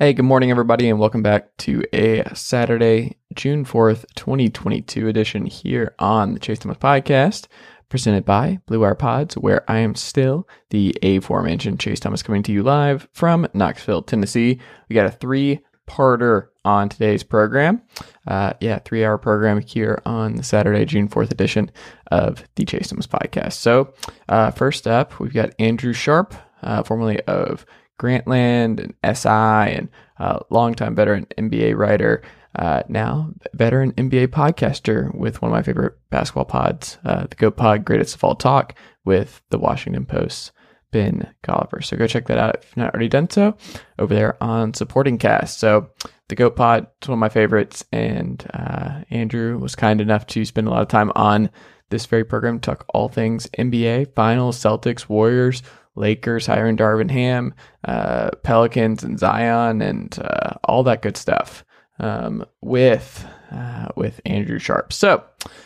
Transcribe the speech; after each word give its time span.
Hey, 0.00 0.12
good 0.12 0.24
morning, 0.24 0.50
everybody, 0.50 0.90
and 0.90 0.98
welcome 0.98 1.22
back 1.22 1.56
to 1.58 1.82
a 1.94 2.22
Saturday, 2.34 3.16
June 3.34 3.64
4th, 3.64 4.04
2022 4.16 5.08
edition 5.08 5.46
here 5.46 5.94
on 5.98 6.34
the 6.34 6.40
Chase 6.40 6.58
Thomas 6.58 6.76
Podcast, 6.76 7.46
presented 7.88 8.24
by 8.24 8.58
Blue 8.66 8.80
Wire 8.80 8.96
Pods, 8.96 9.38
where 9.38 9.64
I 9.70 9.78
am 9.78 9.94
still 9.94 10.46
the 10.68 10.94
aforementioned 11.02 11.80
Chase 11.80 12.00
Thomas 12.00 12.22
coming 12.22 12.42
to 12.42 12.52
you 12.52 12.62
live 12.62 13.08
from 13.12 13.46
Knoxville, 13.54 14.02
Tennessee. 14.02 14.60
We 14.90 14.94
got 14.94 15.06
a 15.06 15.10
three 15.10 15.60
parter 15.88 16.48
on 16.64 16.88
today's 16.90 17.22
program. 17.22 17.80
Uh, 18.26 18.52
yeah, 18.60 18.80
three 18.80 19.04
hour 19.04 19.16
program 19.16 19.60
here 19.60 20.02
on 20.04 20.34
the 20.34 20.42
Saturday, 20.42 20.84
June 20.84 21.08
4th 21.08 21.30
edition 21.30 21.70
of 22.10 22.44
the 22.56 22.66
Chase 22.66 22.88
Thomas 22.88 23.06
Podcast. 23.06 23.52
So, 23.54 23.94
uh, 24.28 24.50
first 24.50 24.86
up, 24.86 25.20
we've 25.20 25.32
got 25.32 25.54
Andrew 25.58 25.92
Sharp, 25.94 26.34
uh, 26.62 26.82
formerly 26.82 27.20
of 27.22 27.64
Grantland 27.98 28.80
and 28.80 29.16
SI 29.16 29.76
and 29.76 29.88
uh, 30.18 30.40
longtime 30.50 30.94
veteran 30.94 31.26
NBA 31.38 31.76
writer, 31.76 32.22
uh, 32.56 32.82
now 32.88 33.32
veteran 33.54 33.92
NBA 33.92 34.28
podcaster 34.28 35.14
with 35.14 35.42
one 35.42 35.50
of 35.50 35.56
my 35.56 35.62
favorite 35.62 35.94
basketball 36.10 36.44
pods, 36.44 36.98
uh, 37.04 37.26
the 37.26 37.36
Goat 37.36 37.56
Pod 37.56 37.84
Greatest 37.84 38.14
of 38.14 38.24
All 38.24 38.34
Talk 38.34 38.74
with 39.04 39.42
the 39.50 39.58
Washington 39.58 40.06
Post. 40.06 40.52
Ben 40.92 41.34
Golliver. 41.42 41.84
So 41.84 41.96
go 41.96 42.06
check 42.06 42.26
that 42.28 42.38
out 42.38 42.54
if 42.56 42.64
you've 42.64 42.76
not 42.78 42.94
already 42.94 43.08
done 43.08 43.28
so 43.28 43.56
over 43.98 44.14
there 44.14 44.42
on 44.42 44.72
Supporting 44.72 45.18
Cast. 45.18 45.58
So 45.58 45.90
the 46.28 46.36
Goat 46.36 46.56
Pod 46.56 46.86
is 47.02 47.08
one 47.08 47.18
of 47.18 47.20
my 47.20 47.28
favorites, 47.28 47.84
and 47.92 48.42
uh, 48.54 49.02
Andrew 49.10 49.58
was 49.58 49.74
kind 49.74 50.00
enough 50.00 50.26
to 50.28 50.44
spend 50.44 50.68
a 50.68 50.70
lot 50.70 50.82
of 50.82 50.88
time 50.88 51.12
on 51.14 51.50
this 51.90 52.06
very 52.06 52.24
program 52.24 52.60
talk 52.60 52.84
all 52.94 53.08
things 53.08 53.46
NBA, 53.58 54.14
Finals, 54.14 54.58
Celtics, 54.58 55.08
Warriors, 55.08 55.62
Lakers 55.96 56.46
hiring 56.46 56.76
Darvin 56.76 57.10
Ham, 57.10 57.54
uh, 57.84 58.30
Pelicans 58.42 59.02
and 59.02 59.18
Zion, 59.18 59.82
and 59.82 60.18
uh, 60.20 60.54
all 60.64 60.82
that 60.84 61.02
good 61.02 61.16
stuff 61.16 61.64
um, 61.98 62.44
with 62.60 63.26
uh, 63.50 63.88
with 63.96 64.20
Andrew 64.26 64.58
Sharp. 64.58 64.92
So 64.92 65.24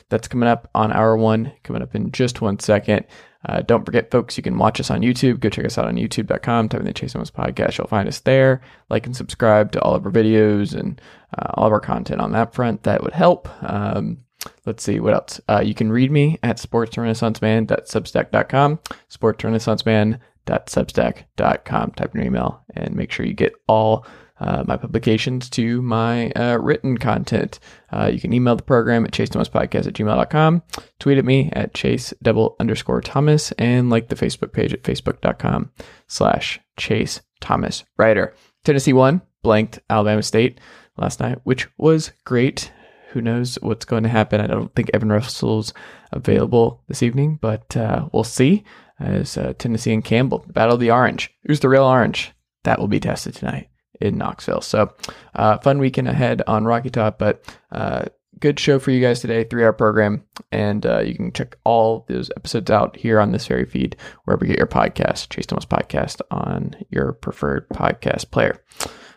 that's 0.09 0.29
coming 0.29 0.49
up 0.49 0.69
on 0.75 0.93
hour 0.93 1.17
one, 1.17 1.53
coming 1.63 1.83
up 1.83 1.95
in 1.95 2.13
just 2.13 2.41
one 2.41 2.59
second. 2.59 3.07
Uh, 3.49 3.63
don't 3.63 3.87
forget, 3.87 4.11
folks, 4.11 4.37
you 4.37 4.43
can 4.43 4.59
watch 4.59 4.81
us 4.81 4.91
on 4.91 5.01
YouTube. 5.01 5.41
Go 5.41 5.49
check 5.49 5.65
us 5.65 5.79
out 5.79 5.87
on 5.87 5.97
youtube.com. 5.97 6.69
Type 6.69 6.81
in 6.81 6.87
the 6.87 6.93
Chase 6.93 7.15
Thomas 7.15 7.31
podcast. 7.31 7.79
You'll 7.79 7.87
find 7.87 8.07
us 8.07 8.21
there. 8.21 8.61
Like 8.91 9.07
and 9.07 9.17
subscribe 9.17 9.73
to 9.73 9.81
all 9.81 9.95
of 9.95 10.05
our 10.05 10.13
videos 10.13 10.79
and 10.79 11.01
uh, 11.39 11.47
all 11.55 11.67
of 11.67 11.73
our 11.73 11.81
content 11.81 12.21
on 12.21 12.33
that 12.33 12.55
front. 12.55 12.83
That 12.83 13.03
would 13.03 13.15
help. 13.15 13.49
Um, 13.63 14.19
let's 14.67 14.83
see 14.83 14.99
what 15.01 15.15
else. 15.15 15.41
Uh, 15.49 15.63
you 15.65 15.75
can 15.75 15.91
read 15.93 16.11
me 16.11 16.39
at 16.43 16.59
sportsrenaissanceman.substack.com, 16.59 18.81
sportsrenaissanceman.substack.com. 19.11 21.91
Type 21.93 22.15
in 22.15 22.21
your 22.21 22.27
email 22.27 22.63
and 22.75 22.95
make 22.95 23.13
sure 23.13 23.27
you 23.27 23.35
get 23.35 23.53
all 23.67 24.07
uh, 24.41 24.65
my 24.67 24.77
publications 24.77 25.51
to 25.51 25.83
my 25.83 26.31
uh, 26.31 26.57
written 26.57 26.97
content. 26.97 27.61
Uh, 27.93 28.11
you 28.13 28.19
can 28.19 28.33
email 28.33 28.57
the 28.57 28.63
program 28.63 29.05
at 29.05 29.13
chase 29.13 29.29
podcast 29.29 29.87
at 29.87 29.93
gmail.com, 29.93 30.63
tweet 30.99 31.19
at 31.19 31.25
me 31.25 31.51
at 31.53 31.75
chase 31.75 32.15
double 32.23 32.57
underscore 32.59 33.03
thomas, 33.03 33.53
and 33.53 33.91
like 33.91 34.09
the 34.09 34.17
Facebook 34.17 34.53
page 34.53 34.73
at 34.73 34.83
facebook.com 34.83 35.71
slash 36.07 36.59
chase 36.79 37.21
thomas 37.41 37.85
writer. 37.99 38.35
Tennessee 38.65 38.93
won, 38.93 39.21
blanked 39.43 39.81
Alabama 39.91 40.23
State 40.23 40.59
last 40.97 41.21
night, 41.21 41.39
which 41.45 41.69
was 41.79 42.13
great. 42.25 42.73
Who 43.11 43.21
knows 43.21 43.57
what's 43.61 43.85
going 43.85 44.05
to 44.05 44.09
happen? 44.09 44.41
I 44.41 44.47
don't 44.47 44.75
think 44.75 44.91
Evan 44.95 45.11
Russell's 45.11 45.75
available 46.13 46.83
this 46.89 47.03
evening, 47.03 47.39
but 47.41 47.77
uh, 47.77 48.09
we'll 48.13 48.25
see 48.25 48.65
as 48.99 49.37
uh, 49.37 49.55
Tennessee 49.59 49.93
and 49.93 50.05
Campbell 50.05 50.45
battle 50.49 50.77
the 50.77 50.91
orange. 50.91 51.35
Who's 51.45 51.61
the 51.61 51.69
real 51.69 51.85
orange? 51.85 52.33
That 52.65 52.79
will 52.79 52.89
be 52.89 53.01
tested 53.01 53.35
tonight 53.35 53.69
in 54.01 54.19
Knoxville. 54.19 54.61
So, 54.61 54.95
uh, 55.35 55.59
fun 55.59 55.79
weekend 55.79 56.09
ahead 56.09 56.43
on 56.47 56.65
Rocky 56.65 56.91
Top, 56.91 57.19
but 57.19 57.45
uh, 57.73 58.05
good 58.39 58.61
show 58.61 58.79
for 58.79 58.91
you 58.91 59.01
guys 59.01 59.21
today. 59.21 59.45
Three 59.45 59.65
hour 59.65 59.73
program, 59.73 60.25
and 60.53 60.85
uh, 60.85 61.01
you 61.01 61.15
can 61.15 61.33
check 61.33 61.57
all 61.65 62.05
those 62.09 62.31
episodes 62.37 62.71
out 62.71 62.97
here 62.97 63.19
on 63.19 63.33
this 63.33 63.47
very 63.47 63.65
feed 63.65 63.97
wherever 64.25 64.45
you 64.45 64.51
get 64.51 64.59
your 64.59 64.67
podcast. 64.67 65.31
Chase 65.31 65.47
Thomas 65.47 65.67
podcast 65.67 66.21
on 66.31 66.77
your 66.91 67.13
preferred 67.13 67.69
podcast 67.71 68.31
player. 68.31 68.63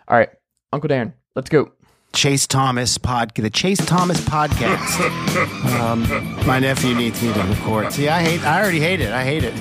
All 0.07 0.17
right, 0.17 0.29
Uncle 0.71 0.89
Darren, 0.89 1.13
let's 1.35 1.49
go. 1.49 1.71
Chase 2.13 2.45
Thomas 2.45 2.97
pod, 2.99 3.33
the 3.35 3.49
Chase 3.49 3.83
Thomas 3.85 4.21
podcast. 4.21 4.99
um, 5.79 6.45
my 6.45 6.59
nephew 6.59 6.93
needs 6.93 7.21
me 7.23 7.33
to 7.33 7.41
record. 7.43 7.91
See, 7.91 8.07
I 8.07 8.21
hate. 8.21 8.43
I 8.45 8.61
already 8.61 8.79
hate 8.79 9.01
it. 9.01 9.11
I 9.11 9.23
hate 9.23 9.43
it. 9.43 9.53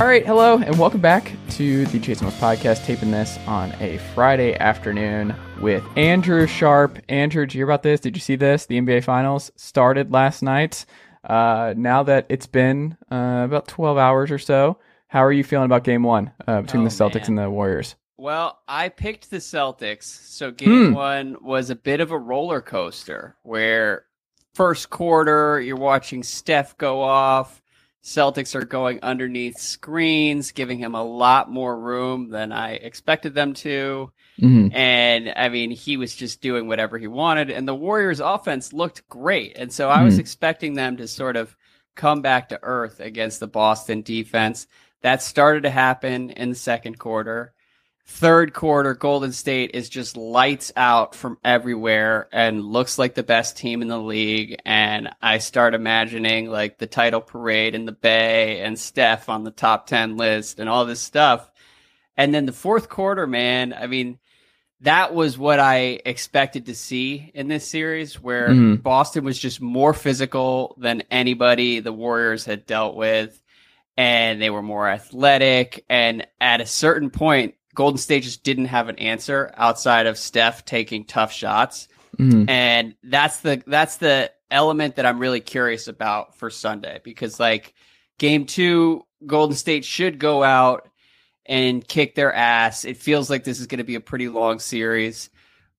All 0.00 0.06
right, 0.06 0.24
hello, 0.24 0.56
and 0.56 0.78
welcome 0.78 1.00
back 1.02 1.32
to 1.50 1.84
the 1.86 2.00
Chase 2.00 2.20
Thomas 2.20 2.34
podcast. 2.40 2.84
Taping 2.86 3.10
this 3.10 3.38
on 3.46 3.72
a 3.80 3.98
Friday 4.14 4.54
afternoon 4.58 5.34
with 5.60 5.84
Andrew 5.96 6.46
Sharp. 6.46 6.98
Andrew, 7.10 7.44
did 7.44 7.54
you 7.54 7.58
hear 7.58 7.66
about 7.66 7.82
this? 7.82 8.00
Did 8.00 8.16
you 8.16 8.20
see 8.22 8.36
this? 8.36 8.64
The 8.64 8.80
NBA 8.80 9.04
Finals 9.04 9.52
started 9.56 10.10
last 10.10 10.42
night. 10.42 10.86
Uh, 11.22 11.74
now 11.76 12.02
that 12.04 12.24
it's 12.30 12.46
been 12.46 12.96
uh, 13.12 13.42
about 13.44 13.68
12 13.68 13.98
hours 13.98 14.30
or 14.30 14.38
so, 14.38 14.78
how 15.08 15.22
are 15.22 15.32
you 15.32 15.44
feeling 15.44 15.66
about 15.66 15.84
Game 15.84 16.04
One 16.04 16.32
uh, 16.48 16.62
between 16.62 16.80
Oh, 16.80 16.84
the 16.84 16.90
Celtics 16.90 17.28
man. 17.28 17.28
and 17.28 17.38
the 17.38 17.50
Warriors? 17.50 17.96
Well, 18.20 18.58
I 18.68 18.90
picked 18.90 19.30
the 19.30 19.38
Celtics, 19.38 20.02
so 20.02 20.50
game 20.50 20.88
Hmm. 20.88 20.92
one 20.92 21.36
was 21.40 21.70
a 21.70 21.74
bit 21.74 22.00
of 22.00 22.10
a 22.10 22.18
roller 22.18 22.60
coaster 22.60 23.34
where 23.44 24.04
first 24.52 24.90
quarter 24.90 25.58
you're 25.58 25.76
watching 25.76 26.22
Steph 26.22 26.76
go 26.76 27.00
off. 27.00 27.62
Celtics 28.04 28.54
are 28.54 28.66
going 28.66 28.98
underneath 29.02 29.58
screens, 29.58 30.52
giving 30.52 30.78
him 30.78 30.94
a 30.94 31.02
lot 31.02 31.50
more 31.50 31.78
room 31.78 32.28
than 32.28 32.52
I 32.52 32.72
expected 32.72 33.34
them 33.34 33.54
to. 33.54 34.12
Mm-hmm. 34.38 34.74
And 34.76 35.32
I 35.34 35.48
mean, 35.48 35.70
he 35.70 35.96
was 35.96 36.14
just 36.14 36.42
doing 36.42 36.68
whatever 36.68 36.98
he 36.98 37.06
wanted. 37.06 37.48
And 37.48 37.66
the 37.66 37.74
Warriors 37.74 38.20
offense 38.20 38.74
looked 38.74 39.08
great. 39.08 39.56
And 39.56 39.72
so 39.72 39.88
I 39.88 40.02
was 40.02 40.16
Mhm. 40.16 40.20
expecting 40.20 40.74
them 40.74 40.98
to 40.98 41.08
sort 41.08 41.36
of 41.36 41.56
come 41.94 42.20
back 42.20 42.50
to 42.50 42.60
earth 42.62 43.00
against 43.00 43.40
the 43.40 43.48
Boston 43.48 44.02
defense. 44.02 44.66
That 45.00 45.22
started 45.22 45.62
to 45.62 45.70
happen 45.70 46.28
in 46.28 46.50
the 46.50 46.54
second 46.54 46.98
quarter. 46.98 47.54
Third 48.12 48.52
quarter, 48.52 48.94
Golden 48.94 49.32
State 49.32 49.70
is 49.72 49.88
just 49.88 50.16
lights 50.16 50.72
out 50.76 51.14
from 51.14 51.38
everywhere 51.44 52.28
and 52.32 52.62
looks 52.62 52.98
like 52.98 53.14
the 53.14 53.22
best 53.22 53.56
team 53.56 53.80
in 53.82 53.88
the 53.88 54.00
league. 54.00 54.60
And 54.66 55.08
I 55.22 55.38
start 55.38 55.74
imagining 55.74 56.50
like 56.50 56.76
the 56.76 56.88
title 56.88 57.20
parade 57.20 57.74
in 57.74 57.86
the 57.86 57.92
Bay 57.92 58.60
and 58.60 58.78
Steph 58.78 59.28
on 59.28 59.44
the 59.44 59.52
top 59.52 59.86
10 59.86 60.16
list 60.16 60.58
and 60.58 60.68
all 60.68 60.84
this 60.84 61.00
stuff. 61.00 61.50
And 62.16 62.34
then 62.34 62.44
the 62.46 62.52
fourth 62.52 62.88
quarter, 62.88 63.26
man, 63.26 63.72
I 63.72 63.86
mean, 63.86 64.18
that 64.82 65.14
was 65.14 65.38
what 65.38 65.60
I 65.60 66.00
expected 66.04 66.66
to 66.66 66.74
see 66.74 67.30
in 67.32 67.48
this 67.48 67.66
series, 67.66 68.20
where 68.20 68.48
Mhm. 68.48 68.82
Boston 68.82 69.24
was 69.24 69.38
just 69.38 69.62
more 69.62 69.94
physical 69.94 70.74
than 70.78 71.04
anybody 71.10 71.80
the 71.80 71.92
Warriors 71.92 72.44
had 72.44 72.66
dealt 72.66 72.96
with, 72.96 73.40
and 73.96 74.42
they 74.42 74.50
were 74.50 74.62
more 74.62 74.88
athletic. 74.88 75.84
And 75.88 76.26
at 76.40 76.60
a 76.60 76.66
certain 76.66 77.08
point, 77.10 77.54
Golden 77.74 77.98
State 77.98 78.22
just 78.24 78.42
didn't 78.42 78.66
have 78.66 78.88
an 78.88 78.98
answer 78.98 79.52
outside 79.56 80.06
of 80.06 80.18
Steph 80.18 80.64
taking 80.64 81.04
tough 81.04 81.32
shots, 81.32 81.88
Mm-hmm. 82.18 82.50
and 82.50 82.94
that's 83.04 83.40
the 83.40 83.62
that's 83.66 83.96
the 83.98 84.30
element 84.50 84.96
that 84.96 85.06
I'm 85.06 85.20
really 85.20 85.40
curious 85.40 85.86
about 85.86 86.36
for 86.36 86.50
Sunday 86.50 87.00
because 87.04 87.38
like 87.38 87.72
game 88.18 88.46
two, 88.46 89.06
Golden 89.24 89.56
State 89.56 89.84
should 89.84 90.18
go 90.18 90.42
out 90.42 90.88
and 91.46 91.86
kick 91.86 92.16
their 92.16 92.34
ass. 92.34 92.84
It 92.84 92.96
feels 92.96 93.30
like 93.30 93.44
this 93.44 93.60
is 93.60 93.68
going 93.68 93.78
to 93.78 93.84
be 93.84 93.94
a 93.94 94.00
pretty 94.00 94.28
long 94.28 94.58
series. 94.58 95.30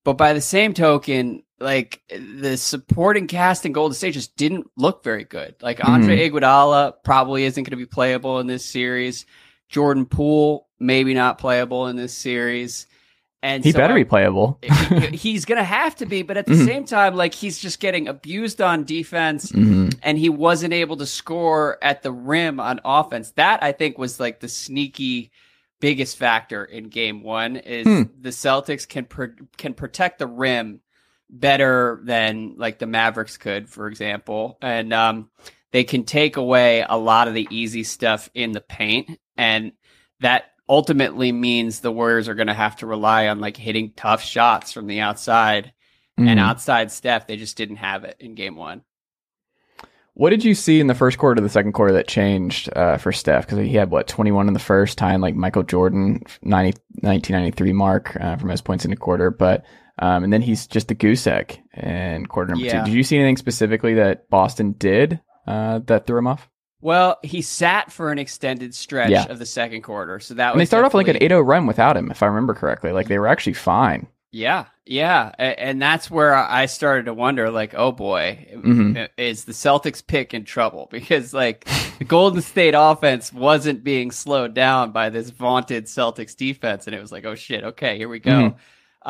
But 0.03 0.13
by 0.13 0.33
the 0.33 0.41
same 0.41 0.73
token, 0.73 1.43
like 1.59 2.01
the 2.09 2.55
supporting 2.57 3.27
cast 3.27 3.65
in 3.65 3.73
Golden 3.73 3.93
State 3.93 4.13
just 4.13 4.35
didn't 4.37 4.67
look 4.75 5.03
very 5.03 5.25
good. 5.25 5.55
Like 5.61 5.83
Andre 5.87 6.27
Iguodala 6.29 6.93
probably 7.03 7.43
isn't 7.43 7.61
going 7.61 7.71
to 7.71 7.75
be 7.75 7.85
playable 7.85 8.39
in 8.39 8.47
this 8.47 8.65
series. 8.65 9.25
Jordan 9.71 10.05
Poole 10.05 10.67
maybe 10.79 11.13
not 11.15 11.37
playable 11.39 11.87
in 11.87 11.95
this 11.95 12.13
series. 12.13 12.85
And 13.43 13.63
He 13.63 13.71
so 13.71 13.79
better 13.79 13.93
I- 13.93 13.97
be 13.97 14.05
playable. 14.05 14.59
he- 14.61 15.17
he's 15.17 15.45
going 15.45 15.57
to 15.57 15.63
have 15.63 15.95
to 15.95 16.05
be, 16.05 16.21
but 16.21 16.37
at 16.37 16.45
the 16.45 16.53
Mhm. 16.53 16.65
same 16.65 16.85
time, 16.85 17.15
like 17.15 17.33
he's 17.33 17.57
just 17.57 17.79
getting 17.79 18.07
abused 18.07 18.61
on 18.61 18.83
defense 18.83 19.49
hmm 19.49 19.89
and 20.03 20.17
he 20.17 20.29
wasn't 20.29 20.73
able 20.73 20.97
to 20.97 21.05
score 21.07 21.77
at 21.83 22.03
the 22.03 22.11
rim 22.11 22.59
on 22.59 22.79
offense. 22.85 23.31
That 23.31 23.63
I 23.63 23.71
think 23.71 23.97
was 23.97 24.19
like 24.19 24.39
the 24.41 24.47
sneaky 24.47 25.31
biggest 25.79 26.17
factor 26.17 26.63
in 26.63 26.89
game 26.89 27.23
one 27.23 27.55
is 27.55 27.87
Hmm. 27.87 28.03
the 28.19 28.29
Celtics 28.29 28.87
can 28.87 29.05
pr- 29.05 29.37
can 29.57 29.73
protect 29.73 30.19
the 30.19 30.27
rim 30.27 30.81
better 31.29 32.01
than 32.03 32.55
like 32.57 32.77
the 32.79 32.85
Mavericks 32.85 33.37
could, 33.37 33.69
for 33.69 33.87
example, 33.87 34.57
and 34.61 34.93
um, 34.93 35.29
they 35.71 35.83
can 35.83 36.03
take 36.03 36.37
away 36.37 36.85
a 36.87 36.97
lot 36.97 37.27
of 37.27 37.33
the 37.33 37.47
easy 37.49 37.83
stuff 37.83 38.29
in 38.35 38.51
the 38.51 38.61
paint, 38.61 39.09
and 39.37 39.71
that 40.19 40.45
ultimately 40.69 41.31
means 41.31 41.79
the 41.79 41.91
Warriors 41.91 42.29
are 42.29 42.35
going 42.35 42.47
to 42.47 42.53
have 42.53 42.77
to 42.77 42.85
rely 42.85 43.27
on 43.27 43.39
like 43.39 43.57
hitting 43.57 43.91
tough 43.95 44.23
shots 44.23 44.71
from 44.71 44.87
the 44.87 44.99
outside. 45.01 45.73
And 46.17 46.39
Mhm. 46.39 46.43
outside 46.43 46.91
Steph, 46.91 47.25
they 47.27 47.35
just 47.37 47.57
didn't 47.57 47.77
have 47.77 48.03
it 48.03 48.15
in 48.19 48.35
game 48.35 48.55
one. 48.55 48.83
What 50.13 50.29
did 50.31 50.43
you 50.43 50.53
see 50.53 50.79
in 50.81 50.87
the 50.87 50.93
first 50.93 51.17
quarter, 51.17 51.39
the 51.41 51.49
second 51.49 51.71
quarter 51.71 51.93
that 51.93 52.07
changed 52.07 52.69
uh, 52.75 52.97
for 52.97 53.11
Steph? 53.13 53.45
Because 53.47 53.59
he 53.65 53.75
had 53.75 53.89
what 53.89 54.07
21 54.07 54.47
in 54.47 54.53
the 54.53 54.59
first, 54.59 54.97
tying 54.97 55.21
like 55.21 55.35
Michael 55.35 55.63
Jordan 55.63 56.21
90, 56.43 56.77
1993 57.01 57.73
mark 57.73 58.15
uh, 58.19 58.35
for 58.35 58.45
most 58.45 58.65
points 58.65 58.83
in 58.83 58.91
a 58.91 58.97
quarter. 58.97 59.31
But 59.31 59.63
um, 59.99 60.23
and 60.23 60.33
then 60.33 60.41
he's 60.41 60.67
just 60.67 60.91
a 60.91 60.95
goose 60.95 61.27
egg 61.27 61.61
in 61.75 62.25
quarter 62.25 62.51
number 62.51 62.65
Yeah. 62.65 62.79
two. 62.79 62.85
Did 62.91 62.95
you 62.97 63.03
see 63.03 63.17
anything 63.17 63.37
specifically 63.37 63.93
that 63.95 64.29
Boston 64.29 64.73
did 64.77 65.19
uh, 65.47 65.79
that 65.85 66.05
threw 66.07 66.17
him 66.17 66.27
off? 66.27 66.49
Well, 66.81 67.19
he 67.23 67.41
sat 67.41 67.91
for 67.91 68.11
an 68.11 68.17
extended 68.19 68.73
stretch 68.75 69.09
Yeah. 69.11 69.25
of 69.25 69.39
the 69.39 69.45
second 69.45 69.81
quarter, 69.83 70.19
so 70.19 70.33
that 70.33 70.51
And 70.51 70.59
they 70.59 70.63
was 70.63 70.69
started 70.69 70.87
off 70.87 70.93
like 70.93 71.07
an 71.07 71.13
definitely- 71.13 71.35
8-0 71.37 71.47
run 71.47 71.67
without 71.67 71.95
him, 71.95 72.09
if 72.11 72.23
I 72.23 72.25
remember 72.25 72.53
correctly. 72.53 72.91
Like 72.91 73.07
they 73.07 73.19
were 73.19 73.27
actually 73.27 73.53
fine. 73.53 74.07
Yeah, 74.33 74.65
yeah, 74.85 75.31
and 75.37 75.81
that's 75.81 76.09
where 76.09 76.33
I 76.33 76.65
started 76.65 77.07
to 77.07 77.13
wonder, 77.13 77.51
like, 77.51 77.73
oh 77.75 77.91
boy, 77.91 78.47
Mhm. 78.55 79.09
is 79.17 79.43
the 79.43 79.51
Celtics 79.51 80.05
pick 80.05 80.33
in 80.33 80.45
trouble? 80.45 80.87
Because 80.91 81.33
like 81.33 81.67
the 81.99 82.05
Golden 82.05 82.41
State 82.41 82.73
offense 82.75 83.33
wasn't 83.33 83.83
being 83.83 84.09
slowed 84.09 84.53
down 84.53 84.91
by 84.91 85.09
this 85.09 85.31
vaunted 85.31 85.85
Celtics 85.87 86.35
defense, 86.35 86.87
and 86.87 86.95
it 86.95 87.01
was 87.01 87.11
like, 87.11 87.25
oh 87.25 87.35
shit, 87.35 87.63
okay, 87.65 87.97
here 87.97 88.07
we 88.07 88.19
go. 88.19 88.31
Mhm. 88.31 88.55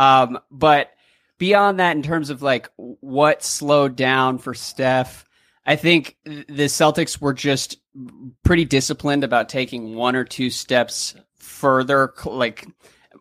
Um, 0.02 0.40
but 0.50 0.90
beyond 1.38 1.80
that, 1.80 1.96
in 1.96 2.02
terms 2.02 2.32
of 2.32 2.42
like 2.42 2.70
what 2.78 3.44
slowed 3.44 3.96
down 3.96 4.40
for 4.40 4.56
Steph, 4.56 5.24
I 5.66 5.76
think 5.76 6.18
the 6.26 6.66
Celtics 6.66 7.22
were 7.22 7.34
just 7.34 7.78
pretty 8.44 8.66
disciplined 8.66 9.24
about 9.24 9.50
taking 9.50 9.96
one 9.96 10.16
or 10.16 10.24
two 10.24 10.50
steps 10.50 11.16
further, 11.36 12.14
like 12.26 12.66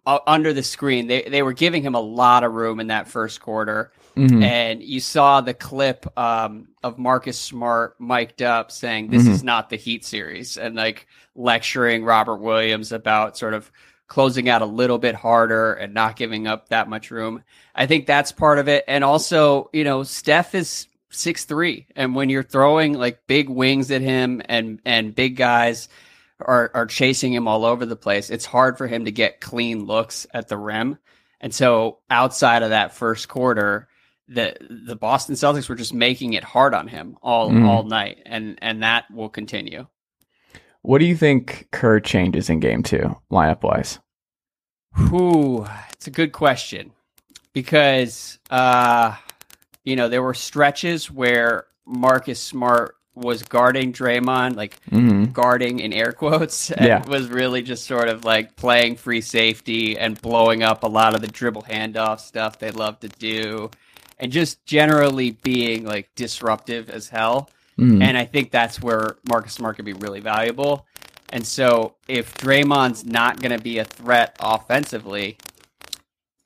under 0.07 0.53
the 0.53 0.63
screen. 0.63 1.07
They 1.07 1.23
they 1.23 1.43
were 1.43 1.53
giving 1.53 1.83
him 1.83 1.95
a 1.95 2.01
lot 2.01 2.43
of 2.45 2.53
room 2.53 2.81
in 2.81 2.87
that 2.87 3.09
first 3.09 3.41
quarter, 3.41 3.93
Mhm. 4.17 4.43
and 4.43 4.83
you 4.83 5.01
saw 5.01 5.41
the 5.43 5.53
clip 5.55 6.07
um, 6.19 6.69
of 6.83 6.99
Marcus 6.99 7.39
Smart 7.39 8.01
mic'd 8.01 8.41
up 8.43 8.73
saying, 8.73 9.11
"This 9.11 9.25
Mhm. 9.25 9.31
is 9.31 9.43
not 9.45 9.69
the 9.69 9.77
Heat 9.77 10.05
series," 10.05 10.57
and 10.57 10.75
like 10.75 11.07
lecturing 11.35 12.05
Robert 12.05 12.37
Williams 12.39 12.91
about 12.93 13.37
sort 13.37 13.53
of 13.55 13.71
closing 14.09 14.49
out 14.49 14.63
a 14.63 14.67
little 14.67 14.99
bit 14.99 15.15
harder 15.15 15.75
and 15.75 15.95
not 15.95 16.17
giving 16.17 16.47
up 16.49 16.69
that 16.71 16.89
much 16.89 17.11
room. 17.11 17.43
I 17.77 17.87
think 17.87 18.07
that's 18.07 18.33
part 18.33 18.59
of 18.59 18.67
it, 18.69 18.85
and 18.89 19.05
also 19.05 19.69
you 19.75 19.85
know 19.85 20.03
Steph 20.05 20.55
is 20.55 20.87
six 21.11 21.45
three, 21.45 21.87
and 21.97 22.15
when 22.15 22.29
you're 22.31 22.43
throwing 22.43 22.95
like 22.95 23.27
big 23.27 23.49
wings 23.49 23.91
at 23.91 24.01
him 24.03 24.41
and 24.47 24.81
and 24.85 25.15
big 25.15 25.37
guys 25.37 25.89
are 26.41 26.71
are 26.75 26.87
chasing 26.87 27.33
him 27.33 27.47
all 27.49 27.65
over 27.65 27.85
the 27.85 27.97
place, 27.97 28.31
it's 28.31 28.47
hard 28.47 28.79
for 28.79 28.87
him 28.87 29.05
to 29.05 29.13
get 29.13 29.41
clean 29.41 29.85
looks 29.85 30.27
at 30.33 30.49
the 30.49 30.57
rim. 30.57 30.99
And 31.41 31.55
so 31.55 31.99
outside 32.11 32.63
of 32.63 32.71
that 32.71 32.95
first 32.95 33.29
quarter, 33.29 33.89
the 34.29 34.57
the 34.87 34.97
Boston 34.97 35.35
Celtics 35.35 35.69
were 35.69 35.75
just 35.75 35.95
making 35.95 36.35
it 36.35 36.45
hard 36.45 36.75
on 36.75 36.87
him 36.89 37.17
all 37.23 37.51
Mhm. 37.51 37.67
all 37.67 37.83
night, 37.83 38.23
and 38.27 38.59
and 38.63 38.83
that 38.83 39.11
will 39.11 39.29
continue. 39.29 39.87
What 40.83 40.99
do 40.99 41.05
you 41.05 41.17
think 41.17 41.69
Kerr 41.73 42.01
changes 42.01 42.49
in 42.49 42.61
game 42.61 42.83
two, 42.83 43.17
lineup 43.31 43.63
wise? 43.63 43.99
Whew, 44.97 45.67
it's 45.93 46.07
a 46.07 46.11
good 46.11 46.33
question 46.33 46.93
because 47.53 48.39
uh, 48.51 49.15
you 49.85 49.97
know 49.97 50.09
there 50.09 50.23
were 50.23 50.35
stretches 50.35 51.11
where 51.11 51.67
Marcus 51.87 52.41
Smart 52.41 52.97
was 53.15 53.43
guarding 53.43 53.93
Draymond, 53.93 54.57
like 54.57 54.81
hmm 54.89 55.25
guarding 55.33 55.79
in 55.81 55.93
air 55.93 56.13
quotes, 56.13 56.71
and 56.73 56.87
Yeah. 56.87 57.05
was 57.07 57.29
really 57.29 57.63
just 57.63 57.85
sort 57.87 58.09
of 58.09 58.25
like 58.25 58.57
playing 58.57 58.97
free 58.97 59.21
safety 59.21 59.97
and 59.99 60.21
blowing 60.21 60.63
up 60.63 60.83
a 60.83 60.89
lot 60.89 61.15
of 61.15 61.21
the 61.21 61.29
dribble 61.29 61.63
handoff 61.63 62.21
stuff 62.21 62.59
they 62.59 62.71
love 62.71 62.99
to 63.01 63.09
do, 63.09 63.71
and 64.19 64.33
just 64.33 64.65
generally 64.67 65.33
being 65.33 65.85
like 65.85 66.09
disruptive 66.15 66.91
as 66.91 67.09
hell. 67.09 67.49
hmm 67.77 68.03
And 68.03 68.17
I 68.17 68.25
think 68.25 68.51
that's 68.51 68.81
where 68.83 69.17
Marcus 69.29 69.53
Smart 69.53 69.77
could 69.77 69.85
be 69.85 69.93
really 69.95 70.21
valuable. 70.21 70.87
And 71.33 71.47
so 71.47 71.95
if 72.09 72.35
Draymond's 72.35 73.05
not 73.05 73.41
going 73.41 73.57
to 73.57 73.63
be 73.63 73.79
a 73.79 73.85
threat 73.85 74.37
offensively, 74.41 75.37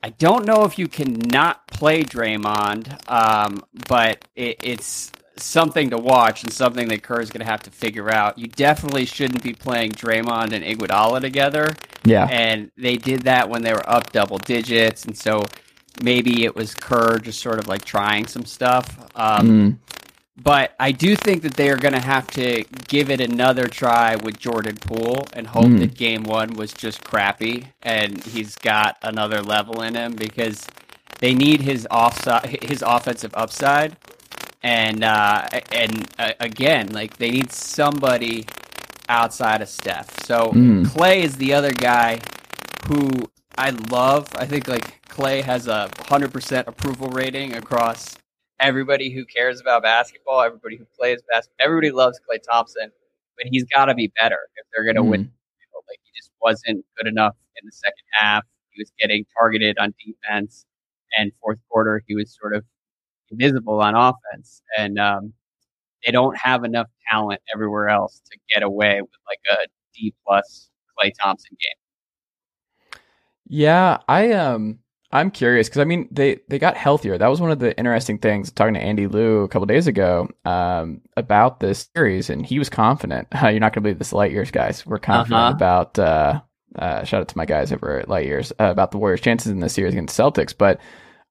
I 0.05 0.09
don't 0.09 0.45
know 0.45 0.65
if 0.65 0.77
you 0.77 0.87
can 0.87 1.13
not 1.13 1.65
play 1.65 2.03
Draymond, 2.03 3.09
um, 3.09 3.65
but 3.87 4.23
it, 4.35 4.59
it's 4.61 5.11
something 5.35 5.89
to 5.89 5.97
watch 5.97 6.43
and 6.43 6.53
something 6.53 6.87
that 6.89 7.01
Kerr 7.01 7.21
is 7.21 7.31
going 7.31 7.43
to 7.43 7.51
have 7.51 7.63
to 7.63 7.71
figure 7.71 8.11
out. 8.13 8.37
You 8.37 8.45
definitely 8.45 9.05
shouldn't 9.05 9.41
be 9.41 9.53
playing 9.53 9.93
Draymond 9.93 10.53
and 10.53 10.63
Iguodala 10.63 11.21
together 11.21 11.73
Yeah. 12.03 12.27
and 12.29 12.69
they 12.77 12.97
did 12.97 13.23
that 13.23 13.49
when 13.49 13.63
they 13.63 13.73
were 13.73 13.89
up 13.89 14.11
double 14.11 14.37
digits, 14.37 15.05
and 15.05 15.17
so 15.17 15.41
maybe 16.03 16.45
it 16.45 16.55
was 16.55 16.75
Kerr 16.75 17.17
just 17.17 17.41
sort 17.41 17.57
of 17.57 17.67
like 17.67 17.83
trying 17.83 18.27
some 18.27 18.45
stuff. 18.45 18.99
Um, 19.15 19.47
Mm. 19.47 19.77
But 20.37 20.75
I 20.79 20.91
do 20.91 21.15
think 21.15 21.43
that 21.43 21.53
they 21.53 21.69
are 21.69 21.77
going 21.77 21.93
to 21.93 21.99
have 22.01 22.27
to 22.31 22.63
give 22.87 23.09
it 23.09 23.21
another 23.21 23.67
try 23.67 24.17
with 24.17 24.37
Jordan 24.37 24.75
Poole 24.75 25.25
and 25.33 25.47
hope 25.47 25.67
Mm. 25.67 25.79
that 25.79 25.95
game 25.95 26.23
one 26.23 26.49
was 26.55 26.73
just 26.73 27.03
crappy 27.03 27.67
and 27.81 28.21
he's 28.25 28.55
got 28.57 28.97
another 29.01 29.41
level 29.41 29.81
in 29.81 29.95
him 29.95 30.13
because 30.13 30.67
they 31.19 31.33
need 31.33 31.61
his 31.61 31.87
offside, 31.89 32.63
his 32.63 32.83
offensive 32.85 33.31
upside, 33.33 33.95
and 34.61 35.03
uh, 35.05 35.47
and 35.71 36.05
uh, 36.19 36.33
again, 36.41 36.89
like 36.91 37.15
they 37.17 37.31
need 37.31 37.51
somebody 37.53 38.45
outside 39.07 39.61
of 39.61 39.69
Steph. 39.69 40.25
So 40.25 40.51
Mm. 40.51 40.83
Klay 40.85 41.23
is 41.23 41.37
the 41.37 41.53
other 41.53 41.71
guy 41.71 42.19
who 42.87 43.09
I 43.57 43.69
love. 43.69 44.27
I 44.35 44.45
think 44.45 44.67
like 44.67 45.01
Klay 45.07 45.41
has 45.43 45.67
a 45.67 45.89
hundred 46.07 46.33
percent 46.33 46.67
approval 46.67 47.07
rating 47.07 47.53
across 47.55 48.17
everybody 48.59 49.11
who 49.11 49.25
cares 49.25 49.59
about 49.61 49.83
basketball, 49.83 50.41
everybody 50.41 50.77
who 50.77 50.85
plays 50.97 51.21
basketball. 51.31 51.65
Everybody 51.65 51.91
loves 51.91 52.19
Klay 52.19 52.39
Thompson, 52.49 52.91
but 53.37 53.47
he's 53.49 53.63
got 53.65 53.85
to 53.85 53.95
be 53.95 54.11
better 54.19 54.39
if 54.55 54.65
they're 54.73 54.83
going 54.83 54.95
to 54.95 55.03
win. 55.03 55.25
Mm. 55.25 55.31
Like 55.87 55.99
he 56.03 56.11
just 56.17 56.31
wasn't 56.41 56.85
good 56.97 57.07
enough 57.07 57.35
in 57.61 57.65
the 57.65 57.71
second 57.71 58.05
half. 58.11 58.43
He 58.71 58.81
was 58.81 58.91
getting 58.99 59.25
targeted 59.37 59.77
on 59.79 59.93
defense, 60.03 60.65
and 61.17 61.31
fourth 61.41 61.59
quarter 61.69 62.01
he 62.07 62.15
was 62.15 62.35
sort 62.39 62.55
of 62.55 62.63
invisible 63.29 63.81
on 63.81 63.95
offense. 63.95 64.61
And 64.77 64.99
um, 64.99 65.33
they 66.05 66.11
don't 66.11 66.37
have 66.37 66.63
enough 66.63 66.87
talent 67.09 67.41
everywhere 67.53 67.89
else 67.89 68.21
to 68.31 68.37
get 68.53 68.63
away 68.63 69.01
with 69.01 69.11
like 69.27 69.39
a 69.51 69.67
D 69.93 70.13
plus 70.25 70.69
Klay 70.97 71.11
Thompson 71.21 71.55
game. 71.61 73.01
Yeah, 73.47 73.99
I 74.07 74.31
um 74.31 74.79
I'm 75.15 75.31
curious 75.31 75.67
because 75.69 75.81
I 75.81 75.85
mean 75.85 76.07
they 76.11 76.39
they 76.49 76.59
got 76.59 76.77
healthier. 76.77 77.17
That 77.17 77.27
was 77.27 77.41
one 77.41 77.51
of 77.51 77.59
the 77.59 77.77
interesting 77.77 78.17
things 78.19 78.51
talking 78.51 78.73
to 78.75 78.79
Andy 78.79 79.07
Liu 79.07 79.41
a 79.43 79.47
couple 79.47 79.65
days 79.65 79.87
ago 79.87 80.29
um 80.45 81.01
about 81.17 81.59
this 81.59 81.89
series, 81.95 82.29
and 82.29 82.45
he 82.45 82.59
was 82.59 82.69
confident. 82.69 83.27
you're 83.41 83.53
not 83.59 83.73
going 83.73 83.73
to 83.73 83.81
believe 83.81 83.99
this, 83.99 84.13
light 84.13 84.31
years 84.31 84.51
guys. 84.51 84.85
We're 84.85 84.99
confident 84.99 85.39
Uh-huh. 85.41 85.53
about. 85.55 85.99
uh 85.99 86.41
uh, 86.77 87.05
shout 87.05 87.21
out 87.21 87.27
to 87.29 87.37
my 87.37 87.45
guys 87.45 87.71
over 87.71 87.99
at 88.01 88.09
Light 88.09 88.25
Years 88.25 88.51
uh, 88.59 88.65
about 88.65 88.91
the 88.91 88.97
Warriors' 88.97 89.21
chances 89.21 89.49
in 89.49 89.61
this 89.61 89.71
series 89.71 89.93
against 89.93 90.19
Celtics, 90.19 90.53
but 90.57 90.81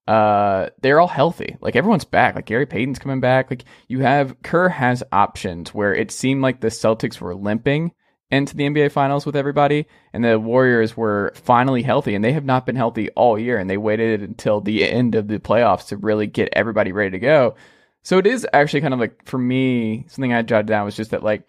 uh, 0.07 0.69
they're 0.81 0.99
all 0.99 1.07
healthy. 1.07 1.55
Like 1.61 1.75
everyone's 1.75 2.03
back. 2.05 2.33
Like 2.35 2.45
Gary 2.47 2.65
Payton's 2.65 2.97
coming 2.97 3.19
back. 3.19 3.51
Like 3.51 3.63
you 3.87 3.99
have 3.99 4.41
Kerr 4.41 4.69
has 4.69 5.03
options 5.11 5.71
where 5.71 5.93
it 5.93 6.09
seemed 6.09 6.41
like 6.41 6.61
the 6.61 6.69
Celtics 6.69 7.21
were 7.21 7.35
limping 7.35 7.91
into 8.35 8.55
the 8.55 8.65
NBA 8.65 8.91
Finals 8.91 9.25
with 9.25 9.35
everybody, 9.35 9.87
and 10.13 10.23
the 10.23 10.39
Warriors 10.39 10.95
were 10.95 11.33
finally 11.35 11.81
healthy, 11.81 12.15
and 12.15 12.23
they 12.23 12.33
have 12.33 12.45
not 12.45 12.65
been 12.65 12.75
healthy 12.75 13.09
all 13.11 13.39
year, 13.39 13.57
and 13.57 13.69
they 13.69 13.77
waited 13.77 14.21
until 14.21 14.61
the 14.61 14.87
end 14.87 15.15
of 15.15 15.27
the 15.27 15.39
playoffs 15.39 15.87
to 15.87 15.97
really 15.97 16.27
get 16.27 16.49
everybody 16.53 16.91
ready 16.91 17.11
to 17.11 17.19
go. 17.19 17.55
So 18.03 18.19
it 18.19 18.27
is 18.27 18.45
actually 18.53 18.81
kind 18.81 18.93
of 18.93 18.99
like 18.99 19.25
for 19.25 19.39
me, 19.39 20.05
something 20.07 20.33
I 20.33 20.43
jotted 20.43 20.67
down 20.67 20.85
was 20.85 20.95
just 20.95 21.11
that 21.11 21.23
like, 21.23 21.47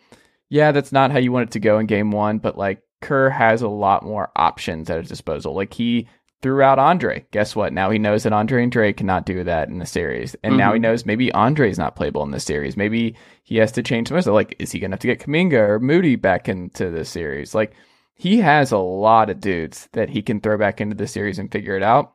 yeah, 0.48 0.72
that's 0.72 0.92
not 0.92 1.10
how 1.10 1.18
you 1.18 1.32
want 1.32 1.50
it 1.50 1.52
to 1.52 1.60
go 1.60 1.78
in 1.78 1.86
game 1.86 2.10
one, 2.10 2.38
but 2.38 2.56
like 2.56 2.82
Kerr 3.02 3.28
has 3.28 3.62
a 3.62 3.68
lot 3.68 4.02
more 4.02 4.30
options 4.34 4.88
at 4.88 4.98
his 4.98 5.08
disposal. 5.08 5.54
Like 5.54 5.74
he 5.74 6.08
threw 6.42 6.62
out 6.62 6.78
Andre. 6.78 7.24
Guess 7.30 7.56
what? 7.56 7.72
Now 7.72 7.90
he 7.90 7.98
knows 7.98 8.22
that 8.24 8.32
Andre 8.32 8.62
and 8.62 8.70
Dre 8.72 8.92
cannot 8.92 9.26
do 9.26 9.42
that 9.44 9.68
in 9.68 9.78
the 9.78 9.86
series. 9.86 10.36
And 10.44 10.56
now 10.56 10.72
he 10.72 10.78
Mhm. 10.78 10.82
knows 10.82 11.06
maybe 11.06 11.32
Andre's 11.32 11.78
not 11.78 11.96
playable 11.96 12.22
in 12.22 12.30
the 12.30 12.40
series. 12.40 12.76
Maybe 12.76 13.16
he 13.42 13.56
has 13.56 13.72
to 13.72 13.82
change 13.82 14.08
some 14.08 14.20
stuff. 14.20 14.34
Like, 14.34 14.54
is 14.58 14.70
he 14.72 14.78
gonna 14.78 14.92
have 14.94 15.00
to 15.00 15.06
get 15.06 15.20
Kuminga 15.20 15.54
or 15.54 15.80
Moody 15.80 16.16
back 16.16 16.48
into 16.48 16.90
the 16.90 17.04
series? 17.04 17.54
Like 17.54 17.72
he 18.14 18.38
has 18.40 18.70
a 18.72 18.78
lot 18.78 19.30
of 19.30 19.40
dudes 19.40 19.88
that 19.92 20.10
he 20.10 20.22
can 20.22 20.40
throw 20.40 20.56
back 20.58 20.80
into 20.80 20.94
the 20.96 21.06
series 21.06 21.38
and 21.38 21.50
figure 21.50 21.76
it 21.76 21.82
out. 21.82 22.12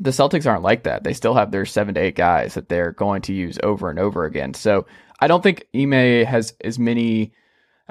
The 0.00 0.10
Celtics 0.10 0.46
aren't 0.50 0.62
like 0.62 0.84
that. 0.84 1.04
They 1.04 1.12
still 1.12 1.34
have 1.34 1.50
their 1.50 1.66
seven 1.66 1.94
to 1.94 2.00
eight 2.00 2.16
guys 2.16 2.54
that 2.54 2.68
they're 2.70 2.92
going 2.92 3.22
to 3.22 3.34
use 3.34 3.58
over 3.62 3.90
and 3.90 3.98
over 3.98 4.24
again. 4.24 4.54
So 4.54 4.86
I 5.20 5.26
don't 5.28 5.42
think 5.42 5.66
Ime 5.74 6.24
has 6.24 6.54
as 6.64 6.78
many 6.78 7.32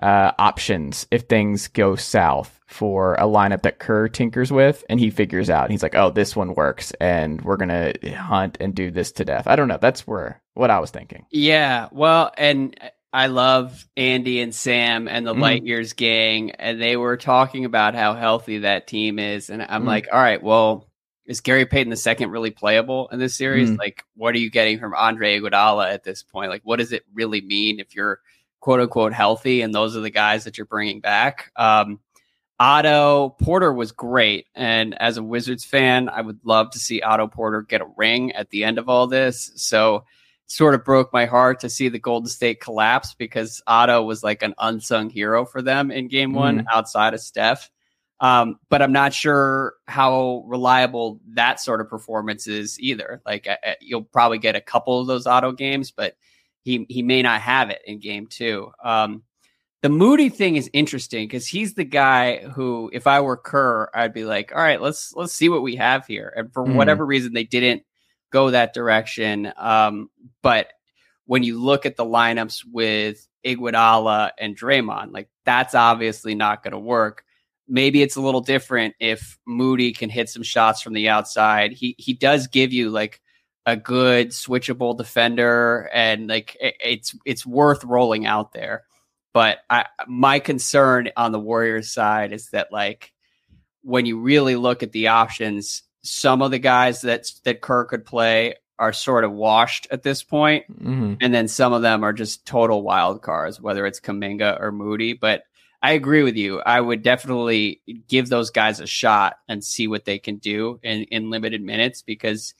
uh, 0.02 0.32
options 0.40 1.08
if 1.12 1.24
things 1.24 1.68
go 1.68 1.96
south 1.96 2.60
for 2.68 3.16
a 3.16 3.24
lineup 3.24 3.64
that 3.64 3.80
Kerr 3.80 4.08
tinkers 4.08 4.52
with 4.52 4.84
and 4.90 5.00
he 5.00 5.10
figures 5.10 5.50
out. 5.50 5.70
He's 5.70 5.84
like, 5.84 5.96
oh, 5.96 6.10
this 6.10 6.36
one 6.36 6.56
works 6.56 6.92
and 7.02 7.42
we're 7.42 7.58
to 7.58 8.12
hunt 8.16 8.58
and 8.62 8.74
do 8.74 8.92
this 8.92 9.12
to 9.14 9.26
death. 9.26 9.46
I 9.48 9.56
don't 9.56 9.68
know. 9.68 9.78
That's 9.80 10.08
where 10.08 10.42
what 10.54 10.72
I 10.72 10.80
was 10.80 10.90
thinking. 10.92 11.26
Yeah, 11.32 11.90
well, 11.92 12.32
and 12.38 12.76
I 13.14 13.28
love 13.28 13.86
Andy 13.98 14.40
and 14.40 14.56
Sam 14.56 15.10
and 15.10 15.28
the 15.28 15.34
Mhm. 15.36 15.40
Light 15.42 15.64
Years 15.66 15.94
gang, 15.94 16.52
and 16.52 16.82
they 16.82 16.96
were 16.96 17.18
talking 17.18 17.66
about 17.66 17.94
how 17.94 18.14
healthy 18.14 18.60
that 18.60 18.88
team 18.88 19.20
is, 19.20 19.50
and 19.50 19.62
I'm 19.62 19.84
Mhm. 19.84 19.88
like, 19.88 20.08
all 20.12 20.20
right, 20.20 20.42
well, 20.42 20.88
is 21.26 21.42
Gary 21.42 21.66
Payton 21.66 21.90
the 21.90 21.98
second 21.98 22.32
really 22.32 22.52
playable 22.52 23.10
in 23.12 23.20
this 23.20 23.36
series? 23.36 23.70
Mm. 23.70 23.78
Like, 23.78 24.04
what 24.16 24.34
are 24.34 24.40
you 24.40 24.50
getting 24.50 24.80
from 24.80 24.94
Andre 24.94 25.40
Iguodala 25.40 25.94
at 25.94 26.04
this 26.04 26.24
point? 26.24 26.50
Like, 26.50 26.62
what 26.64 26.80
does 26.80 26.94
it 26.94 27.04
really 27.14 27.42
mean 27.42 27.80
if 27.80 27.94
you're 27.96 28.20
quote 28.62 28.80
unquote 28.80 29.12
healthy 29.12 29.62
and 29.62 29.76
those 29.76 29.98
are 29.98 30.02
the 30.02 30.10
guys 30.10 30.46
that 30.46 30.58
you're 30.58 30.66
bringing 30.66 31.02
back? 31.02 31.52
Um, 31.58 32.00
Otto 32.62 33.30
Porter 33.42 33.74
was 33.74 33.92
great, 33.92 34.46
and 34.54 34.94
as 35.02 35.18
a 35.18 35.24
Wizards 35.24 35.66
fan, 35.66 36.10
I 36.10 36.22
would 36.22 36.40
love 36.44 36.70
to 36.72 36.80
see 36.80 37.02
Otto 37.02 37.26
Porter 37.26 37.64
get 37.64 37.82
a 37.82 37.90
ring 37.98 38.34
at 38.34 38.52
the 38.52 38.64
end 38.64 38.78
of 38.78 38.88
all 38.88 39.08
this. 39.08 39.52
So, 39.56 40.06
sort 40.46 40.76
of 40.76 40.86
broke 40.86 41.12
my 41.12 41.26
heart 41.26 41.62
to 41.62 41.72
see 41.72 41.90
the 41.90 41.98
Golden 41.98 42.30
State 42.30 42.60
collapse 42.60 43.16
because 43.16 43.64
Otto 43.66 44.04
was 44.04 44.22
like 44.22 44.44
an 44.44 44.54
unsung 44.60 45.10
hero 45.10 45.44
for 45.44 45.64
them 45.64 45.90
in 45.90 46.08
Game 46.08 46.34
One 46.34 46.68
outside 46.72 47.16
of 47.16 47.22
Steph. 47.22 47.72
Um, 48.20 48.60
but 48.70 48.84
I'm 48.84 48.92
not 48.92 49.12
sure 49.12 49.74
how 49.88 50.44
reliable 50.46 51.20
that 51.34 51.60
sort 51.60 51.82
of 51.82 51.90
performance 51.90 52.46
is 52.46 52.80
either. 52.80 53.24
Like 53.26 53.48
uh, 53.48 53.58
uh, 53.66 53.74
you'll 53.82 54.04
probably 54.04 54.38
get 54.38 54.56
a 54.56 54.62
couple 54.62 55.00
of 55.00 55.08
those 55.08 55.26
Otto 55.26 55.52
games, 55.52 55.90
but 55.90 56.16
he 56.64 56.86
he 56.90 57.02
may 57.04 57.22
not 57.22 57.42
have 57.42 57.70
it 57.70 57.82
in 57.86 58.00
game 58.00 58.28
two. 58.28 58.72
Um, 58.84 59.24
the 59.82 59.90
Moody 59.90 60.30
thing 60.30 60.58
is 60.58 60.70
interesting 60.74 61.28
because 61.28 61.48
he's 61.48 61.74
the 61.74 61.84
guy 61.84 62.38
who, 62.38 62.92
if 62.94 63.08
I 63.08 63.22
were 63.22 63.38
Kerr, 63.38 63.90
I'd 63.96 64.14
be 64.14 64.26
like, 64.26 64.52
all 64.54 64.62
right, 64.62 64.80
let's 64.82 65.14
let's 65.16 65.34
see 65.34 65.50
what 65.50 65.64
we 65.64 65.76
have 65.78 66.06
here. 66.06 66.32
And 66.36 66.54
for 66.54 66.64
Mhm. 66.64 66.76
whatever 66.76 67.06
reason, 67.06 67.34
they 67.34 67.44
didn't 67.46 67.84
go 68.32 68.52
that 68.52 68.74
direction. 68.74 69.52
Um, 69.58 70.10
but 70.44 70.68
when 71.26 71.44
you 71.44 71.60
look 71.60 71.86
at 71.86 71.96
the 71.96 72.06
lineups 72.06 72.64
with 72.72 73.28
Iguodala 73.46 74.32
and 74.38 74.58
Draymond, 74.58 75.12
like 75.14 75.30
that's 75.46 75.74
obviously 75.76 76.36
not 76.36 76.64
going 76.64 76.74
to 76.74 76.80
work 76.80 77.24
maybe 77.68 78.02
it's 78.02 78.18
a 78.18 78.22
little 78.22 78.42
different 78.42 78.96
if 79.00 79.38
Moody 79.48 79.94
can 79.94 80.10
hit 80.10 80.28
some 80.30 80.44
shots 80.44 80.82
from 80.82 80.92
the 80.92 81.08
outside. 81.08 81.72
He 81.72 81.96
he 81.98 82.12
does 82.14 82.48
give 82.48 82.74
you 82.74 82.90
like 82.90 83.22
a 83.66 83.76
good 83.76 84.30
switchable 84.30 84.98
defender, 84.98 85.90
and 85.94 86.28
like 86.28 86.58
it, 86.60 86.76
it's 86.84 87.16
it's 87.26 87.46
worth 87.46 87.84
rolling 87.84 88.26
out 88.26 88.54
there. 88.54 88.84
But 89.34 89.60
I 89.70 89.86
my 90.08 90.40
concern 90.40 91.10
on 91.16 91.32
the 91.32 91.40
Warriors 91.40 91.92
side 91.92 92.34
is 92.34 92.50
that 92.50 92.72
like 92.72 93.14
when 93.84 94.06
you 94.06 94.20
really 94.20 94.56
look 94.56 94.84
at 94.84 94.92
the 94.92 95.08
options, 95.08 95.84
some 96.04 96.42
of 96.42 96.52
the 96.52 96.60
guys 96.60 97.02
that 97.02 97.32
that 97.44 97.62
Kerr 97.62 97.86
could 97.86 98.06
play 98.06 98.56
are 98.80 98.94
sort 98.94 99.24
of 99.24 99.32
washed 99.32 99.88
at 99.92 100.04
this 100.04 100.24
point, 100.24 100.66
hmm 100.66 101.14
and 101.22 101.34
then 101.34 101.48
some 101.48 101.72
of 101.72 101.84
them 101.84 102.04
are 102.04 102.14
just 102.14 102.46
total 102.46 102.82
wild 102.82 103.22
cards, 103.22 103.62
whether 103.62 103.86
it's 103.86 104.00
Kuminga 104.00 104.60
or 104.60 104.72
Moody. 104.72 105.14
But 105.14 105.44
I 105.84 105.94
agree 105.94 106.24
with 106.24 106.36
you. 106.36 106.62
I 106.62 106.80
would 106.80 107.02
definitely 107.02 107.82
give 108.08 108.30
those 108.30 108.52
guys 108.52 108.80
a 108.80 108.88
shot 108.88 109.38
and 109.48 109.64
see 109.64 109.88
what 109.88 110.06
they 110.06 110.20
can 110.20 110.38
do 110.38 110.80
in, 110.84 111.04
in 111.06 111.30
limited 111.30 111.62
minutes 111.62 112.04
because 112.04 112.54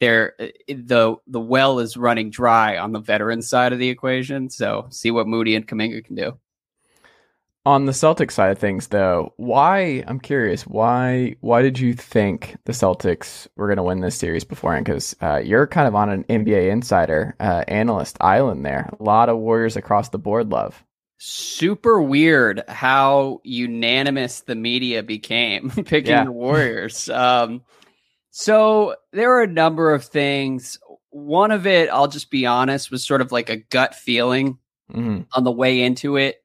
they're 0.00 0.34
the 0.68 1.16
the 1.26 1.40
well 1.40 1.78
is 1.80 1.96
running 1.96 2.30
dry 2.30 2.78
on 2.78 2.92
the 2.92 3.00
veteran 3.00 3.42
side 3.42 3.72
of 3.72 3.78
the 3.78 3.88
equation. 3.88 4.50
So 4.50 4.86
see 4.90 5.10
what 5.10 5.26
Moody 5.26 5.54
and 5.54 5.66
Kuminga 5.66 6.04
can 6.04 6.14
do. 6.16 6.38
On 7.66 7.84
the 7.84 7.92
Celtics 7.92 8.30
side 8.30 8.50
of 8.50 8.58
things, 8.58 8.86
though, 8.86 9.34
why? 9.36 10.02
I'm 10.06 10.20
curious. 10.20 10.66
Why? 10.66 11.36
Why 11.40 11.60
did 11.60 11.78
you 11.78 11.92
think 11.92 12.56
the 12.64 12.72
Celtics 12.72 13.46
were 13.56 13.66
going 13.66 13.76
to 13.76 13.82
win 13.82 14.00
this 14.00 14.16
series 14.16 14.44
beforehand? 14.44 14.86
Because 14.86 15.14
uh, 15.20 15.42
you're 15.44 15.66
kind 15.66 15.86
of 15.86 15.94
on 15.94 16.08
an 16.08 16.24
NBA 16.24 16.70
insider 16.70 17.34
uh, 17.40 17.64
analyst 17.68 18.16
island 18.22 18.64
there. 18.64 18.88
A 18.98 19.02
lot 19.02 19.28
of 19.28 19.36
Warriors 19.36 19.76
across 19.76 20.08
the 20.08 20.18
board. 20.18 20.48
Love. 20.50 20.82
Super 21.18 22.00
weird 22.00 22.62
how 22.68 23.40
unanimous 23.44 24.40
the 24.40 24.54
media 24.54 25.02
became 25.02 25.68
picking 25.84 26.06
Yeah. 26.12 26.24
the 26.24 26.32
Warriors. 26.32 27.10
Um, 27.10 27.62
so 28.38 28.94
there 29.12 29.36
are 29.36 29.42
a 29.42 29.48
number 29.48 29.92
of 29.92 30.04
things. 30.04 30.78
One 31.10 31.50
of 31.50 31.66
it, 31.66 31.88
I'll 31.88 32.06
just 32.06 32.30
be 32.30 32.46
honest, 32.46 32.88
was 32.88 33.04
sort 33.04 33.20
of 33.20 33.32
like 33.32 33.50
a 33.50 33.56
gut 33.56 33.96
feeling 33.96 34.58
hmm 34.92 35.22
on 35.34 35.42
the 35.42 35.50
way 35.50 35.82
into 35.82 36.16
it. 36.16 36.36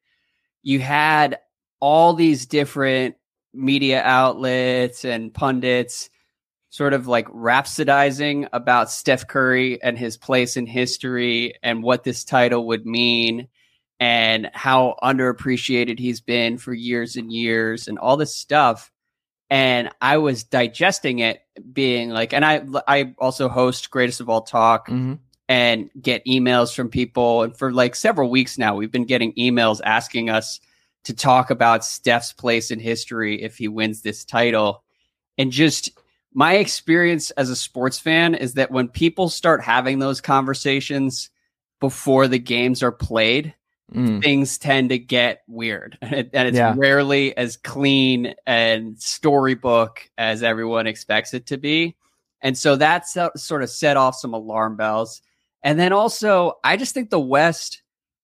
You 0.64 0.80
had 0.80 1.38
all 1.80 2.16
these 2.16 2.48
different 2.48 3.16
media 3.54 4.02
outlets 4.02 5.06
and 5.06 5.32
pundits 5.32 6.10
sort 6.72 6.94
of 6.94 7.06
like 7.06 7.28
rhapsodizing 7.28 8.50
about 8.52 8.90
Steph 8.90 9.28
Curry 9.28 9.80
and 9.84 9.96
his 9.96 10.18
place 10.18 10.58
in 10.58 10.66
history 10.66 11.54
and 11.62 11.84
what 11.84 12.04
this 12.04 12.24
title 12.24 12.66
would 12.66 12.88
mean 12.88 13.48
and 14.00 14.50
how 14.56 14.96
underappreciated 15.04 16.00
he's 16.00 16.22
been 16.22 16.58
for 16.58 16.74
years 16.74 17.16
and 17.18 17.32
years 17.32 17.88
and 17.88 18.00
all 18.00 18.18
this 18.18 18.36
stuff. 18.36 18.92
And 19.50 19.90
I 20.02 20.18
was 20.18 20.44
digesting 20.44 21.20
it, 21.20 21.42
being 21.72 22.10
like, 22.10 22.34
and 22.34 22.44
I 22.44 22.64
I 22.88 23.14
also 23.20 23.50
host 23.50 23.92
Greatest 23.92 24.22
of 24.22 24.30
All 24.30 24.42
Talk, 24.42 24.88
hmm 24.88 25.14
and 25.50 25.90
get 26.02 26.26
emails 26.26 26.74
from 26.74 26.90
people. 26.90 27.44
And 27.44 27.56
for 27.56 27.72
like 27.72 27.96
several 27.96 28.30
weeks 28.30 28.58
now, 28.58 28.76
we've 28.76 28.92
been 28.92 29.06
getting 29.06 29.34
emails 29.34 29.82
asking 29.84 30.30
us 30.30 30.60
to 31.04 31.14
talk 31.14 31.50
about 31.50 31.84
Steph's 31.84 32.32
place 32.32 32.72
in 32.72 32.80
history 32.80 33.42
if 33.42 33.58
he 33.58 33.68
wins 33.68 34.02
this 34.02 34.24
title. 34.24 34.84
And 35.38 35.52
just 35.52 35.92
my 36.34 36.56
experience 36.56 37.32
as 37.32 37.50
a 37.50 37.56
sports 37.56 38.00
fan 38.00 38.36
is 38.36 38.54
that 38.54 38.72
when 38.72 38.88
people 38.88 39.30
start 39.30 39.62
having 39.62 40.00
those 40.00 40.22
conversations 40.22 41.30
before 41.80 42.28
the 42.28 42.40
games 42.40 42.82
are 42.82 42.92
played, 42.92 43.54
mm. 43.94 44.22
things 44.22 44.58
tend 44.58 44.90
to 44.90 44.98
get 45.00 45.44
weird. 45.48 45.98
And, 46.02 46.14
it, 46.14 46.30
and 46.34 46.48
it's 46.48 46.58
Yeah. 46.58 46.74
rarely 46.76 47.36
as 47.38 47.58
clean 47.58 48.34
and 48.46 49.00
storybook 49.02 50.10
as 50.18 50.44
everyone 50.44 50.88
expects 50.88 51.34
it 51.34 51.46
to 51.48 51.58
be. 51.58 51.96
And 52.42 52.58
so 52.58 52.76
that's 52.76 53.18
sort 53.38 53.64
of 53.64 53.70
set 53.70 53.98
off 53.98 54.16
some 54.16 54.34
alarm 54.34 54.76
bells. 54.76 55.22
And 55.64 55.80
then 55.80 55.94
also 55.94 56.54
i 56.64 56.76
just 56.76 56.94
think 56.94 57.10
the 57.10 57.20
west 57.20 57.82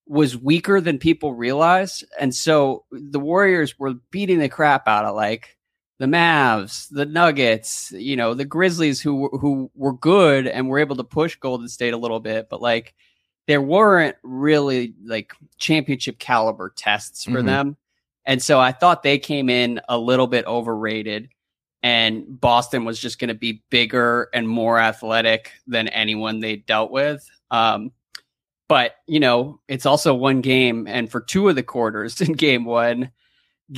was 0.07 0.35
weaker 0.35 0.81
than 0.81 0.97
people 0.97 1.33
realized. 1.35 2.03
And 2.19 2.33
so 2.35 2.83
the 2.91 3.19
warriors 3.19 3.77
were 3.77 3.93
beating 4.11 4.39
the 4.39 4.49
crap 4.49 4.88
out 4.88 5.05
of 5.05 5.15
like 5.15 5.55
the 5.99 6.07
Mavs, 6.07 6.88
the 6.89 7.05
Nuggets, 7.05 7.91
you 7.91 8.15
know, 8.15 8.33
the 8.33 8.45
Grizzlies 8.45 8.99
who 9.01 9.29
who 9.38 9.69
were 9.75 9.93
good 9.93 10.47
and 10.47 10.67
were 10.67 10.79
able 10.79 10.95
to 10.95 11.03
push 11.03 11.35
Golden 11.35 11.67
State 11.69 11.93
a 11.93 11.97
little 11.97 12.19
bit, 12.19 12.47
but 12.49 12.61
like 12.61 12.95
there 13.50 13.62
weren't 13.63 14.15
really 14.22 14.94
like 15.03 15.34
championship 15.58 16.20
caliber 16.20 16.72
tests 16.75 17.24
for 17.24 17.41
Mhm. 17.41 17.46
them. 17.46 17.77
And 18.27 18.39
so 18.44 18.60
I 18.60 18.72
thought 18.72 19.01
they 19.01 19.18
came 19.18 19.50
in 19.50 19.82
a 19.89 19.98
little 19.98 20.27
bit 20.27 20.46
overrated 20.46 21.29
and 21.82 22.39
Boston 22.39 22.86
was 22.86 23.00
just 23.00 23.18
going 23.18 23.29
to 23.29 23.34
be 23.34 23.63
bigger 23.72 24.29
and 24.36 24.48
more 24.48 24.77
athletic 24.79 25.51
than 25.65 25.88
anyone 25.88 26.39
they 26.41 26.58
dealt 26.58 26.91
with. 26.91 27.27
Um, 27.50 27.91
but 28.68 28.98
you 29.08 29.20
know, 29.20 29.60
it's 29.68 29.88
also 29.88 30.13
one 30.13 30.41
game, 30.41 30.86
and 30.86 31.10
for 31.10 31.20
two 31.20 31.50
of 31.50 31.56
the 31.56 31.63
quarters 31.63 32.22
in 32.22 32.34
game 32.34 32.65
one, 32.65 33.10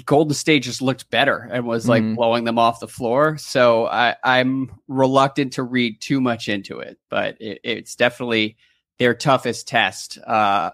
Golden 0.05 0.33
State 0.33 0.63
just 0.63 0.81
looked 0.81 1.09
better 1.11 1.47
and 1.49 1.65
was 1.65 1.87
like 1.87 2.03
Mhm. 2.03 2.15
blowing 2.15 2.43
them 2.43 2.59
off 2.59 2.81
the 2.81 2.89
floor. 2.89 3.37
So 3.37 3.87
I, 3.87 4.17
I'm 4.25 4.69
reluctant 4.89 5.53
to 5.53 5.63
read 5.63 6.01
too 6.01 6.19
much 6.19 6.49
into 6.49 6.79
it, 6.81 6.99
but 7.09 7.37
it, 7.39 7.61
it's 7.63 7.95
definitely 7.95 8.57
their 9.01 9.15
toughest 9.15 9.67
test 9.67 10.19
uh, 10.19 10.69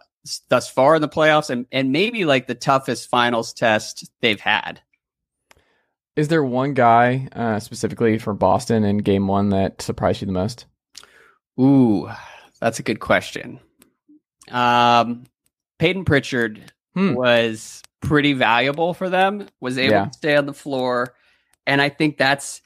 thus 0.50 0.69
far 0.69 0.96
in 0.96 1.01
the 1.01 1.07
playoffs, 1.07 1.50
and 1.50 1.65
and 1.72 1.91
maybe 1.93 2.25
like 2.25 2.46
the 2.46 2.55
toughest 2.55 3.10
finals 3.10 3.53
test 3.53 4.12
they've 4.22 4.41
had. 4.41 4.81
Is 6.17 6.27
there 6.27 6.43
one 6.43 6.74
guy 6.74 7.29
uh, 7.34 7.60
specifically 7.60 8.17
for 8.17 8.34
Boston 8.34 8.84
in 8.84 8.98
Game 8.98 9.27
One 9.27 9.50
that 9.50 9.81
surprised 9.81 10.22
you 10.22 10.25
the 10.25 10.34
most? 10.34 10.65
Ooh, 11.60 12.10
that's 12.60 12.79
a 12.79 12.84
good 12.84 13.00
question. 13.00 13.60
Um, 14.51 15.24
Peyton 15.79 16.05
Pritchard 16.05 16.74
Hmm. 16.96 17.13
was 17.13 17.81
pretty 18.01 18.34
valuable 18.34 18.93
for 18.93 19.10
them. 19.10 19.48
Was 19.62 19.77
able 19.77 19.93
Yeah. 19.93 20.05
to 20.05 20.13
stay 20.13 20.36
on 20.36 20.48
the 20.48 20.53
floor, 20.53 21.13
and 21.65 21.81
I 21.81 21.89
think 21.89 22.17
that's 22.17 22.62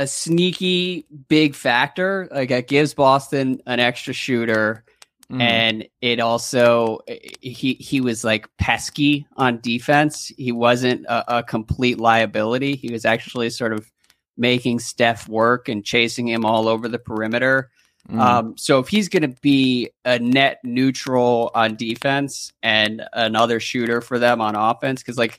a 0.00 0.06
sneaky 0.06 1.04
big 1.28 1.54
factor. 1.54 2.26
Like 2.32 2.50
it 2.50 2.68
gives 2.68 2.94
Boston 2.94 3.60
an 3.66 3.80
extra 3.80 4.14
shooter, 4.14 4.84
Mm. 5.30 5.40
and 5.40 5.88
it 6.00 6.18
also 6.18 6.98
he 7.40 7.74
he 7.74 8.00
was 8.00 8.24
like 8.24 8.48
pesky 8.58 9.28
on 9.36 9.60
defense. 9.60 10.32
He 10.36 10.50
wasn't 10.50 11.06
a, 11.06 11.38
a 11.38 11.42
complete 11.44 12.00
liability. 12.00 12.74
He 12.74 12.90
was 12.90 13.04
actually 13.04 13.50
sort 13.50 13.72
of 13.72 13.88
making 14.36 14.80
Steph 14.80 15.28
work 15.28 15.68
and 15.68 15.84
chasing 15.84 16.26
him 16.26 16.44
all 16.44 16.66
over 16.66 16.88
the 16.88 16.98
perimeter. 16.98 17.70
Mm. 18.10 18.18
Um, 18.18 18.56
so 18.56 18.80
if 18.80 18.88
he's 18.88 19.08
going 19.08 19.22
to 19.22 19.40
be 19.40 19.90
a 20.04 20.18
net 20.18 20.58
neutral 20.64 21.52
on 21.54 21.76
defense 21.76 22.52
and 22.62 23.02
another 23.12 23.60
shooter 23.60 24.00
for 24.00 24.18
them 24.18 24.40
on 24.40 24.56
offense, 24.56 25.00
because 25.00 25.16
like 25.16 25.38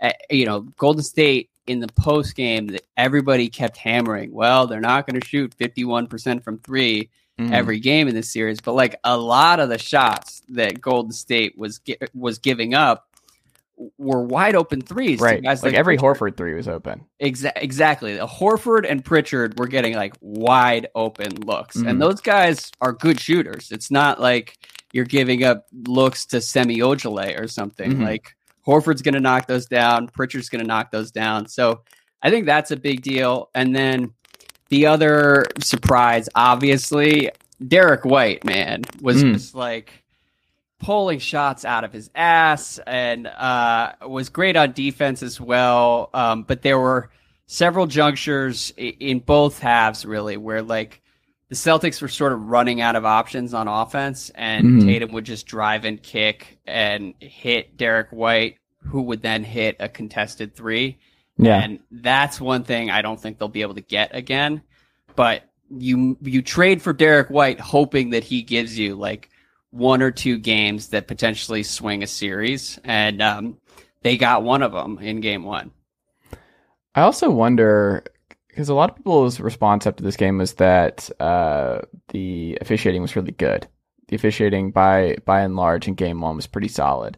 eh, 0.00 0.12
you 0.30 0.46
know, 0.46 0.60
Golden 0.60 1.02
State 1.02 1.50
in 1.66 1.80
the 1.80 1.88
post 1.88 2.34
game, 2.34 2.66
that 2.68 2.82
everybody 2.96 3.48
kept 3.48 3.76
hammering. 3.76 4.32
Well, 4.32 4.66
they're 4.66 4.80
not 4.80 5.06
going 5.06 5.20
to 5.20 5.26
shoot 5.26 5.54
fifty 5.54 5.84
one 5.84 6.06
percent 6.06 6.42
from 6.44 6.58
three 6.58 7.10
Mm. 7.40 7.50
every 7.50 7.80
game 7.80 8.08
in 8.08 8.14
this 8.14 8.30
series, 8.30 8.60
but 8.60 8.74
like 8.74 8.94
a 9.04 9.16
lot 9.16 9.58
of 9.58 9.70
the 9.70 9.78
shots 9.78 10.42
that 10.50 10.82
Golden 10.82 11.12
State 11.12 11.56
was 11.56 11.80
was 12.12 12.38
giving 12.38 12.74
up 12.74 13.08
were 13.96 14.22
wide 14.22 14.54
open 14.54 14.82
threes. 14.82 15.18
Right. 15.18 15.42
guys 15.42 15.62
Like 15.62 15.72
every 15.72 15.96
Pritchard. 15.96 16.18
Horford 16.20 16.36
three 16.36 16.54
was 16.54 16.68
open. 16.68 17.06
Exa- 17.22 17.52
exactly. 17.56 18.14
The 18.16 18.26
Horford 18.26 18.84
and 18.88 19.02
Pritchard 19.02 19.58
were 19.58 19.66
getting 19.66 19.94
like 19.94 20.14
wide 20.20 20.88
open 20.94 21.32
looks, 21.46 21.78
Mhm. 21.78 21.88
and 21.88 22.02
those 22.02 22.20
guys 22.20 22.70
are 22.82 22.92
good 22.92 23.18
shooters. 23.18 23.72
It's 23.72 23.90
not 23.90 24.20
like 24.20 24.58
you're 24.92 25.06
giving 25.06 25.42
up 25.42 25.64
looks 25.88 26.26
to 26.26 26.40
Semi 26.42 26.78
Ojeleye 26.80 27.40
or 27.40 27.48
something. 27.48 27.92
Mhm. 27.94 28.04
Like 28.04 28.36
Horford's 28.66 29.02
going 29.02 29.14
to 29.14 29.20
knock 29.20 29.46
those 29.46 29.66
down, 29.66 30.08
Pritchard's 30.08 30.48
going 30.48 30.62
to 30.62 30.66
knock 30.66 30.90
those 30.90 31.10
down. 31.10 31.48
So 31.48 31.82
I 32.22 32.30
think 32.30 32.46
that's 32.46 32.70
a 32.70 32.76
big 32.76 33.02
deal. 33.02 33.50
And 33.54 33.74
then 33.74 34.12
the 34.68 34.86
other 34.86 35.44
surprise, 35.60 36.28
obviously, 36.34 37.30
Derrick 37.66 38.04
White, 38.04 38.44
man, 38.44 38.82
was 39.00 39.22
Mm. 39.22 39.34
just 39.34 39.54
like 39.54 39.92
pulling 40.78 41.18
shots 41.18 41.64
out 41.64 41.84
of 41.84 41.92
his 41.92 42.10
ass 42.14 42.80
and 42.86 43.26
uh, 43.26 43.92
was 44.06 44.28
great 44.28 44.56
on 44.56 44.72
defense 44.72 45.22
as 45.22 45.40
well. 45.40 46.10
Um, 46.14 46.42
but 46.44 46.62
there 46.62 46.78
were 46.78 47.10
several 47.46 47.86
junctures 47.86 48.72
in 48.76 49.18
both 49.20 49.58
halves, 49.58 50.06
really, 50.06 50.36
where 50.36 50.62
like 50.62 51.01
the 51.52 51.56
Celtics 51.56 52.00
were 52.00 52.08
sort 52.08 52.32
of 52.32 52.48
running 52.48 52.80
out 52.80 52.96
of 52.96 53.04
options 53.04 53.52
on 53.52 53.68
offense, 53.68 54.30
and 54.34 54.80
Mhm. 54.80 54.86
Tatum 54.86 55.12
would 55.12 55.26
just 55.26 55.44
drive 55.46 55.84
and 55.84 56.02
kick 56.02 56.58
and 56.66 57.12
hit 57.20 57.76
Derrick 57.76 58.08
White, 58.10 58.56
who 58.78 59.02
would 59.02 59.20
then 59.20 59.44
hit 59.44 59.76
a 59.78 59.86
contested 59.86 60.54
three. 60.56 60.96
Yeah. 61.36 61.62
And 61.62 61.80
that's 61.90 62.40
one 62.40 62.64
thing 62.64 62.90
I 62.90 63.02
don't 63.02 63.20
think 63.20 63.38
they'll 63.38 63.48
be 63.48 63.60
able 63.60 63.74
to 63.74 63.82
get 63.82 64.14
again. 64.14 64.62
But 65.14 65.42
you 65.68 66.16
you 66.22 66.40
trade 66.40 66.80
for 66.80 66.94
Derrick 66.94 67.28
White 67.28 67.60
hoping 67.60 68.10
that 68.10 68.24
he 68.24 68.40
gives 68.40 68.78
you 68.78 68.94
like 68.94 69.28
one 69.72 70.00
or 70.00 70.10
two 70.10 70.38
games 70.38 70.88
that 70.88 71.06
potentially 71.06 71.64
swing 71.64 72.02
a 72.02 72.06
series, 72.06 72.78
and 72.82 73.20
um, 73.20 73.58
they 74.00 74.16
got 74.16 74.42
one 74.42 74.62
of 74.62 74.72
them 74.72 74.98
in 75.02 75.20
game 75.20 75.44
one. 75.44 75.70
I 76.94 77.02
also 77.02 77.30
wonder 77.30 78.04
because 78.52 78.68
a 78.68 78.74
lot 78.74 78.90
of 78.90 78.96
people's 78.96 79.40
response 79.40 79.86
after 79.86 80.04
this 80.04 80.16
game 80.16 80.36
was 80.36 80.54
that 80.54 81.08
uh, 81.18 81.80
the 82.08 82.58
officiating 82.60 83.00
was 83.00 83.16
really 83.16 83.32
good. 83.32 83.66
The 84.08 84.16
officiating 84.16 84.72
by 84.72 85.16
by 85.24 85.40
and 85.40 85.56
large 85.56 85.88
in 85.88 85.94
game 85.94 86.20
one 86.20 86.36
was 86.36 86.46
pretty 86.46 86.68
solid. 86.68 87.16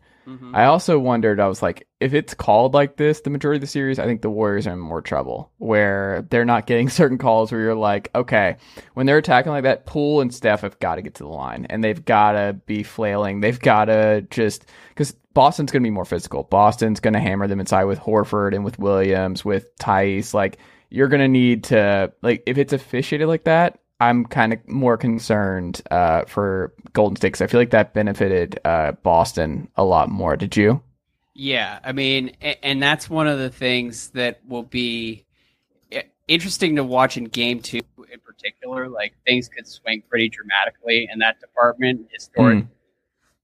I 0.55 0.65
also 0.67 0.99
wondered, 0.99 1.39
I 1.39 1.49
was 1.49 1.61
like, 1.61 1.87
if 2.01 2.15
it's 2.15 2.33
called 2.33 2.73
like 2.73 2.97
this 2.97 3.21
the 3.21 3.31
majority 3.31 3.59
of 3.59 3.61
the 3.61 3.67
series, 3.67 3.99
I 3.99 4.07
think 4.07 4.23
the 4.23 4.31
Warriors 4.31 4.67
are 4.67 4.73
in 4.73 4.79
more 4.79 5.03
trouble 5.03 5.51
where 5.59 6.25
they're 6.31 6.45
not 6.45 6.67
getting 6.67 6.89
certain 7.01 7.19
calls 7.19 7.53
where 7.53 7.61
you're 7.61 7.75
like, 7.75 8.11
okay, 8.15 8.57
when 8.95 9.07
they're 9.07 9.19
attacking 9.19 9.53
like 9.53 9.65
that, 9.65 9.87
Poole 9.87 10.21
and 10.21 10.33
Steph 10.33 10.63
have 10.63 10.79
got 10.79 10.95
to 10.95 11.03
get 11.03 11.17
to 11.17 11.25
the 11.25 11.29
line 11.29 11.67
and 11.69 11.83
they've 11.83 12.05
got 12.05 12.33
to 12.33 12.55
be 12.65 12.85
flailing. 12.85 13.41
They've 13.41 13.61
got 13.61 13.87
to 13.87 14.23
just, 14.31 14.65
because 14.91 15.13
Boston's 15.35 15.73
going 15.73 15.83
to 15.83 15.87
be 15.87 15.91
more 15.91 16.05
physical. 16.05 16.45
Boston's 16.45 17.01
going 17.01 17.15
to 17.15 17.21
hammer 17.21 17.47
them 17.47 17.61
inside 17.61 17.85
with 17.85 17.99
Horford 17.99 18.55
and 18.55 18.65
with 18.65 18.79
Williams, 18.79 19.45
with 19.45 19.77
Theis. 19.79 20.33
Like, 20.33 20.59
you're 20.95 21.09
going 21.09 21.21
to 21.21 21.29
need 21.29 21.65
to, 21.65 22.13
like, 22.23 22.43
if 22.47 22.57
it's 22.57 22.73
officiated 22.73 23.27
like 23.27 23.45
that, 23.45 23.81
I'm 23.99 24.25
kind 24.25 24.53
of 24.53 24.69
more 24.69 24.97
concerned 24.97 25.83
uh, 25.91 26.25
for 26.25 26.73
Golden 26.93 27.17
State 27.17 27.41
I 27.43 27.47
feel 27.49 27.61
like 27.61 27.71
that 27.71 27.95
benefited 27.95 28.61
uh, 28.65 28.93
Boston 28.93 29.69
a 29.77 29.85
lot 29.85 30.09
more. 30.09 30.37
Did 30.37 30.57
you? 30.57 30.83
Yeah, 31.35 31.81
I 31.83 31.93
mean, 31.93 32.37
and 32.63 32.81
that's 32.81 33.11
one 33.11 33.27
of 33.27 33.39
the 33.39 33.51
things 33.51 34.11
that 34.11 34.41
will 34.47 34.63
be 34.63 35.25
interesting 36.29 36.77
to 36.77 36.85
watch 36.85 37.17
in 37.17 37.25
game 37.25 37.61
two 37.61 37.81
in 38.13 38.21
particular. 38.21 38.89
Like 38.89 39.15
things 39.27 39.49
could 39.49 39.67
swing 39.67 40.03
pretty 40.09 40.29
dramatically 40.29 41.09
in 41.13 41.19
that 41.19 41.41
department. 41.41 42.09
Historically, 42.13 42.69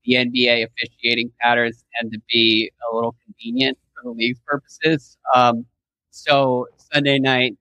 the 0.05 0.15
NBA 0.15 0.67
officiating 0.67 1.33
patterns 1.41 1.85
tend 1.99 2.13
to 2.13 2.21
be 2.31 2.71
a 2.91 2.95
little 2.95 3.17
convenient 3.25 3.77
for 3.95 4.05
the 4.05 4.11
league's 4.11 4.41
purposes. 4.47 5.19
Um, 5.35 5.67
so 6.11 6.67
Sunday 6.93 7.19
night, 7.19 7.57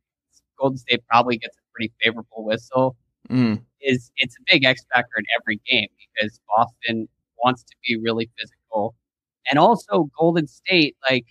Golden 0.60 0.77
State 0.77 1.01
probably 1.10 1.38
gets 1.38 1.56
a 1.58 1.62
pretty 1.74 1.91
favorable 2.01 2.44
whistle 2.46 2.96
Mm. 3.29 3.63
is 3.82 4.12
it's 4.18 4.36
a 4.39 4.44
big 4.51 4.65
X 4.65 4.84
factor 4.91 5.13
in 5.18 5.25
every 5.39 5.62
game 5.70 5.88
because 6.00 6.39
Boston 6.48 7.08
wants 7.44 7.63
to 7.63 7.75
be 7.88 7.96
really 7.96 8.29
physical. 8.39 8.96
And 9.50 9.60
also 9.60 10.10
Golden 10.18 10.48
State, 10.48 10.98
like 11.10 11.25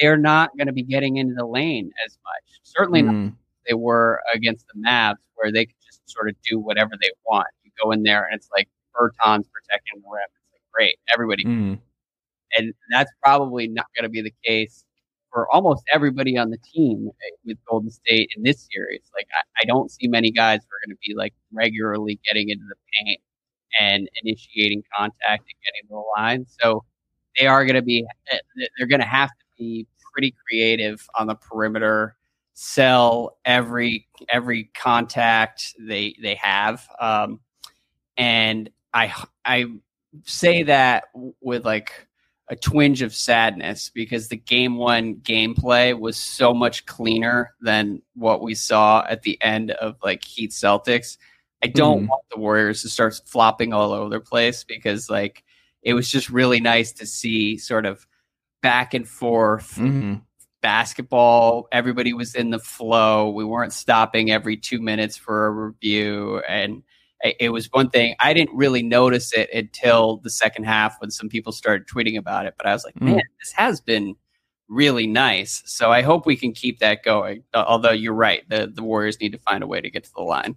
they're 0.00 0.16
not 0.16 0.56
going 0.56 0.68
to 0.68 0.72
be 0.72 0.82
getting 0.82 1.16
into 1.16 1.34
the 1.34 1.44
lane 1.46 1.90
as 2.06 2.16
much. 2.24 2.60
Certainly 2.62 3.02
Mm. 3.02 3.26
as 3.28 3.32
they 3.68 3.74
were 3.74 4.20
against 4.34 4.66
the 4.72 4.80
Mavs, 4.80 5.16
where 5.34 5.52
they 5.52 5.66
could 5.66 5.76
just 5.84 6.00
sort 6.08 6.28
of 6.30 6.36
do 6.42 6.58
whatever 6.58 6.92
they 7.00 7.10
want. 7.26 7.48
You 7.62 7.70
go 7.82 7.90
in 7.90 8.02
there 8.04 8.24
and 8.24 8.34
it's 8.36 8.48
like 8.56 8.68
Bertans 8.94 9.44
protecting 9.52 10.00
the 10.00 10.08
rim. 10.10 10.22
It's 10.24 10.52
like 10.52 10.62
great, 10.72 10.98
everybody 11.12 11.44
Mm. 11.44 11.78
and 12.56 12.72
that's 12.90 13.12
probably 13.22 13.68
not 13.68 13.86
going 13.94 14.04
to 14.04 14.08
be 14.08 14.22
the 14.22 14.34
case 14.44 14.84
for 15.32 15.46
almost 15.52 15.84
everybody 15.92 16.36
on 16.38 16.50
the 16.50 16.58
team 16.58 17.10
eh, 17.22 17.36
with 17.44 17.58
Golden 17.68 17.90
State 17.90 18.30
in 18.36 18.42
this 18.42 18.68
series. 18.72 19.02
Like, 19.14 19.28
I, 19.34 19.62
I 19.62 19.64
don't 19.66 19.90
see 19.90 20.08
many 20.08 20.30
guys 20.30 20.60
who 20.62 20.68
are 20.74 20.86
going 20.86 20.96
to 20.96 21.00
be 21.06 21.14
like 21.14 21.34
regularly 21.52 22.18
getting 22.24 22.50
into 22.50 22.64
the 22.68 22.76
paint 22.94 23.20
and 23.78 24.08
initiating 24.22 24.82
contact 24.96 25.44
and 25.44 25.54
getting 25.64 25.88
to 25.88 25.94
the 25.94 26.04
line. 26.16 26.46
So 26.60 26.84
they 27.38 27.46
are 27.46 27.64
going 27.64 27.76
to 27.76 27.82
be, 27.82 28.06
eh, 28.32 28.38
they're 28.78 28.86
going 28.88 29.00
to 29.00 29.06
have 29.06 29.30
to 29.30 29.44
be 29.58 29.86
pretty 30.12 30.34
creative 30.46 31.06
on 31.18 31.26
the 31.28 31.34
perimeter, 31.34 32.16
sell 32.54 33.38
every 33.44 34.08
every 34.32 34.64
contact 34.74 35.74
they 35.78 36.16
they 36.20 36.34
have, 36.34 36.88
um, 37.00 37.38
and 38.16 38.68
I 38.92 39.14
I 39.44 39.66
say 40.24 40.64
that 40.64 41.04
with 41.40 41.64
like 41.64 42.07
a 42.50 42.56
twinge 42.56 43.02
of 43.02 43.14
sadness 43.14 43.90
because 43.94 44.28
the 44.28 44.36
game 44.36 44.76
one 44.76 45.16
gameplay 45.16 45.98
was 45.98 46.16
so 46.16 46.54
much 46.54 46.86
cleaner 46.86 47.54
than 47.60 48.00
what 48.14 48.40
we 48.42 48.54
saw 48.54 49.04
at 49.08 49.22
the 49.22 49.36
end 49.42 49.70
of 49.72 49.96
like 50.02 50.24
Heat 50.24 50.50
Celtics. 50.50 51.18
I 51.62 51.66
don't 51.66 52.04
Mhm. 52.04 52.08
want 52.08 52.22
the 52.30 52.38
Warriors 52.38 52.82
to 52.82 52.88
start 52.88 53.20
flopping 53.26 53.72
all 53.72 53.92
over 53.92 54.08
the 54.08 54.20
place 54.20 54.64
because 54.64 55.10
like 55.10 55.44
it 55.82 55.94
was 55.94 56.10
just 56.10 56.30
really 56.30 56.60
nice 56.60 56.92
to 56.92 57.06
see 57.06 57.58
sort 57.58 57.84
of 57.84 58.06
back 58.62 58.94
and 58.94 59.06
forth 59.06 59.76
Mhm. 59.76 60.22
basketball. 60.62 61.68
Everybody 61.70 62.12
was 62.12 62.34
in 62.34 62.50
the 62.50 62.58
flow. 62.58 63.30
We 63.30 63.44
weren't 63.44 63.72
stopping 63.72 64.30
every 64.30 64.56
two 64.56 64.80
minutes 64.80 65.16
for 65.16 65.46
a 65.46 65.50
review. 65.50 66.40
And 66.48 66.82
it 67.22 67.36
it 67.40 67.48
was 67.50 67.66
one 67.72 67.90
thing 67.90 68.14
I 68.20 68.32
didn't 68.34 68.56
really 68.56 68.82
notice 68.82 69.32
it 69.32 69.50
until 69.52 70.18
the 70.18 70.30
second 70.30 70.64
half 70.64 71.00
when 71.00 71.10
some 71.10 71.28
people 71.28 71.52
started 71.52 71.86
tweeting 71.88 72.16
about 72.18 72.46
it. 72.46 72.54
But 72.56 72.66
I 72.66 72.72
was 72.72 72.84
like, 72.84 72.94
Mm. 72.96 73.06
man, 73.16 73.22
this 73.40 73.52
has 73.52 73.80
been 73.80 74.14
really 74.68 75.06
nice. 75.06 75.62
So 75.66 75.90
I 75.90 76.02
hope 76.02 76.26
we 76.26 76.36
can 76.36 76.52
keep 76.52 76.80
that 76.80 77.02
going. 77.02 77.42
Uh, 77.54 77.64
Although 77.66 77.92
you're 77.92 78.12
right, 78.12 78.46
the, 78.48 78.70
the 78.72 78.82
Warriors 78.82 79.18
need 79.20 79.32
to 79.32 79.38
find 79.38 79.62
a 79.64 79.66
way 79.66 79.80
to 79.80 79.90
get 79.90 80.04
to 80.04 80.10
the 80.14 80.22
line. 80.22 80.56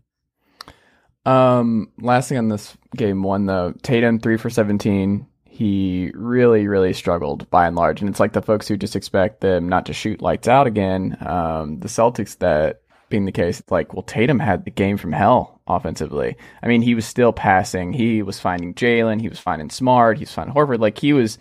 Um, 1.26 1.92
last 2.00 2.30
thing 2.30 2.38
on 2.38 2.50
this 2.50 2.76
game 2.96 3.24
one 3.24 3.46
though, 3.46 3.74
Tatum 3.84 4.20
three 4.20 4.38
for 4.38 4.50
seventeen. 4.50 5.28
He 5.46 6.12
really, 6.16 6.68
really 6.68 6.94
struggled 6.94 7.48
by 7.52 7.68
and 7.68 7.76
large, 7.76 8.02
and 8.02 8.10
it's 8.10 8.20
like 8.20 8.34
the 8.34 8.42
folks 8.42 8.68
who 8.68 8.78
just 8.78 8.96
expect 8.96 9.42
them 9.42 9.70
not 9.70 9.86
to 9.88 9.94
shoot 9.94 10.22
lights 10.22 10.48
out 10.48 10.66
again. 10.66 11.18
Um, 11.22 11.80
the 11.80 11.90
Celtics 11.90 12.38
that 12.40 12.82
being 13.10 13.26
the 13.26 13.32
case, 13.32 13.60
it's 13.60 13.70
like, 13.70 13.94
well, 13.94 14.02
Tatum 14.02 14.40
had 14.40 14.64
the 14.66 14.72
game 14.72 14.98
from 14.98 15.12
hell 15.12 15.61
offensively. 15.76 16.38
I 16.64 16.68
mean, 16.68 16.82
he 16.82 16.96
was 16.96 17.06
still 17.06 17.34
passing. 17.34 17.94
He 17.94 18.22
was 18.22 18.40
finding 18.40 18.74
Jalen. 18.74 19.22
He 19.22 19.30
was 19.30 19.40
finding 19.40 19.70
Smart. 19.70 20.18
He 20.18 20.24
was 20.24 20.34
finding 20.34 20.56
Horford. 20.56 20.80
Like 20.80 20.98
he 20.98 21.14
was. 21.14 21.38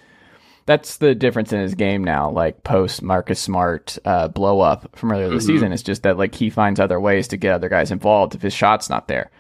That's 0.67 0.99
the 0.99 1.15
difference 1.15 1.53
in 1.53 1.61
his 1.61 1.75
game 1.75 2.05
now. 2.05 2.31
Like 2.31 2.63
post 2.63 3.03
Marcus 3.03 3.41
Smart 3.41 3.99
uh, 4.05 4.29
blow 4.29 4.61
up 4.61 4.95
from 4.97 5.11
earlier 5.13 5.29
this 5.31 5.45
Mhm. 5.45 5.47
season, 5.47 5.73
it's 5.73 5.83
just 5.83 6.03
that 6.05 6.19
like 6.19 6.35
he 6.35 6.49
finds 6.51 6.79
other 6.79 7.01
ways 7.01 7.29
to 7.29 7.37
get 7.37 7.55
other 7.55 7.69
guys 7.69 7.91
involved 7.91 8.35
if 8.35 8.43
his 8.43 8.53
shot's 8.55 8.89
not 8.91 9.09
there 9.09 9.31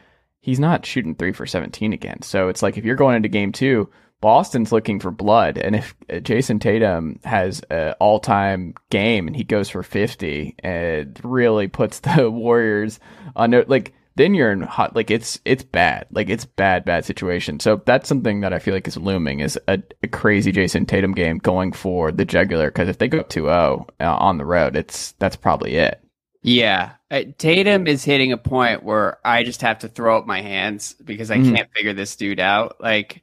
he's 0.43 0.59
not 0.59 0.87
shooting 0.87 1.15
three 1.15 1.33
for 1.33 1.45
17 1.45 1.93
again. 1.93 2.23
So 2.23 2.49
it's 2.49 2.63
like 2.63 2.79
if 2.79 2.85
you're 2.87 2.97
going 2.97 3.15
into 3.17 3.29
game 3.29 3.53
two, 3.53 3.91
Boston's 4.23 4.73
looking 4.73 4.99
for 4.99 5.11
blood. 5.11 5.59
And 5.59 5.77
if 5.77 5.95
uh, 6.11 6.15
Jayson 6.15 6.59
Tatum 6.61 7.21
has 7.25 7.61
an 7.69 7.93
all 8.01 8.21
time 8.21 8.73
game 8.89 9.27
and 9.27 9.37
he 9.37 9.45
goes 9.45 9.69
for 9.69 9.83
50, 9.83 10.55
it 10.65 11.21
really 11.23 11.69
puts 11.69 12.01
the 12.17 12.31
Warriors 12.31 13.01
on 13.37 13.51
like, 13.69 13.93
then 14.17 14.35
you're 14.35 14.53
in 14.53 14.63
hot, 14.63 14.95
like 14.97 15.11
it's, 15.11 15.41
it's 15.45 15.63
bad. 15.63 16.07
Like 16.11 16.29
it's 16.29 16.45
bad, 16.45 16.85
bad 16.85 17.05
situation. 17.05 17.61
So 17.61 17.81
that's 17.87 18.09
something 18.09 18.41
that 18.41 18.53
I 18.53 18.59
feel 18.59 18.75
like 18.75 18.87
is 18.89 18.97
looming 18.97 19.41
is 19.41 19.59
a, 19.69 19.83
a 20.03 20.09
crazy 20.09 20.53
Jayson 20.53 20.87
Tatum 20.87 21.13
game 21.13 21.39
going 21.39 21.73
for 21.73 22.13
the 22.13 22.25
jugular. 22.25 22.71
Cause 22.71 22.89
if 22.89 22.99
they 22.99 23.09
go 23.09 23.21
up 23.21 23.29
2 23.29 23.43
0 23.45 23.87
uh, 24.01 24.05
on 24.05 24.37
the 24.39 24.45
road, 24.45 24.77
it's, 24.77 25.13
that's 25.13 25.37
probably 25.37 25.77
it. 25.77 26.03
Yeah. 26.43 26.93
Uh, 27.11 27.23
Tatum 27.39 27.87
is 27.87 28.05
hitting 28.05 28.33
a 28.33 28.39
point 28.39 28.83
where 28.83 29.19
I 29.25 29.43
just 29.45 29.61
have 29.63 29.81
to 29.81 29.89
throw 29.89 30.17
up 30.19 30.27
my 30.27 30.41
hands 30.41 30.95
because 31.05 31.31
I 31.31 31.37
Mhm. 31.39 31.55
can't 31.55 31.71
figure 31.75 31.93
this 31.93 32.17
dude 32.17 32.41
out. 32.41 32.77
Like 32.81 33.23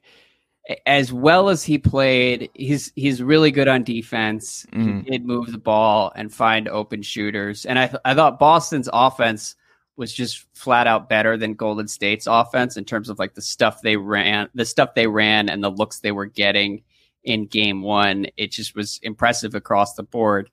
as 0.86 1.12
well 1.12 1.48
as 1.48 1.64
he 1.64 1.78
played, 1.78 2.50
he's 2.54 2.92
he's 2.94 3.22
really 3.22 3.50
good 3.50 3.68
on 3.68 3.82
defense. 3.84 4.66
Mhm. 4.72 5.04
He 5.04 5.10
did 5.10 5.24
move 5.26 5.50
the 5.50 5.58
ball 5.58 6.12
and 6.14 6.32
find 6.32 6.68
open 6.68 7.02
shooters. 7.02 7.64
And 7.64 7.78
I 7.78 7.86
th- 7.86 8.00
I 8.04 8.14
thought 8.14 8.38
Boston's 8.38 8.88
offense 8.92 9.56
was 9.98 10.12
just 10.12 10.46
flat 10.54 10.86
out 10.86 11.08
better 11.08 11.36
than 11.36 11.54
Golden 11.54 11.88
State's 11.88 12.26
offense 12.26 12.76
in 12.76 12.84
terms 12.84 13.08
of 13.08 13.18
like 13.18 13.34
the 13.34 13.42
stuff 13.42 13.82
they 13.82 13.96
ran, 13.96 14.48
the 14.54 14.64
stuff 14.64 14.94
they 14.94 15.06
ran 15.06 15.48
and 15.48 15.62
the 15.62 15.70
looks 15.70 16.00
they 16.00 16.12
were 16.12 16.26
getting 16.26 16.82
in 17.24 17.46
game 17.46 17.82
one. 17.82 18.26
It 18.36 18.52
just 18.52 18.74
was 18.74 19.00
impressive 19.02 19.54
across 19.54 19.94
the 19.94 20.02
board. 20.04 20.50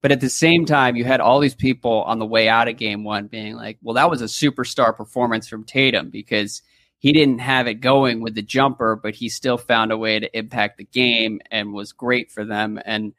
But 0.00 0.12
at 0.12 0.20
the 0.20 0.30
same 0.30 0.64
time, 0.64 0.96
you 0.96 1.04
had 1.04 1.20
all 1.20 1.40
these 1.40 1.54
people 1.54 2.02
on 2.02 2.18
the 2.18 2.26
way 2.26 2.48
out 2.48 2.68
of 2.68 2.76
game 2.76 3.04
one 3.04 3.26
being 3.26 3.54
like, 3.54 3.78
well, 3.82 3.94
that 3.94 4.10
was 4.10 4.22
a 4.22 4.26
superstar 4.26 4.96
performance 4.96 5.48
from 5.48 5.64
Tatum 5.64 6.10
because 6.10 6.62
he 6.98 7.12
didn't 7.12 7.38
have 7.38 7.66
it 7.66 7.74
going 7.74 8.20
with 8.20 8.34
the 8.34 8.42
jumper, 8.42 8.96
but 8.96 9.14
he 9.14 9.28
still 9.28 9.58
found 9.58 9.92
a 9.92 9.98
way 9.98 10.18
to 10.18 10.38
impact 10.38 10.78
the 10.78 10.84
game 10.84 11.40
and 11.50 11.72
was 11.72 11.92
great 11.92 12.30
for 12.30 12.44
them. 12.44 12.80
And 12.84 13.12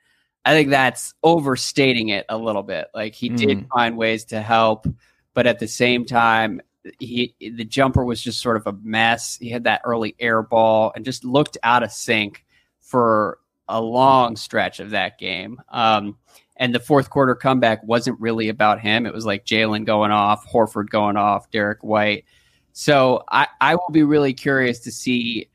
I 0.45 0.53
think 0.53 0.69
that's 0.69 1.13
overstating 1.21 2.09
it 2.09 2.25
a 2.29 2.37
little 2.37 2.63
bit. 2.63 2.87
Like 2.93 3.13
he 3.13 3.29
mm. 3.29 3.37
did 3.37 3.67
find 3.67 3.97
ways 3.97 4.25
to 4.25 4.41
help, 4.41 4.87
but 5.39 5.47
at 5.47 5.60
the 5.60 5.69
same 5.69 6.04
time, 6.04 6.60
he 6.99 7.34
the 7.39 7.63
jumper 7.63 8.04
was 8.04 8.21
just 8.21 8.41
sort 8.41 8.58
of 8.58 8.67
a 8.67 8.73
mess. 8.84 9.38
He 9.38 9.47
had 9.47 9.63
that 9.63 9.80
early 9.86 10.13
air 10.19 10.43
ball 10.43 10.91
and 10.93 11.06
just 11.06 11.23
looked 11.23 11.58
out 11.63 11.82
of 11.82 11.93
sync 11.93 12.45
for 12.82 13.39
a 13.69 13.80
long 13.80 14.36
stretch 14.36 14.82
of 14.82 14.89
that 14.89 15.17
game. 15.17 15.62
Um, 15.69 16.17
and 16.58 16.75
the 16.75 16.80
fourth 16.82 17.10
quarter 17.10 17.36
comeback 17.36 17.82
wasn't 17.86 18.19
really 18.19 18.49
about 18.49 18.82
him. 18.82 19.06
It 19.06 19.13
was 19.13 19.25
like 19.25 19.45
Jalen 19.45 19.86
going 19.86 20.12
off, 20.12 20.45
Horford 20.45 20.89
going 20.89 21.15
off, 21.15 21.49
Derrick 21.52 21.86
White. 21.86 22.25
So 22.73 23.23
I, 23.32 23.47
I 23.62 23.75
will 23.75 23.93
be 23.93 24.04
really 24.04 24.34
curious 24.34 24.80
to 24.80 24.91
see 24.91 25.48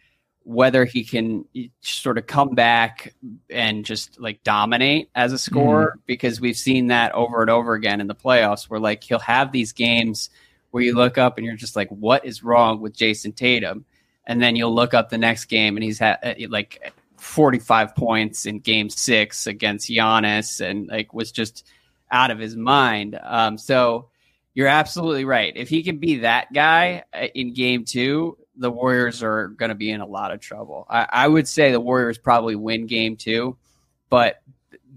whether 0.44 0.84
he 0.84 1.04
can 1.04 1.46
sort 1.80 2.18
of 2.18 2.26
come 2.26 2.54
back 2.54 3.14
and 3.48 3.84
just 3.84 4.20
like 4.20 4.42
dominate 4.44 5.08
as 5.14 5.32
a 5.32 5.38
scorer 5.38 5.94
mm 5.96 6.00
because 6.06 6.38
we've 6.38 6.56
seen 6.56 6.88
that 6.88 7.12
over 7.12 7.40
and 7.40 7.48
over 7.48 7.72
again 7.72 7.98
in 8.00 8.06
the 8.06 8.14
playoffs 8.14 8.64
where 8.64 8.78
like 8.78 9.02
he'll 9.02 9.18
have 9.18 9.52
these 9.52 9.72
games 9.72 10.28
where 10.70 10.82
you 10.82 10.94
look 10.94 11.16
up 11.16 11.38
and 11.38 11.46
you're 11.46 11.56
just 11.56 11.76
like 11.76 11.88
what 11.88 12.26
is 12.26 12.42
wrong 12.42 12.80
with 12.80 12.94
Jayson 12.94 13.32
Tatum? 13.32 13.86
And 14.26 14.42
then 14.42 14.54
you'll 14.54 14.74
look 14.74 14.92
up 14.92 15.08
the 15.08 15.16
next 15.16 15.46
game 15.46 15.76
and 15.76 15.84
he's 15.84 15.98
had 15.98 16.18
uh, 16.22 16.34
like 16.50 16.92
45 17.16 17.96
points 17.96 18.44
in 18.44 18.58
game 18.58 18.90
6 18.90 19.46
against 19.46 19.88
Giannis 19.88 20.60
and 20.60 20.88
like 20.88 21.14
was 21.14 21.32
just 21.32 21.66
out 22.10 22.30
of 22.30 22.38
his 22.38 22.54
mind. 22.54 23.18
Um 23.22 23.56
so 23.56 24.08
you're 24.52 24.68
absolutely 24.68 25.24
right. 25.24 25.56
If 25.56 25.70
he 25.70 25.82
can 25.82 25.96
be 25.98 26.18
that 26.18 26.52
guy 26.52 27.04
uh, 27.14 27.28
in 27.34 27.54
game 27.54 27.84
2 27.84 28.36
the 28.56 28.70
Warriors 28.70 29.22
are 29.22 29.48
going 29.48 29.70
to 29.70 29.74
be 29.74 29.90
in 29.90 30.00
a 30.00 30.06
lot 30.06 30.30
of 30.30 30.40
trouble. 30.40 30.86
I, 30.88 31.06
I, 31.10 31.28
would 31.28 31.48
say 31.48 31.72
the 31.72 31.80
Warriors 31.80 32.18
probably 32.18 32.56
win 32.56 32.86
game 32.86 33.16
two, 33.16 33.56
but 34.10 34.42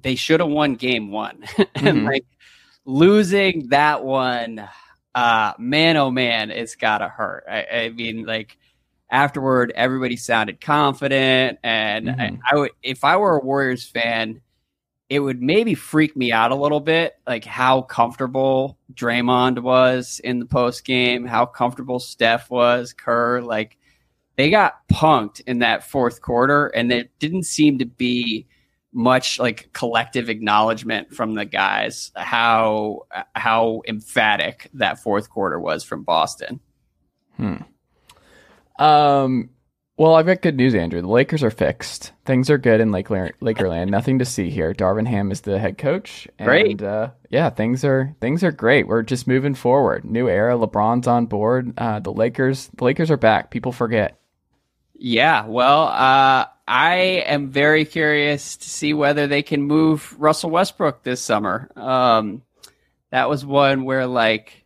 they 0.02 0.16
should 0.16 0.40
have 0.40 0.50
won 0.50 0.76
game 0.76 1.12
one. 1.12 1.44
Mm-hmm. 1.58 1.88
and 1.88 2.06
like 2.06 2.26
losing 2.86 3.70
that 3.70 4.04
one, 4.04 4.68
uh, 5.14 5.54
man, 5.60 5.98
oh 5.98 6.10
man, 6.10 6.52
it's 6.52 6.76
got 6.76 7.00
to 7.00 7.08
hurt. 7.08 7.46
I, 7.50 7.66
I, 7.72 7.90
mean, 7.90 8.26
like 8.26 8.58
afterward, 9.12 9.72
everybody 9.76 10.16
sounded 10.16 10.62
confident. 10.62 11.60
And 11.64 12.08
mm-hmm. 12.08 12.36
I, 12.44 12.52
I 12.52 12.56
would, 12.56 12.72
if 12.82 13.04
I 13.04 13.18
were 13.18 13.38
a 13.38 13.44
Warriors 13.44 13.86
fan, 13.86 14.42
it 15.10 15.20
would 15.20 15.42
maybe 15.42 15.74
freak 15.74 16.18
me 16.18 16.32
out 16.32 16.52
a 16.52 16.56
little 16.56 16.82
bit, 16.82 17.16
like 17.26 17.46
how 17.46 17.82
comfortable 17.82 18.78
Draymond 18.94 19.60
was 19.60 20.20
in 20.24 20.40
the 20.40 20.46
post 20.46 20.84
game, 20.84 21.26
how 21.26 21.46
comfortable 21.46 22.00
Steph 22.00 22.50
was, 22.50 22.94
Kerr. 22.94 23.42
Like 23.42 23.78
they 24.36 24.50
got 24.50 24.88
punked 24.90 25.42
in 25.48 25.60
that 25.60 25.84
fourth 25.84 26.22
quarter, 26.22 26.68
and 26.68 26.92
there 26.92 27.06
didn't 27.20 27.44
seem 27.44 27.80
to 27.80 27.86
be 27.86 28.48
much 28.94 29.40
like 29.40 29.70
collective 29.74 30.30
acknowledgement 30.30 31.14
from 31.14 31.36
the 31.36 31.46
guys 31.46 32.12
how 32.16 33.02
how 33.36 33.82
emphatic 33.88 34.70
that 34.74 34.98
fourth 34.98 35.30
quarter 35.30 35.60
was 35.60 35.84
from 35.84 36.04
Boston. 36.04 36.60
Hmm. 37.36 37.58
Um 38.80 39.52
well, 39.98 40.14
I've 40.14 40.28
got 40.28 40.44
good 40.44 40.56
news, 40.56 40.76
Andrew. 40.76 41.02
The 41.02 41.08
Lakers 41.08 41.44
are 41.44 41.50
fixed. 41.50 42.12
Things 42.24 42.52
are 42.52 42.60
good 42.60 42.80
in 42.80 42.92
Lake 42.92 43.08
Lakerland. 43.08 43.90
Nothing 43.90 44.20
to 44.20 44.26
see 44.26 44.52
here. 44.52 44.72
Darvin 44.72 45.08
Ham 45.08 45.32
is 45.32 45.42
the 45.42 45.58
head 45.58 45.80
coach. 45.80 46.28
And, 46.38 46.48
great. 46.48 46.84
Uh, 46.84 47.10
yeah, 47.30 47.50
things 47.50 47.84
are 47.84 48.16
things 48.22 48.44
are 48.44 48.52
great. 48.52 48.88
We're 48.88 49.02
just 49.02 49.28
moving 49.28 49.56
forward. 49.56 50.06
New 50.06 50.30
era. 50.30 50.54
LeBron's 50.54 51.08
on 51.08 51.26
board. 51.26 51.74
Uh, 51.80 52.00
the 52.00 52.14
Lakers. 52.14 52.70
The 52.76 52.84
Lakers 52.84 53.10
are 53.10 53.18
back. 53.18 53.50
People 53.50 53.72
forget. 53.72 54.20
Yeah. 54.94 55.48
Well, 55.48 55.86
uh, 55.86 56.46
I 56.68 56.96
am 57.26 57.50
very 57.50 57.84
curious 57.84 58.58
to 58.58 58.70
see 58.70 58.94
whether 58.94 59.26
they 59.26 59.42
can 59.42 59.64
move 59.64 60.16
Russell 60.20 60.52
Westbrook 60.52 61.02
this 61.02 61.22
summer. 61.22 61.72
Um, 61.76 62.44
that 63.10 63.30
was 63.30 63.44
one 63.44 63.84
where 63.84 64.06
like 64.06 64.64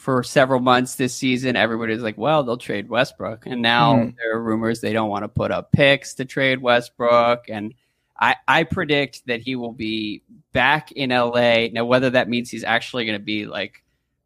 for 0.00 0.22
several 0.22 0.60
months 0.60 0.94
this 0.94 1.14
season, 1.14 1.56
everybody's 1.56 2.00
like, 2.00 2.16
well, 2.16 2.42
they'll 2.42 2.56
trade 2.56 2.88
Westbrook. 2.88 3.44
And 3.44 3.60
now 3.60 3.96
mm. 3.96 4.14
there 4.16 4.34
are 4.34 4.42
rumors 4.42 4.80
they 4.80 4.94
don't 4.94 5.10
want 5.10 5.24
to 5.24 5.28
put 5.28 5.50
up 5.50 5.72
picks 5.72 6.14
to 6.14 6.24
trade 6.24 6.62
Westbrook. 6.62 7.50
And 7.50 7.74
I, 8.18 8.36
I 8.48 8.62
predict 8.62 9.26
that 9.26 9.42
he 9.42 9.56
will 9.56 9.74
be 9.74 10.22
back 10.54 10.90
in 10.92 11.10
LA. 11.10 11.66
Now, 11.70 11.84
whether 11.84 12.08
that 12.08 12.30
means 12.30 12.48
he's 12.48 12.64
actually 12.64 13.04
going 13.04 13.18
to 13.18 13.22
be 13.22 13.44
like 13.44 13.84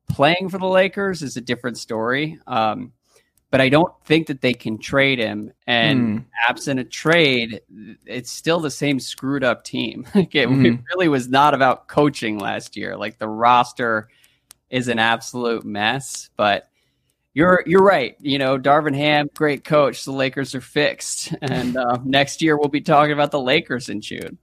playing 0.09 0.49
for 0.49 0.59
the 0.59 0.67
Lakers 0.67 1.23
is 1.23 1.37
a 1.37 1.41
different 1.41 1.77
story. 1.77 2.39
Um, 2.47 2.93
but 3.51 3.61
I 3.61 3.69
don't 3.69 3.93
think 4.05 4.29
that 4.29 4.43
they 4.43 4.55
can 4.55 4.79
trade 4.79 5.19
him. 5.19 5.53
And 5.67 6.21
mm. 6.21 6.25
absent 6.49 6.79
a 6.79 6.85
trade, 6.85 7.63
it's 8.07 8.31
still 8.31 8.61
the 8.61 8.71
same 8.71 9.01
screwed 9.01 9.43
up 9.43 9.65
team. 9.65 10.07
like 10.15 10.37
it, 10.37 10.49
mm. 10.49 10.67
it 10.67 10.81
really 10.95 11.09
was 11.09 11.29
not 11.29 11.53
about 11.53 11.89
coaching 11.89 12.39
last 12.39 12.77
year. 12.77 12.97
Like 12.97 13.19
the 13.19 13.29
roster 13.29 14.09
is 14.75 14.89
an 14.89 14.99
absolute 14.99 15.65
mess. 15.65 16.29
But 16.37 16.69
you're 17.33 17.63
you're 17.65 17.83
right. 17.83 18.17
You 18.21 18.39
know, 18.39 18.59
Darvin 18.59 18.95
Ham, 18.95 19.31
great 19.35 19.65
coach. 19.65 20.05
The 20.05 20.13
Lakers 20.13 20.55
are 20.55 20.61
fixed, 20.61 21.33
and 21.43 21.77
uh, 21.77 21.99
next 22.05 22.43
year 22.43 22.59
we'll 22.59 22.69
be 22.69 22.81
talking 22.81 23.13
about 23.13 23.31
the 23.31 23.41
Lakers 23.41 23.89
in 23.89 24.01
June. 24.01 24.39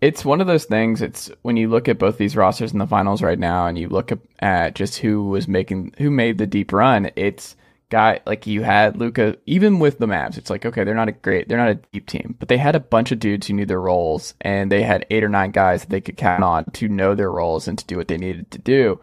It's 0.00 0.24
one 0.24 0.40
of 0.40 0.46
those 0.46 0.64
things. 0.64 1.02
It's 1.02 1.30
when 1.42 1.56
you 1.56 1.68
look 1.68 1.86
at 1.86 1.98
both 1.98 2.16
these 2.16 2.34
rosters 2.34 2.72
in 2.72 2.78
the 2.78 2.86
finals 2.86 3.22
right 3.22 3.38
now, 3.38 3.66
and 3.66 3.78
you 3.78 3.88
look 3.88 4.12
at 4.40 4.74
just 4.74 4.98
who 4.98 5.28
was 5.28 5.46
making 5.46 5.94
who 5.98 6.10
made 6.10 6.38
the 6.38 6.46
deep 6.46 6.72
run. 6.72 7.10
It's 7.16 7.56
guy 7.90 8.20
like 8.24 8.46
you 8.46 8.62
had 8.62 8.96
Luka. 8.96 9.36
even 9.46 9.80
with 9.80 9.98
the 9.98 10.06
Mavs, 10.06 10.38
it's 10.38 10.48
like 10.48 10.64
okay, 10.64 10.84
they're 10.84 10.94
not 10.94 11.08
a 11.08 11.12
great, 11.12 11.48
they're 11.48 11.58
not 11.58 11.70
a 11.70 11.74
deep 11.92 12.06
team, 12.06 12.34
but 12.38 12.48
they 12.48 12.56
had 12.56 12.76
a 12.76 12.80
bunch 12.80 13.12
of 13.12 13.18
dudes 13.18 13.46
who 13.46 13.54
knew 13.54 13.66
their 13.66 13.80
roles, 13.80 14.34
and 14.40 14.72
they 14.72 14.82
had 14.82 15.06
eight 15.10 15.22
or 15.22 15.28
nine 15.28 15.50
guys 15.50 15.82
that 15.82 15.90
they 15.90 16.00
could 16.00 16.16
count 16.16 16.42
on 16.42 16.64
to 16.72 16.88
know 16.88 17.14
their 17.14 17.30
roles 17.30 17.68
and 17.68 17.78
to 17.78 17.86
do 17.86 17.96
what 17.96 18.08
they 18.08 18.16
needed 18.16 18.50
to 18.52 18.58
do. 18.58 19.00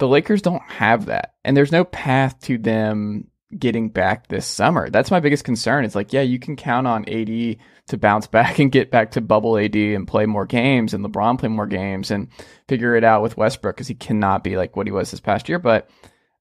The 0.00 0.08
Lakers 0.08 0.42
don't 0.42 0.62
have 0.62 1.06
that, 1.06 1.34
and 1.44 1.56
there's 1.56 1.72
no 1.72 1.84
path 1.84 2.40
to 2.42 2.58
them 2.58 3.28
getting 3.56 3.88
back 3.88 4.28
this 4.28 4.46
summer. 4.46 4.90
That's 4.90 5.10
my 5.10 5.20
biggest 5.20 5.44
concern. 5.44 5.84
It's 5.84 5.94
like, 5.94 6.12
yeah, 6.12 6.22
you 6.22 6.38
can 6.38 6.56
count 6.56 6.86
on 6.86 7.08
AD 7.08 7.56
to 7.88 7.98
bounce 7.98 8.26
back 8.28 8.58
and 8.58 8.72
get 8.72 8.90
back 8.90 9.12
to 9.12 9.20
bubble 9.20 9.58
AD 9.58 9.76
and 9.76 10.08
play 10.08 10.26
more 10.26 10.46
games, 10.46 10.94
and 10.94 11.04
LeBron 11.04 11.38
play 11.38 11.48
more 11.48 11.66
games 11.66 12.10
and 12.10 12.28
figure 12.68 12.96
it 12.96 13.04
out 13.04 13.22
with 13.22 13.36
Westbrook 13.36 13.76
because 13.76 13.88
he 13.88 13.94
cannot 13.94 14.42
be 14.42 14.56
like 14.56 14.74
what 14.74 14.86
he 14.86 14.92
was 14.92 15.10
this 15.10 15.20
past 15.20 15.48
year, 15.48 15.58
but 15.58 15.88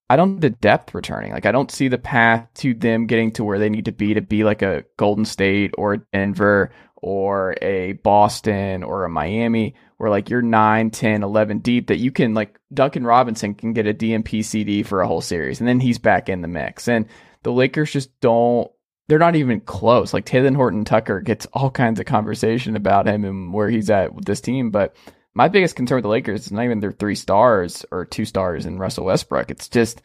I 0.10 0.16
don't 0.16 0.40
the 0.40 0.50
depth 0.50 0.96
returning. 0.96 1.32
Like 1.32 1.46
I 1.46 1.52
don't 1.52 1.72
see 1.72 1.88
the 1.88 2.00
path 2.00 2.48
to 2.56 2.74
them 2.74 3.06
getting 3.06 3.32
to 3.34 3.44
where 3.44 3.60
they 3.60 3.70
need 3.70 3.86
to 3.86 3.92
be 3.92 4.16
to 4.16 4.22
be 4.22 4.44
like 4.44 4.64
a 4.64 4.84
Golden 4.98 5.26
State 5.26 5.76
or 5.78 5.98
Denver 5.98 6.72
or 6.96 7.56
a 7.62 7.94
Boston 7.94 8.84
or 8.84 9.06
a 9.06 9.10
Miami 9.10 9.76
where 10.00 10.10
like 10.10 10.30
you're 10.30 10.42
9, 10.42 10.90
10, 10.92 11.24
11 11.24 11.60
deep 11.60 11.88
that 11.88 11.98
you 11.98 12.10
can 12.10 12.34
like 12.34 12.58
Duncan 12.74 13.06
Robinson 13.06 13.54
can 13.54 13.74
get 13.74 13.86
a 13.86 13.94
DNP 13.94 14.44
CD 14.44 14.82
for 14.82 15.02
a 15.02 15.08
whole 15.08 15.20
series 15.22 15.60
and 15.60 15.68
then 15.68 15.82
he's 15.82 16.00
back 16.00 16.30
in 16.30 16.42
the 16.42 16.48
mix. 16.48 16.88
And 16.88 17.06
the 17.44 17.52
Lakers 17.52 17.92
just 17.92 18.18
don't 18.22 18.72
they're 19.10 19.20
not 19.20 19.36
even 19.36 19.60
close. 19.60 20.14
Like 20.14 20.26
Talen 20.26 20.56
Horton 20.56 20.86
Tucker 20.86 21.20
gets 21.20 21.48
all 21.48 21.70
kinds 21.70 22.00
of 22.00 22.06
conversation 22.06 22.76
about 22.76 23.08
him 23.08 23.26
and 23.26 23.54
where 23.54 23.70
he's 23.70 23.90
at 23.90 24.14
with 24.16 24.24
this 24.24 24.40
team, 24.40 24.72
but 24.72 24.96
my 25.34 25.50
biggest 25.50 25.76
concern 25.76 25.98
with 25.98 26.04
the 26.04 26.10
Lakers 26.10 26.46
is 26.46 26.52
not 26.52 26.64
even 26.64 26.80
their 26.80 26.92
three 26.92 27.16
stars 27.16 27.86
or 27.92 28.06
two 28.06 28.24
stars 28.24 28.66
in 28.66 28.78
Russell 28.78 29.06
Westbrook. 29.06 29.52
It's 29.52 29.68
just 29.68 30.02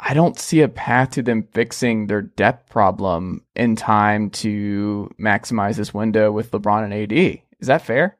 I 0.00 0.14
don't 0.14 0.38
see 0.38 0.62
a 0.62 0.68
path 0.68 1.10
to 1.12 1.22
them 1.22 1.48
fixing 1.52 2.06
their 2.06 2.22
depth 2.22 2.70
problem 2.70 3.44
in 3.54 3.76
time 3.76 4.30
to 4.30 5.10
maximize 5.20 5.76
this 5.76 5.92
window 5.92 6.30
with 6.32 6.50
LeBron 6.52 6.84
and 6.84 6.94
AD. 6.94 7.42
Is 7.60 7.66
that 7.66 7.82
fair? 7.82 8.16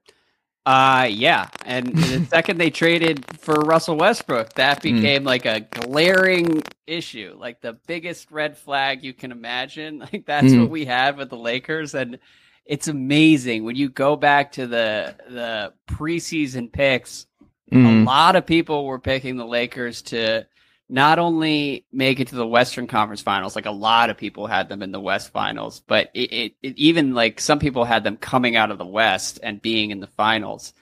Uh 0.68 1.06
yeah. 1.10 1.48
And 1.64 1.96
the 1.96 2.26
second 2.30 2.58
they 2.58 2.68
traded 2.68 3.24
for 3.38 3.54
Russell 3.54 3.96
Westbrook, 3.96 4.52
that 4.54 4.82
hmm. 4.82 4.96
became 4.96 5.22
mm. 5.22 5.26
like 5.26 5.46
a 5.46 5.60
glaring 5.60 6.62
issue, 6.86 7.34
like 7.38 7.62
the 7.62 7.72
biggest 7.86 8.30
red 8.30 8.54
flag 8.54 9.02
you 9.02 9.14
can 9.14 9.32
imagine. 9.32 10.06
Like 10.12 10.26
that's 10.26 10.48
mm. 10.48 10.60
what 10.60 10.70
we 10.70 10.84
had 10.84 11.16
with 11.16 11.30
the 11.30 11.38
Lakers 11.38 11.94
and 11.94 12.18
it's 12.66 12.86
amazing 12.86 13.64
when 13.64 13.76
you 13.76 13.88
go 13.88 14.14
back 14.14 14.52
to 14.52 14.66
the 14.66 15.14
the 15.30 15.72
preseason 15.86 16.70
picks. 16.70 17.26
Mm. 17.72 18.02
A 18.02 18.04
lot 18.04 18.36
of 18.36 18.44
people 18.44 18.84
were 18.84 18.98
picking 18.98 19.38
the 19.38 19.46
Lakers 19.46 20.02
to 20.02 20.46
not 20.88 21.18
only 21.18 21.84
make 21.92 22.18
it 22.20 22.28
to 22.28 22.34
the 22.34 22.46
Western 22.46 22.86
Conference 22.86 23.20
Finals, 23.20 23.54
like 23.54 23.66
a 23.66 23.70
lot 23.70 24.10
of 24.10 24.16
people 24.16 24.46
had 24.46 24.68
them 24.68 24.82
in 24.82 24.92
the 24.92 25.00
West 25.00 25.30
Finals, 25.32 25.82
but 25.86 26.10
it, 26.14 26.32
it, 26.32 26.52
it 26.62 26.78
even 26.78 27.14
like 27.14 27.40
some 27.40 27.58
people 27.58 27.84
had 27.84 28.04
them 28.04 28.16
coming 28.16 28.56
out 28.56 28.70
of 28.70 28.78
the 28.78 28.86
West 28.86 29.38
and 29.42 29.60
being 29.60 29.90
in 29.90 30.00
the 30.00 30.06
finals. 30.06 30.72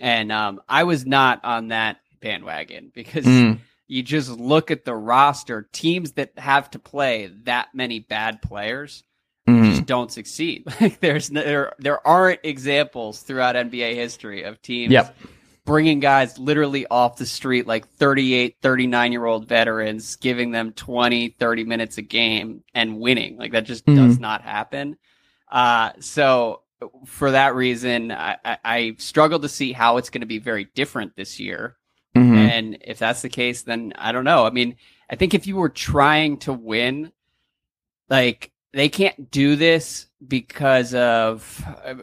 And 0.00 0.30
um, 0.30 0.60
I 0.68 0.84
was 0.84 1.06
not 1.06 1.44
on 1.44 1.68
that 1.68 1.98
bandwagon 2.20 2.92
because 2.94 3.24
mm. 3.24 3.58
you 3.86 4.02
just 4.02 4.28
look 4.30 4.70
at 4.70 4.84
the 4.84 4.94
roster, 4.94 5.68
teams 5.72 6.12
that 6.12 6.32
have 6.36 6.70
to 6.72 6.78
play 6.78 7.30
that 7.44 7.68
many 7.74 8.00
bad 8.00 8.42
players 8.42 9.02
Mhm. 9.48 9.70
just 9.72 9.86
don't 9.86 10.10
succeed. 10.10 10.64
Like 10.80 11.00
there's 11.00 11.30
no, 11.30 11.42
there 11.42 11.72
there 11.78 12.06
aren't 12.06 12.40
examples 12.44 13.20
throughout 13.20 13.56
NBA 13.56 13.94
history 13.94 14.42
of 14.42 14.60
teams 14.62 14.92
Yep. 14.92 15.16
Bringing 15.64 15.98
guys 16.00 16.38
literally 16.38 16.86
off 16.88 17.16
the 17.16 17.26
street 17.26 17.66
like 17.66 17.88
38 17.88 18.56
39 18.60 19.12
year 19.12 19.24
old 19.24 19.48
veterans 19.48 20.16
giving 20.16 20.50
them 20.50 20.72
20 20.72 21.30
30 21.38 21.64
minutes 21.64 21.96
a 21.98 22.02
game 22.02 22.62
and 22.74 22.98
winning 23.00 23.36
like 23.38 23.52
that 23.52 23.64
just 23.64 23.84
Mhm. 23.86 23.96
does 23.96 24.18
not 24.18 24.42
happen 24.42 24.96
uh 25.50 25.90
so 26.00 26.62
for 27.06 27.30
that 27.30 27.54
reason 27.54 28.10
i 28.12 28.36
i, 28.44 28.58
I 28.64 28.94
struggle 28.98 29.38
to 29.40 29.48
see 29.48 29.72
how 29.72 29.96
it's 29.96 30.10
going 30.10 30.20
to 30.20 30.26
be 30.26 30.38
very 30.38 30.64
different 30.74 31.16
this 31.16 31.40
year 31.40 31.76
Mhm. 32.14 32.36
and 32.36 32.78
if 32.82 33.00
that's 33.00 33.22
the 33.22 33.28
case, 33.28 33.62
then 33.62 33.92
I 33.98 34.12
don't 34.12 34.22
know. 34.22 34.46
I 34.46 34.50
mean, 34.50 34.76
I 35.10 35.16
think 35.16 35.34
if 35.34 35.48
you 35.48 35.56
were 35.56 35.68
trying 35.68 36.36
to 36.46 36.52
win, 36.52 37.10
like 38.08 38.52
they 38.72 38.88
can't 38.88 39.32
do 39.32 39.56
this 39.56 40.06
because 40.28 40.94
of 40.94 41.64
uh, 41.84 41.94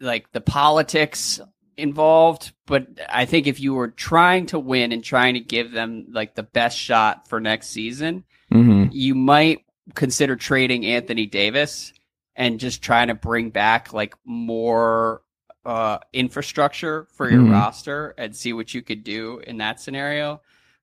like 0.00 0.30
the 0.30 0.40
politics 0.40 1.40
involved. 1.76 2.52
But 2.66 2.86
I 3.08 3.24
think 3.24 3.46
if 3.46 3.60
you 3.60 3.74
were 3.74 3.88
trying 3.88 4.46
to 4.46 4.58
win 4.58 4.92
and 4.92 5.02
trying 5.02 5.34
to 5.34 5.40
give 5.40 5.72
them 5.72 6.06
like 6.10 6.34
the 6.34 6.42
best 6.42 6.78
shot 6.78 7.28
for 7.28 7.40
next 7.40 7.68
season, 7.68 8.24
Mhm. 8.50 8.90
you 8.92 9.14
might 9.14 9.64
consider 9.94 10.36
trading 10.36 10.84
Anthony 10.86 11.26
Davis 11.26 11.92
and 12.36 12.60
just 12.60 12.82
trying 12.82 13.08
to 13.08 13.14
bring 13.14 13.50
back 13.50 13.92
like 13.92 14.14
more 14.24 15.22
uh, 15.64 15.98
infrastructure 16.12 17.06
for 17.12 17.30
your 17.30 17.42
Mhm. 17.42 17.52
roster 17.52 18.14
and 18.18 18.34
see 18.34 18.52
what 18.52 18.74
you 18.74 18.82
could 18.82 19.04
do 19.04 19.40
in 19.46 19.58
that 19.58 19.78
scenario. 19.78 20.40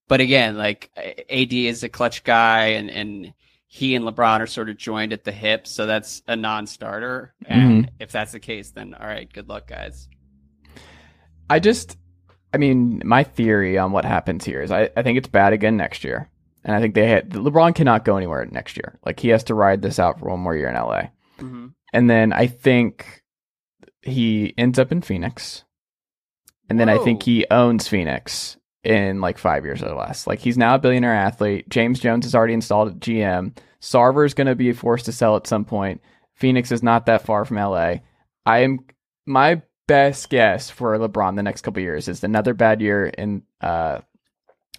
But 0.07 0.21
again, 0.21 0.55
like 0.57 0.89
AD 1.29 1.67
is 1.67 1.83
a 1.83 1.89
clutch 1.89 2.23
guy 2.23 2.67
and, 2.67 2.89
and 2.89 3.33
he 3.67 3.93
and 3.93 4.05
LeBron 4.05 4.39
are 4.39 4.47
sort 4.47 4.69
of 4.69 4.77
joined 4.77 5.11
at 5.11 5.25
the 5.25 5.33
hip. 5.33 5.67
So 5.67 5.85
that's 5.85 6.23
a 6.27 6.35
non-starter. 6.37 7.33
And 7.45 7.91
if 7.99 8.11
that's 8.13 8.31
the 8.31 8.39
case, 8.39 8.71
then 8.71 8.93
all 8.93 9.05
right, 9.05 9.31
good 9.31 9.49
luck 9.49 9.67
guys. 9.67 10.07
I 11.49 11.59
just, 11.59 11.97
I 12.53 12.57
mean, 12.57 13.01
my 13.05 13.23
theory 13.23 13.77
on 13.77 13.91
what 13.91 14.05
happens 14.05 14.45
here 14.45 14.61
is 14.61 14.71
I, 14.71 14.89
I 14.95 15.03
think 15.03 15.17
it's 15.17 15.27
bad 15.27 15.53
again 15.53 15.77
next 15.77 16.03
year. 16.03 16.29
And 16.63 16.75
I 16.75 16.81
think 16.81 16.93
they 16.93 17.07
had, 17.07 17.29
LeBron 17.31 17.73
cannot 17.73 18.05
go 18.05 18.17
anywhere 18.17 18.45
next 18.45 18.77
year. 18.77 18.99
Like 19.05 19.19
he 19.19 19.29
has 19.29 19.45
to 19.45 19.55
ride 19.55 19.81
this 19.81 19.97
out 19.97 20.19
for 20.19 20.29
one 20.29 20.39
more 20.39 20.55
year 20.55 20.69
in 20.69 20.75
LA. 20.75 21.03
Mm-hmm. 21.39 21.67
And 21.93 22.09
then 22.09 22.33
I 22.33 22.47
think 22.47 23.23
he 24.01 24.53
ends 24.57 24.77
up 24.77 24.91
in 24.91 25.01
Phoenix. 25.01 25.63
And 26.69 26.79
then 26.79 26.89
I 26.89 26.99
think 26.99 27.23
he 27.23 27.47
owns 27.49 27.87
Phoenix 27.87 28.57
in 28.83 29.21
like 29.21 29.37
five 29.37 29.65
years 29.65 29.81
or 29.81 29.95
less. 29.95 30.27
Like 30.27 30.39
he's 30.39 30.57
now 30.57 30.75
a 30.75 30.79
billionaire 30.79 31.15
athlete. 31.15 31.67
James 31.69 31.99
Jones 31.99 32.25
is 32.25 32.35
already 32.35 32.53
installed 32.53 32.89
at 32.89 32.99
GM. 32.99 33.57
Sarver 33.81 34.25
is 34.25 34.33
going 34.33 34.47
to 34.47 34.55
be 34.55 34.71
forced 34.73 35.05
to 35.05 35.11
sell 35.11 35.35
at 35.35 35.47
some 35.47 35.65
point. 35.65 36.01
Phoenix 36.35 36.71
is 36.71 36.83
not 36.83 37.07
that 37.07 37.25
far 37.25 37.43
from 37.43 37.57
LA. 37.57 37.95
I 38.45 38.59
am 38.59 38.79
my 39.25 39.61
best 39.89 40.29
guess 40.29 40.69
for 40.69 40.95
LeBron 40.99 41.35
the 41.35 41.41
next 41.41 41.63
couple 41.63 41.81
years 41.81 42.07
is 42.07 42.23
another 42.23 42.53
bad 42.53 42.79
year 42.79 43.07
in 43.07 43.41
uh 43.59 43.99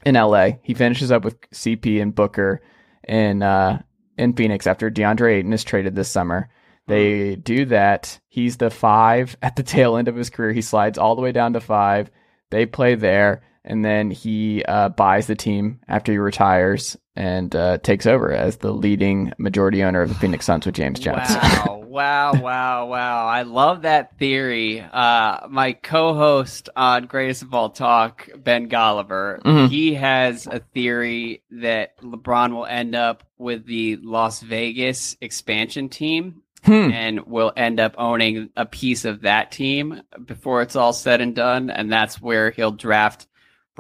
in 0.06 0.14
LA. 0.14 0.52
He 0.62 0.72
finishes 0.72 1.10
up 1.10 1.24
with 1.24 1.38
CP 1.50 2.00
and 2.00 2.14
Booker 2.14 2.62
in 3.06 3.42
uh 3.42 3.82
in 4.16 4.34
Phoenix 4.34 4.68
after 4.68 4.88
DeAndre 4.88 5.38
Ayton 5.38 5.52
is 5.52 5.64
traded 5.64 5.96
this 5.96 6.08
summer. 6.08 6.48
They 6.86 7.34
do 7.34 7.64
that. 7.66 8.20
He's 8.28 8.58
the 8.58 8.70
five 8.70 9.36
at 9.42 9.56
the 9.56 9.64
tail 9.64 9.96
end 9.96 10.06
of 10.06 10.14
his 10.14 10.30
career. 10.30 10.52
He 10.52 10.62
slides 10.62 10.96
all 10.96 11.16
the 11.16 11.22
way 11.22 11.32
down 11.32 11.54
to 11.54 11.60
five. 11.60 12.08
They 12.50 12.64
play 12.64 12.94
there, 12.94 13.42
and 13.64 13.84
then 13.84 14.10
he 14.10 14.64
uh, 14.66 14.88
buys 14.90 15.26
the 15.26 15.34
team 15.34 15.80
after 15.88 16.12
he 16.12 16.18
retires 16.18 16.96
and 17.16 17.54
uh, 17.54 17.76
takes 17.78 18.06
over 18.06 18.32
as 18.32 18.58
the 18.58 18.72
leading 18.72 19.32
majority 19.38 19.82
owner 19.82 20.00
of 20.02 20.08
the 20.08 20.14
Phoenix 20.14 20.46
Suns 20.46 20.64
with 20.64 20.74
James 20.74 20.98
Jones. 21.00 21.28
Wow, 21.28 21.82
wow, 21.84 22.32
wow, 22.40 22.86
wow. 22.86 23.26
I 23.26 23.42
love 23.42 23.82
that 23.82 24.16
theory. 24.18 24.80
Uh, 24.80 25.46
my 25.50 25.72
co 25.72 26.14
host 26.14 26.68
on 26.76 27.06
Greatest 27.06 27.42
of 27.42 27.52
All 27.52 27.68
Talk, 27.70 28.28
Ben 28.36 28.68
Golliver, 28.70 29.42
Mhm. 29.42 29.68
he 29.68 29.94
has 29.94 30.46
a 30.46 30.60
theory 30.60 31.42
that 31.50 32.00
LeBron 32.00 32.54
will 32.54 32.66
end 32.66 32.94
up 32.94 33.24
with 33.38 33.66
the 33.66 33.96
Las 34.02 34.40
Vegas 34.40 35.16
expansion 35.20 35.88
team 35.88 36.42
Hmm. 36.64 36.90
and 36.92 37.20
will 37.26 37.52
end 37.56 37.80
up 37.80 37.94
owning 37.96 38.50
a 38.54 38.66
piece 38.66 39.06
of 39.06 39.22
that 39.22 39.50
team 39.50 40.02
before 40.26 40.60
it's 40.60 40.76
all 40.76 40.92
said 40.92 41.22
and 41.22 41.34
done. 41.34 41.70
And 41.70 41.90
that's 41.90 42.20
where 42.20 42.50
he'll 42.50 42.70
draft 42.70 43.26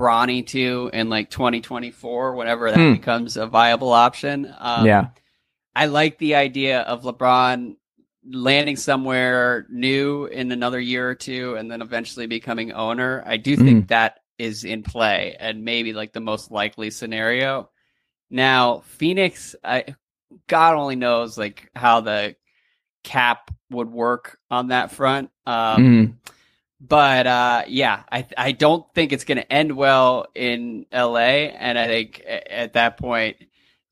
Bronny 0.00 0.46
to 0.48 0.90
in 0.92 1.08
like 1.10 1.30
2024, 1.30 2.34
whenever 2.34 2.70
that 2.70 2.78
Hmm. 2.78 2.92
becomes 2.94 3.36
a 3.36 3.46
viable 3.46 3.92
option. 3.92 4.52
Um, 4.58 4.86
yeah. 4.86 5.08
I 5.76 5.86
like 5.86 6.18
the 6.18 6.34
idea 6.34 6.80
of 6.80 7.02
LeBron 7.02 7.76
landing 8.28 8.76
somewhere 8.76 9.66
new 9.70 10.26
in 10.26 10.52
another 10.52 10.80
year 10.80 11.08
or 11.08 11.14
two 11.14 11.54
and 11.56 11.70
then 11.70 11.80
eventually 11.82 12.26
becoming 12.26 12.72
owner. 12.72 13.22
I 13.26 13.36
do 13.36 13.56
think 13.56 13.88
that 13.88 14.20
is 14.38 14.64
in 14.64 14.82
play 14.82 15.36
and 15.38 15.64
maybe 15.64 15.92
like 15.92 16.12
the 16.12 16.20
most 16.20 16.50
likely 16.50 16.90
scenario. 16.90 17.70
Now, 18.30 18.80
Phoenix, 18.86 19.54
I 19.64 19.84
God 20.48 20.76
only 20.76 20.96
knows 20.96 21.36
like 21.38 21.70
how 21.74 22.00
the 22.00 22.36
cap 23.04 23.50
would 23.70 23.90
work 23.90 24.38
on 24.50 24.68
that 24.68 24.92
front. 24.92 25.30
Um, 25.46 25.82
Mhm. 25.84 26.14
But 26.80 27.26
uh, 27.26 27.62
yeah, 27.68 28.02
I 28.10 28.26
I 28.36 28.52
don't 28.52 28.84
think 28.94 29.12
it's 29.12 29.24
going 29.24 29.38
to 29.38 29.52
end 29.52 29.76
well 29.76 30.26
in 30.34 30.86
L.A. 30.90 31.50
And 31.50 31.78
I 31.78 31.86
think 31.86 32.22
at 32.26 32.72
that 32.74 32.96
point 32.96 33.36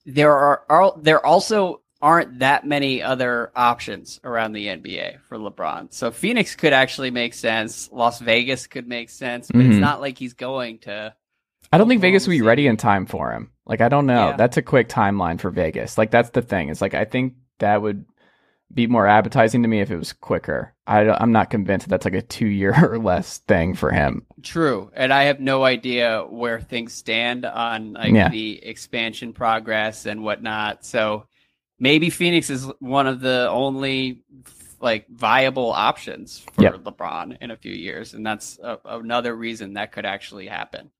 there 0.06 0.32
are, 0.32 0.62
are 0.70 0.92
there 0.98 1.24
also 1.24 1.82
aren't 2.00 2.38
that 2.38 2.64
many 2.64 3.02
other 3.02 3.50
options 3.56 4.20
around 4.22 4.52
the 4.52 4.68
NBA 4.68 5.18
for 5.28 5.36
LeBron. 5.36 5.92
So 5.92 6.10
Phoenix 6.12 6.54
could 6.54 6.72
actually 6.72 7.10
make 7.10 7.34
sense. 7.34 7.90
Las 7.92 8.20
Vegas 8.20 8.68
could 8.68 8.86
make 8.86 9.10
sense, 9.10 9.48
but 9.52 9.62
it's 9.66 9.76
Mhm. 9.76 9.80
not 9.80 10.00
like 10.00 10.16
he's 10.16 10.34
going 10.34 10.78
to. 10.80 11.12
I 11.72 11.76
don't 11.76 11.88
think 11.88 12.00
Vegas 12.00 12.26
will 12.26 12.32
be 12.34 12.42
ready 12.42 12.66
in 12.68 12.76
time 12.76 13.04
for 13.04 13.32
him. 13.32 13.50
Like 13.66 13.80
I 13.80 13.88
don't 13.88 14.06
know. 14.06 14.28
Yeah. 14.30 14.36
That's 14.36 14.56
a 14.56 14.62
quick 14.62 14.88
timeline 14.88 15.40
for 15.40 15.50
Vegas. 15.50 15.98
Like 15.98 16.10
that's 16.10 16.30
the 16.30 16.40
thing. 16.40 16.68
It's 16.70 16.80
like 16.80 16.94
I 16.94 17.04
think 17.04 17.34
that 17.58 17.82
would 17.82 18.06
be 18.72 18.86
more 18.86 19.06
appetizing 19.06 19.62
to 19.62 19.68
me 19.68 19.80
if 19.80 19.90
it 19.90 19.96
was 19.96 20.12
quicker. 20.12 20.74
I, 20.86 21.22
am 21.22 21.32
not 21.32 21.50
convinced 21.50 21.86
that 21.86 21.90
that's 21.90 22.04
like 22.04 22.14
a 22.14 22.26
two 22.26 22.46
year 22.46 22.74
or 22.90 22.98
less 22.98 23.38
thing 23.38 23.74
for 23.74 23.90
him. 23.90 24.26
True, 24.42 24.90
and 24.94 25.12
I 25.12 25.24
have 25.24 25.40
no 25.40 25.64
idea 25.64 26.22
where 26.28 26.60
things 26.60 26.92
stand 26.92 27.44
on 27.44 27.94
like 27.94 28.12
Yeah. 28.12 28.28
the 28.28 28.64
expansion 28.64 29.32
progress 29.32 30.06
and 30.06 30.22
whatnot. 30.22 30.84
So 30.84 31.26
maybe 31.78 32.10
Phoenix 32.10 32.50
is 32.50 32.64
one 32.80 33.06
of 33.06 33.20
the 33.20 33.48
only 33.50 34.22
like 34.80 35.08
viable 35.08 35.72
options 35.72 36.38
for 36.54 36.62
Yep. 36.62 36.74
LeBron 36.84 37.38
in 37.40 37.50
a 37.50 37.56
few 37.56 37.72
years, 37.72 38.14
and 38.14 38.24
that's 38.24 38.58
a, 38.62 38.78
another 38.84 39.34
reason 39.34 39.74
that 39.74 39.92
could 39.92 40.06
actually 40.06 40.46
happen. 40.46 40.90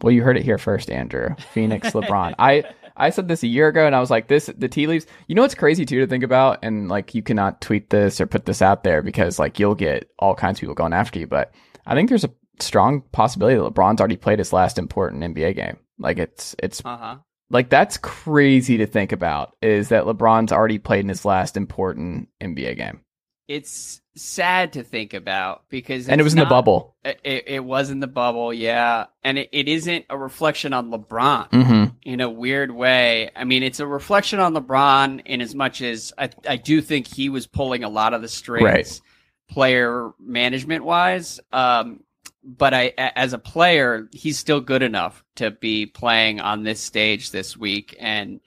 Well, 0.00 0.12
you 0.12 0.22
heard 0.22 0.36
it 0.36 0.42
here 0.44 0.58
first, 0.58 0.90
Andrew. 0.90 1.28
Phoenix 1.52 1.90
LeBron. 1.92 2.34
I 2.38 2.64
I 2.96 3.10
said 3.10 3.28
this 3.28 3.42
a 3.42 3.46
year 3.48 3.68
ago, 3.68 3.86
and 3.86 3.94
I 3.96 4.00
was 4.00 4.10
like, 4.10 4.28
"This 4.28 4.50
the 4.56 4.68
tea 4.68 4.86
leaves." 4.86 5.06
You 5.26 5.34
know 5.34 5.42
what's 5.42 5.54
crazy 5.54 5.86
too 5.86 6.00
to 6.00 6.06
think 6.06 6.22
about, 6.24 6.58
and 6.62 6.88
like 6.88 7.14
you 7.14 7.22
cannot 7.22 7.60
tweet 7.60 7.88
this 7.90 8.20
or 8.20 8.26
put 8.26 8.44
this 8.44 8.60
out 8.62 8.84
there 8.84 9.02
because 9.02 9.38
like 9.38 9.58
you'll 9.58 9.74
get 9.74 10.10
all 10.18 10.34
kinds 10.34 10.58
of 10.58 10.60
people 10.60 10.74
going 10.74 10.92
after 10.92 11.18
you. 11.18 11.26
But 11.26 11.52
I 11.86 11.94
think 11.94 12.08
there's 12.10 12.24
a 12.24 12.30
strong 12.60 13.00
possibility 13.12 13.56
that 13.56 13.74
LeBron's 13.74 14.00
already 14.00 14.18
played 14.18 14.38
his 14.38 14.52
last 14.52 14.78
important 14.78 15.22
NBA 15.22 15.56
game. 15.56 15.78
Like 15.98 16.18
it's 16.18 16.54
it's 16.62 16.82
Uh 16.84 16.96
huh. 16.98 17.16
like 17.48 17.70
that's 17.70 17.96
crazy 17.96 18.76
to 18.76 18.86
think 18.86 19.12
about. 19.12 19.56
Is 19.62 19.88
that 19.88 20.04
LeBron's 20.04 20.52
already 20.52 20.78
played 20.78 21.00
in 21.00 21.08
his 21.08 21.24
last 21.24 21.56
important 21.56 22.28
NBA 22.42 22.76
game, 22.76 23.00
It's 23.48 24.01
sad 24.14 24.74
to 24.74 24.82
think 24.82 25.14
about 25.14 25.62
because 25.68 26.08
and 26.08 26.20
it 26.20 26.24
was 26.24 26.34
in 26.34 26.38
the 26.38 26.46
bubble. 26.46 26.94
It, 27.04 27.44
it 27.46 27.64
was 27.64 27.90
in 27.90 28.00
the 28.00 28.06
bubble, 28.06 28.52
yeah, 28.52 29.06
and 29.24 29.38
it, 29.38 29.48
it 29.52 29.68
isn't 29.68 30.04
a 30.10 30.18
reflection 30.18 30.72
on 30.72 30.90
LeBron. 30.90 31.50
Mm-hmm. 31.50 31.84
in 32.02 32.20
a 32.20 32.28
weird 32.28 32.70
way. 32.70 33.30
I 33.34 33.44
mean, 33.44 33.62
it's 33.62 33.80
a 33.80 33.86
reflection 33.86 34.38
on 34.40 34.54
LeBron 34.54 35.22
in 35.24 35.40
as 35.40 35.54
much 35.54 35.80
as 35.82 36.12
I, 36.18 36.30
I 36.48 36.56
do 36.56 36.80
think 36.82 37.06
he 37.06 37.28
was 37.28 37.46
pulling 37.46 37.84
a 37.84 37.88
lot 37.88 38.12
of 38.14 38.22
the 38.22 38.28
strings 38.28 38.64
Right. 38.64 39.00
player 39.48 40.10
management 40.20 40.84
wise. 40.84 41.40
Um, 41.52 42.00
but 42.44 42.74
I, 42.74 42.92
as 42.98 43.32
a 43.32 43.38
player, 43.38 44.08
he's 44.12 44.38
still 44.38 44.60
good 44.60 44.82
enough 44.82 45.24
to 45.36 45.50
be 45.52 45.86
playing 45.86 46.40
on 46.40 46.64
this 46.64 46.80
stage 46.80 47.30
this 47.30 47.56
week. 47.56 47.96
And, 48.00 48.40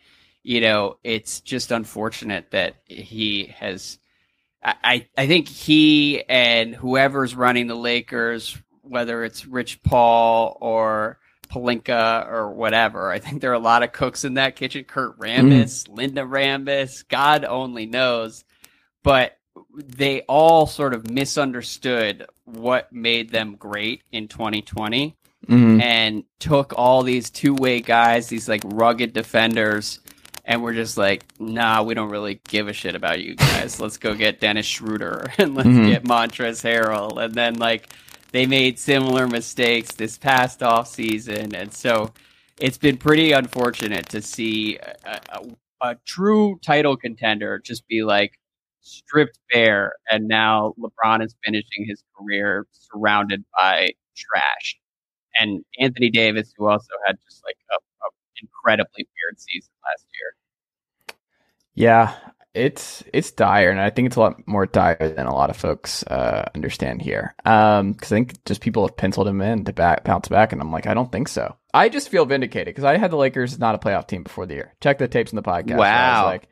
you 0.43 0.60
know, 0.62 0.97
it's 1.04 1.39
just 1.39 1.71
unfortunate 1.71 2.51
that 2.51 2.75
he 2.86 3.54
has, 3.58 3.97
I, 4.65 5.08
I, 5.15 5.28
think 5.28 5.47
he 5.47 6.23
and 6.28 6.73
whoever's 6.73 7.36
running 7.36 7.67
the 7.67 7.75
Lakers, 7.75 8.58
whether 8.82 9.23
it's 9.23 9.45
Rich 9.45 9.84
Paul 9.84 10.58
or, 10.60 11.19
Pelinka 11.47 12.28
or 12.28 12.51
whatever. 12.51 13.12
I 13.12 13.19
think 13.19 13.41
there 13.41 13.51
are 13.51 13.56
a 13.56 13.60
lot 13.60 13.84
of 13.84 13.91
cooks 13.91 14.25
in 14.25 14.36
that 14.36 14.56
kitchen. 14.56 14.84
Kurt 14.84 15.17
Rambis, 15.19 15.88
Linda 15.88 16.21
Rambis, 16.21 17.08
God 17.08 17.45
only 17.45 17.86
knows. 17.86 18.43
But 19.04 19.38
they 19.73 20.21
all 20.21 20.67
sort 20.67 20.93
of 20.93 21.10
misunderstood 21.10 22.25
what 22.45 22.91
made 22.91 23.30
them 23.30 23.56
great 23.56 24.04
in 24.12 24.28
2020 24.28 25.15
Mm-hmm. 25.47 25.80
and 25.80 26.23
took 26.39 26.73
all 26.75 27.04
these 27.04 27.30
two 27.30 27.54
way 27.54 27.80
guys, 27.80 28.30
these 28.30 28.49
like 28.49 28.63
rugged 28.65 29.13
defenders, 29.13 29.99
and 30.45 30.63
we're 30.63 30.73
just 30.73 30.97
like, 30.97 31.25
nah, 31.39 31.84
we 31.84 31.93
don't 31.95 32.10
really 32.12 32.39
give 32.47 32.67
a 32.67 32.73
shit 32.73 32.95
about 32.95 33.21
you 33.21 33.36
guys. 33.36 33.79
Let's 33.79 33.97
go 33.97 34.15
get 34.15 34.39
Dennis 34.39 34.65
Schroeder 34.67 35.25
and 35.39 35.55
let's 35.55 35.69
Mhm. 35.69 35.88
get 35.89 36.03
Montrezl 36.03 36.63
Harrell. 36.63 37.23
And 37.23 37.34
then 37.36 37.55
like 37.55 37.89
they 38.31 38.45
made 38.45 38.79
similar 38.79 39.27
mistakes 39.27 39.93
this 39.95 40.17
past 40.17 40.63
off 40.63 40.88
season, 40.88 41.55
and 41.55 41.73
so 41.73 42.13
it's 42.60 42.77
been 42.77 42.97
pretty 42.97 43.31
unfortunate 43.34 44.10
to 44.10 44.21
see 44.21 44.77
a, 44.77 45.19
a, 45.29 45.41
a 45.89 45.95
true 46.05 46.60
title 46.65 46.97
contender 46.97 47.60
just 47.60 47.88
be 47.88 48.03
like 48.03 48.34
stripped 48.81 49.39
bare, 49.53 49.93
and 50.12 50.27
now 50.27 50.73
LeBron 50.79 51.23
is 51.25 51.36
finishing 51.45 51.86
his 51.88 52.03
career 52.17 52.67
surrounded 52.71 53.43
by 53.58 53.91
trash. 54.17 54.77
And 55.39 55.63
Anthony 55.79 56.10
Davis, 56.12 56.53
who 56.58 56.67
also 56.67 56.88
had 57.05 57.17
just 57.29 57.43
like 57.45 57.58
a 57.71 57.79
incredibly 58.65 59.08
weird 59.08 59.39
season 59.39 59.71
last 59.84 60.06
year. 60.13 61.15
Yeah, 61.73 62.15
it's 62.54 63.04
it's 63.13 63.32
dire, 63.32 63.69
and 63.69 63.80
I 63.80 63.89
think 63.89 64.08
it's 64.08 64.15
a 64.15 64.19
lot 64.21 64.47
more 64.47 64.65
dire 64.65 64.97
than 65.15 65.25
a 65.28 65.36
lot 65.36 65.49
of 65.49 65.58
folks 65.58 66.04
uh, 66.04 66.49
understand 66.56 67.01
here. 67.01 67.36
Um, 67.45 67.91
because 67.93 68.12
I 68.12 68.15
think 68.15 68.45
just 68.45 68.62
people 68.62 68.88
have 68.88 68.95
penciled 68.97 69.28
him 69.28 69.41
in 69.41 69.65
to 69.65 69.73
back 69.73 70.04
bounce 70.04 70.28
back, 70.30 70.51
and 70.54 70.62
I'm 70.62 70.71
like, 70.71 70.88
I 70.88 70.93
don't 70.93 71.12
think 71.12 71.28
so. 71.28 71.56
I 71.73 71.89
just 71.89 72.10
feel 72.10 72.25
vindicated 72.25 72.67
because 72.67 72.86
I 72.86 72.97
had 72.97 73.12
the 73.12 73.17
Lakers 73.17 73.60
not 73.60 73.75
a 73.75 73.78
playoff 73.78 74.08
team 74.08 74.23
before 74.23 74.45
the 74.45 74.54
year. 74.56 74.73
Check 74.82 74.97
the 74.97 75.08
tapes 75.08 75.32
in 75.32 75.36
the 75.36 75.41
podcast. 75.43 75.78
where 75.78 75.91
I 75.91 76.12
was 76.12 76.23
Wow. 76.23 76.25
like 76.28 76.47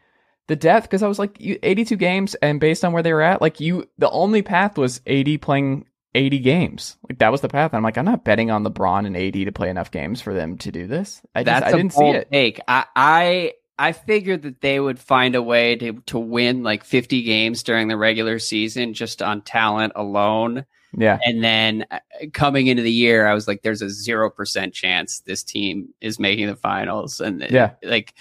the 0.48 0.58
depth 0.58 0.84
because 0.88 1.04
I 1.04 1.08
was 1.08 1.20
like, 1.20 1.40
you, 1.40 1.58
82 1.64 1.96
games, 1.96 2.36
and 2.36 2.60
based 2.60 2.84
on 2.84 2.92
where 2.92 3.02
they 3.04 3.14
were 3.14 3.22
at, 3.22 3.42
like 3.42 3.62
you, 3.62 3.90
the 3.98 4.10
only 4.10 4.42
path 4.42 4.78
was 4.78 5.00
80 5.06 5.38
playing 5.38 5.86
80 6.16 6.40
games. 6.40 6.98
Like 7.10 7.20
that 7.20 7.32
was 7.32 7.42
the 7.42 7.50
path. 7.50 7.74
I'm 7.74 7.84
like, 7.84 7.98
I'm 7.98 8.06
not 8.06 8.24
betting 8.24 8.52
on 8.52 8.64
LeBron 8.64 9.06
and 9.08 9.18
AD 9.18 9.34
to 9.34 9.52
play 9.52 9.70
enough 9.70 9.92
games 9.92 10.22
for 10.22 10.34
them 10.34 10.58
to 10.60 10.72
do 10.72 10.88
this. 10.88 11.22
I 11.34 11.40
just, 11.44 11.46
That's 11.46 11.74
I 11.74 11.78
didn't 11.78 11.94
see 11.94 12.06
it. 12.10 12.32
take. 12.32 12.60
I, 12.68 12.86
I 12.96 13.54
I 13.80 13.92
figured 13.92 14.44
that 14.44 14.62
they 14.62 14.80
would 14.80 15.00
find 15.00 15.34
a 15.36 15.42
way 15.42 15.76
to 15.78 15.94
to 16.08 16.20
win 16.20 16.62
like 16.64 16.84
50 16.84 17.24
games 17.24 17.64
during 17.64 17.88
the 17.88 17.98
regular 17.98 18.38
season 18.40 18.94
just 18.94 19.22
on 19.22 19.42
talent 19.42 19.94
alone. 19.96 20.66
Yeah. 20.96 21.18
And 21.26 21.44
then 21.44 21.86
uh, 21.90 21.98
coming 22.34 22.68
into 22.68 22.84
the 22.84 22.92
year, 22.92 23.26
I 23.26 23.34
was 23.34 23.48
like, 23.48 23.64
"There's 23.64 23.82
a 23.82 23.90
zero 23.90 24.30
percent 24.30 24.76
chance 24.76 25.22
this 25.22 25.42
team 25.44 25.90
is 26.02 26.20
making 26.20 26.46
the 26.48 26.56
finals." 26.56 27.20
And 27.20 27.42
it- 27.42 27.50
Yeah. 27.52 27.72
like 27.84 28.14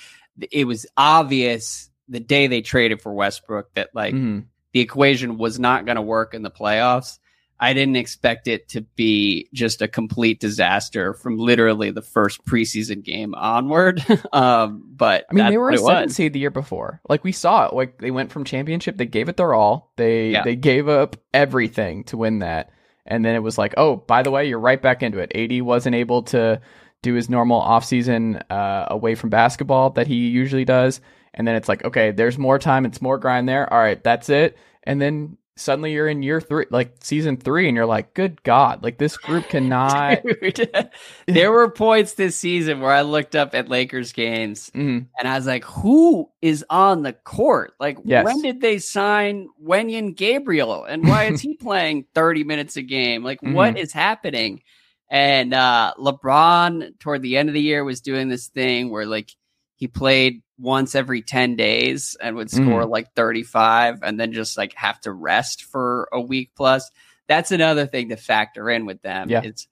it 0.50 0.64
was 0.66 0.86
obvious 0.96 1.90
the 2.08 2.20
day 2.20 2.46
they 2.46 2.62
traded 2.62 3.02
for 3.02 3.12
Westbrook 3.12 3.74
that 3.74 3.90
like 3.94 4.14
Mhm. 4.14 4.46
the 4.72 4.80
equation 4.80 5.36
was 5.36 5.58
not 5.58 5.84
going 5.84 5.96
to 5.96 6.02
work 6.02 6.32
in 6.32 6.40
the 6.42 6.50
playoffs. 6.50 7.18
I 7.62 7.74
didn't 7.74 7.94
expect 7.94 8.48
it 8.48 8.70
to 8.70 8.80
be 8.80 9.48
just 9.54 9.82
a 9.82 9.88
complete 9.88 10.40
disaster 10.40 11.14
from 11.14 11.38
literally 11.38 11.92
the 11.92 12.02
first 12.02 12.44
preseason 12.44 13.04
game 13.04 13.36
onward. 13.36 14.04
um, 14.32 14.82
but 14.88 15.26
I 15.30 15.34
mean, 15.34 15.48
they 15.48 15.58
were 15.58 15.70
a 15.70 15.78
seven 15.78 16.08
seed 16.08 16.32
the 16.32 16.40
year 16.40 16.50
before. 16.50 17.00
Like 17.08 17.22
we 17.22 17.30
saw 17.30 17.66
it. 17.66 17.72
Like 17.72 17.98
they 17.98 18.10
went 18.10 18.32
from 18.32 18.42
championship, 18.42 18.96
they 18.96 19.06
gave 19.06 19.28
it 19.28 19.36
their 19.36 19.54
all. 19.54 19.92
They 19.96 20.30
Yeah. 20.30 20.42
they 20.42 20.56
gave 20.56 20.88
up 20.88 21.16
everything 21.32 22.02
to 22.04 22.16
win 22.16 22.40
that, 22.40 22.70
and 23.06 23.24
then 23.24 23.36
it 23.36 23.44
was 23.44 23.58
like, 23.58 23.74
oh, 23.76 23.94
by 23.94 24.24
the 24.24 24.32
way, 24.32 24.48
you're 24.48 24.58
right 24.58 24.82
back 24.82 25.04
into 25.04 25.20
it. 25.20 25.30
AD 25.32 25.62
wasn't 25.62 25.94
able 25.94 26.24
to 26.24 26.60
do 27.00 27.14
his 27.14 27.30
normal 27.30 27.60
offseason 27.60 28.42
uh, 28.50 28.86
away 28.90 29.14
from 29.14 29.30
basketball 29.30 29.90
that 29.90 30.08
he 30.08 30.26
usually 30.30 30.64
does, 30.64 31.00
and 31.32 31.46
then 31.46 31.54
it's 31.54 31.68
like, 31.68 31.84
okay, 31.84 32.10
there's 32.10 32.38
more 32.38 32.58
time, 32.58 32.84
it's 32.86 33.00
more 33.00 33.18
grind 33.18 33.48
there. 33.48 33.72
All 33.72 33.78
right, 33.78 34.02
that's 34.02 34.28
it, 34.30 34.58
and 34.82 35.00
then. 35.00 35.36
Suddenly 35.54 35.92
you're 35.92 36.08
in 36.08 36.22
year 36.22 36.40
three, 36.40 36.64
like 36.70 36.94
season 37.00 37.36
three, 37.36 37.68
and 37.68 37.76
you're 37.76 37.84
like, 37.86 38.14
"Good 38.14 38.42
God! 38.42 38.82
Like 38.82 38.96
this 38.96 39.18
group 39.18 39.44
cannot." 39.50 40.22
Dude, 40.24 40.70
there 41.26 41.52
were 41.52 41.68
points 41.70 42.14
this 42.14 42.36
season 42.36 42.80
where 42.80 42.90
I 42.92 43.02
looked 43.02 43.36
up 43.36 43.54
at 43.54 43.68
Lakers 43.68 44.12
games 44.12 44.70
Mhm. 44.74 45.06
and 45.18 45.28
I 45.28 45.36
was 45.36 45.46
like, 45.46 45.64
who 45.64 46.30
is 46.40 46.64
on 46.70 47.02
the 47.02 47.12
court? 47.12 47.74
Like, 47.78 47.98
Yes. 48.02 48.24
when 48.24 48.40
did 48.40 48.62
they 48.62 48.78
sign 48.78 49.48
Wenyen 49.62 50.16
Gabriel? 50.16 50.84
And 50.84 51.06
why 51.06 51.24
is 51.24 51.42
he 51.42 51.54
playing 51.60 52.06
30 52.14 52.44
minutes 52.44 52.76
a 52.78 52.82
game? 52.82 53.22
Like, 53.22 53.40
what 53.42 53.76
is 53.78 53.92
happening? 53.92 54.62
And 55.10 55.52
uh, 55.52 55.92
LeBron, 55.98 56.98
toward 56.98 57.20
the 57.20 57.36
end 57.36 57.50
of 57.50 57.54
the 57.54 57.60
year, 57.60 57.84
was 57.84 58.00
doing 58.00 58.30
this 58.30 58.48
thing 58.48 58.90
where, 58.90 59.04
like, 59.04 59.30
he 59.76 59.86
played 59.86 60.42
once 60.62 60.94
every 60.94 61.20
10 61.22 61.56
days 61.56 62.16
and 62.22 62.36
would 62.36 62.50
score 62.50 62.86
like 62.86 63.12
35 63.14 63.98
and 64.02 64.18
then 64.18 64.32
just 64.32 64.56
like 64.56 64.72
have 64.74 65.00
to 65.00 65.12
rest 65.12 65.64
for 65.64 66.08
a 66.12 66.20
week 66.20 66.52
plus. 66.56 66.88
That's 67.26 67.50
another 67.50 67.84
thing 67.86 68.10
to 68.10 68.16
factor 68.16 68.70
in 68.70 68.86
with 68.86 69.02
them. 69.02 69.28
Yeah. 69.28 69.42
It's 69.42 69.66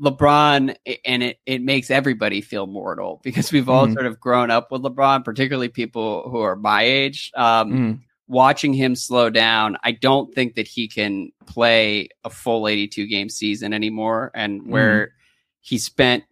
LeBron, 0.00 0.76
and 1.04 1.22
it, 1.22 1.38
it 1.44 1.62
makes 1.62 1.90
everybody 1.90 2.40
feel 2.40 2.66
mortal 2.66 3.20
because 3.22 3.52
we've 3.52 3.68
all 3.68 3.86
Mhm. 3.86 3.94
sort 3.94 4.06
of 4.06 4.18
grown 4.20 4.50
up 4.50 4.70
with 4.70 4.82
LeBron, 4.82 5.24
particularly 5.24 5.68
people 5.68 6.28
who 6.30 6.38
are 6.40 6.56
my 6.56 6.82
age. 6.82 7.30
Um, 7.34 7.72
Mhm. 7.72 8.00
Watching 8.28 8.72
him 8.72 8.94
slow 8.94 9.28
down, 9.28 9.76
I 9.82 9.90
don't 9.90 10.32
think 10.32 10.54
that 10.54 10.68
he 10.68 10.86
can 10.86 11.32
play 11.46 12.08
a 12.22 12.30
full 12.30 12.68
82 12.68 13.08
game 13.08 13.28
season 13.28 13.72
anymore. 13.72 14.30
And 14.34 14.68
where 14.68 15.14
he 15.60 15.78
spent 15.78 16.22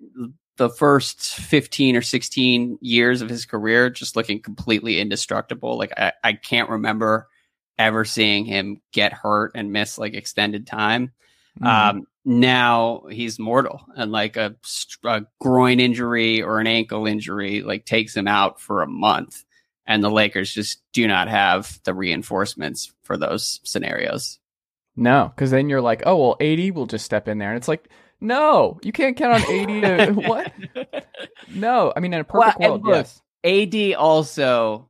the 0.59 0.69
first 0.69 1.21
15 1.37 1.97
or 1.97 2.03
16 2.03 2.79
years 2.81 3.23
of 3.23 3.31
his 3.31 3.47
career 3.47 3.89
just 3.89 4.17
looking 4.17 4.41
completely 4.43 5.01
indestructible. 5.01 5.79
Like, 5.79 5.93
I, 5.97 6.13
I 6.23 6.33
can't 6.35 6.69
remember 6.69 7.29
ever 7.79 8.05
seeing 8.05 8.45
him 8.45 8.83
get 8.93 9.13
hurt 9.13 9.53
and 9.55 9.73
miss 9.73 9.99
like 9.99 10.15
extended 10.15 10.67
time. 10.67 11.13
Mhm. 11.61 11.67
Um, 11.67 12.07
now 12.25 13.05
he's 13.11 13.39
mortal, 13.39 13.87
and 13.97 14.13
like 14.13 14.37
a, 14.37 14.55
a 15.05 15.23
groin 15.41 15.81
injury 15.81 16.43
or 16.43 16.61
an 16.61 16.67
ankle 16.67 17.07
injury, 17.07 17.63
like 17.63 17.87
takes 17.87 18.15
him 18.15 18.29
out 18.29 18.61
for 18.61 18.83
a 18.83 18.87
month. 18.87 19.45
And 19.87 20.05
the 20.05 20.11
Lakers 20.11 20.53
just 20.53 20.83
do 20.93 21.09
not 21.09 21.29
have 21.29 21.81
the 21.85 21.95
reinforcements 21.95 22.93
for 23.03 23.17
those 23.17 23.61
scenarios. 23.65 24.39
No, 24.95 25.33
because 25.35 25.51
then 25.51 25.71
you're 25.71 25.81
like, 25.81 26.03
oh 26.05 26.17
well, 26.17 26.37
AD 26.41 26.75
will 26.75 26.87
just 26.87 27.07
step 27.07 27.29
in 27.29 27.39
there, 27.39 27.49
and 27.51 27.57
it's 27.57 27.69
like, 27.69 27.89
no, 28.21 28.79
you 28.83 28.93
can't 28.93 29.17
count 29.17 29.43
on 29.45 29.55
AD. 29.55 30.07
to 30.09 30.13
what? 30.29 30.53
No, 31.55 31.93
I 31.97 32.01
mean 32.01 32.13
in 32.15 32.21
a 32.21 32.25
perfect 32.25 32.59
Well, 32.61 32.71
world, 32.71 32.85
look, 32.85 33.07
yes. 33.07 33.23
AD 33.45 33.95
also 33.95 34.89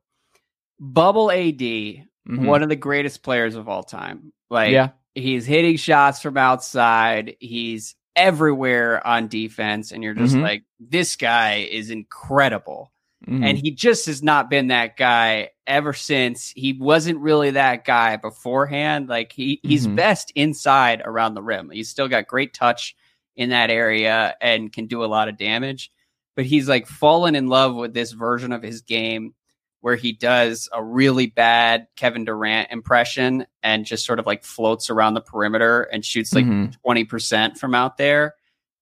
bubble 0.81 1.31
AD, 1.31 1.61
Mhm. 1.61 2.07
one 2.47 2.62
of 2.62 2.69
the 2.69 2.77
greatest 2.77 3.23
players 3.23 3.55
of 3.55 3.69
all 3.69 3.83
time. 3.83 4.33
Like 4.51 4.73
yeah, 4.73 4.91
he's 5.14 5.47
hitting 5.47 5.77
shots 5.77 6.21
from 6.23 6.37
outside. 6.37 7.37
He's 7.41 7.95
everywhere 8.17 9.05
on 9.07 9.29
defense, 9.29 9.93
and 9.93 10.03
you're 10.03 10.14
just 10.14 10.35
Mhm. 10.35 10.43
like, 10.43 10.64
this 10.81 11.17
guy 11.17 11.69
is 11.71 11.91
incredible. 11.91 12.93
Mhm. 13.27 13.45
And 13.45 13.59
he 13.59 13.71
just 13.73 14.07
has 14.07 14.23
not 14.23 14.49
been 14.51 14.69
that 14.69 14.97
guy 14.97 15.51
ever 15.67 15.93
since. 15.93 16.51
He 16.55 16.73
wasn't 16.73 17.19
really 17.19 17.51
that 17.53 17.85
guy 17.85 18.17
beforehand. 18.17 19.09
Like 19.09 19.33
he 19.33 19.61
he's 19.62 19.87
Mhm. 19.87 19.97
best 19.97 20.33
inside 20.35 21.03
around 21.05 21.35
the 21.35 21.43
rim. 21.43 21.71
He's 21.71 21.88
still 21.88 22.09
got 22.09 22.27
great 22.27 22.55
touch 22.55 22.95
in 23.38 23.48
that 23.51 23.70
area 23.70 24.35
and 24.42 24.70
can 24.70 24.87
do 24.87 25.03
a 25.03 25.07
lot 25.07 25.29
of 25.29 25.38
damage. 25.38 25.90
But 26.37 26.44
he's 26.44 26.68
like 26.68 26.87
fallen 26.87 27.35
in 27.35 27.46
love 27.48 27.74
with 27.74 27.94
this 27.94 28.12
version 28.12 28.53
of 28.53 28.62
his 28.62 28.83
game 28.83 29.35
where 29.81 29.96
he 29.96 30.12
does 30.12 30.68
a 30.72 30.83
really 30.83 31.27
bad 31.29 31.87
Kevin 31.96 32.24
Durant 32.24 32.70
impression 32.72 33.46
and 33.62 33.87
just 33.87 34.05
sort 34.05 34.18
of 34.18 34.27
like 34.27 34.42
floats 34.44 34.90
around 34.90 35.14
the 35.14 35.20
perimeter 35.20 35.83
and 35.83 36.05
shoots 36.05 36.35
like 36.35 36.44
Mhm. 36.44 36.74
20% 36.85 37.57
from 37.59 37.74
out 37.77 37.96
there. 37.96 38.35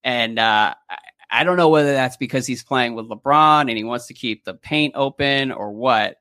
And 0.03 0.39
uh, 0.39 0.75
I- 0.91 0.97
I 1.29 1.43
don't 1.45 1.57
know 1.57 1.69
whether 1.69 1.93
that's 1.93 2.17
because 2.17 2.47
he's 2.47 2.63
playing 2.63 2.95
with 2.95 3.09
LeBron 3.09 3.63
and 3.63 3.77
he 3.77 3.83
wants 3.85 4.07
to 4.07 4.15
keep 4.15 4.45
the 4.45 4.55
paint 4.55 4.95
open 4.97 5.51
or 5.53 5.73
what. 5.73 6.17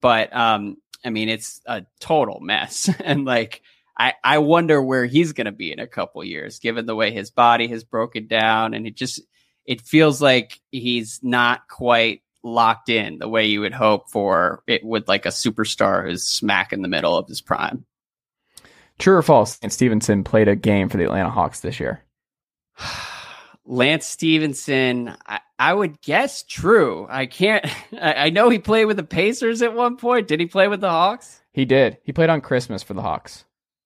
But 0.00 0.34
um, 0.34 0.78
I 1.04 1.10
mean, 1.10 1.28
it's 1.28 1.60
a 1.66 1.84
total 2.00 2.40
mess. 2.40 2.88
and 3.04 3.24
like, 3.26 3.62
I, 3.98 4.14
I 4.22 4.38
wonder 4.38 4.82
where 4.82 5.06
he's 5.06 5.32
going 5.32 5.46
to 5.46 5.52
be 5.52 5.72
in 5.72 5.78
a 5.78 5.86
couple 5.86 6.22
years, 6.22 6.58
given 6.58 6.86
the 6.86 6.94
way 6.94 7.12
his 7.12 7.30
body 7.30 7.68
has 7.68 7.84
broken 7.84 8.26
down. 8.26 8.74
And 8.74 8.86
it 8.86 8.94
just, 8.94 9.22
it 9.64 9.80
feels 9.80 10.20
like 10.20 10.60
he's 10.70 11.20
not 11.22 11.68
quite 11.68 12.22
locked 12.42 12.88
in 12.88 13.18
the 13.18 13.28
way 13.28 13.46
you 13.46 13.60
would 13.60 13.74
hope 13.74 14.10
for 14.10 14.62
it 14.66 14.84
with 14.84 15.08
like 15.08 15.26
a 15.26 15.30
superstar 15.30 16.04
who's 16.04 16.26
smack 16.26 16.72
in 16.72 16.82
the 16.82 16.88
middle 16.88 17.16
of 17.16 17.26
his 17.26 17.40
prime. 17.40 17.84
True 18.98 19.16
or 19.16 19.22
false? 19.22 19.58
And 19.62 19.72
Stephenson 19.72 20.24
played 20.24 20.48
a 20.48 20.56
game 20.56 20.88
for 20.88 20.96
the 20.96 21.04
Atlanta 21.04 21.30
Hawks 21.30 21.60
this 21.60 21.80
year. 21.80 22.02
Lance 23.66 24.06
Stephenson, 24.06 25.16
I, 25.26 25.40
I 25.58 25.74
would 25.74 26.00
guess 26.00 26.44
true. 26.44 27.06
I 27.10 27.26
can't. 27.26 27.64
I, 28.00 28.14
I 28.14 28.30
know 28.30 28.48
he 28.48 28.58
played 28.58 28.84
with 28.84 28.96
the 28.96 29.02
Pacers 29.02 29.60
at 29.62 29.74
one 29.74 29.96
point. 29.96 30.28
Did 30.28 30.40
he 30.40 30.46
play 30.46 30.68
with 30.68 30.80
the 30.80 30.90
Hawks? 30.90 31.40
He 31.52 31.64
did. 31.64 31.98
He 32.04 32.12
played 32.12 32.30
on 32.30 32.40
Christmas 32.40 32.82
for 32.82 32.94
the 32.94 33.02
Hawks. 33.02 33.44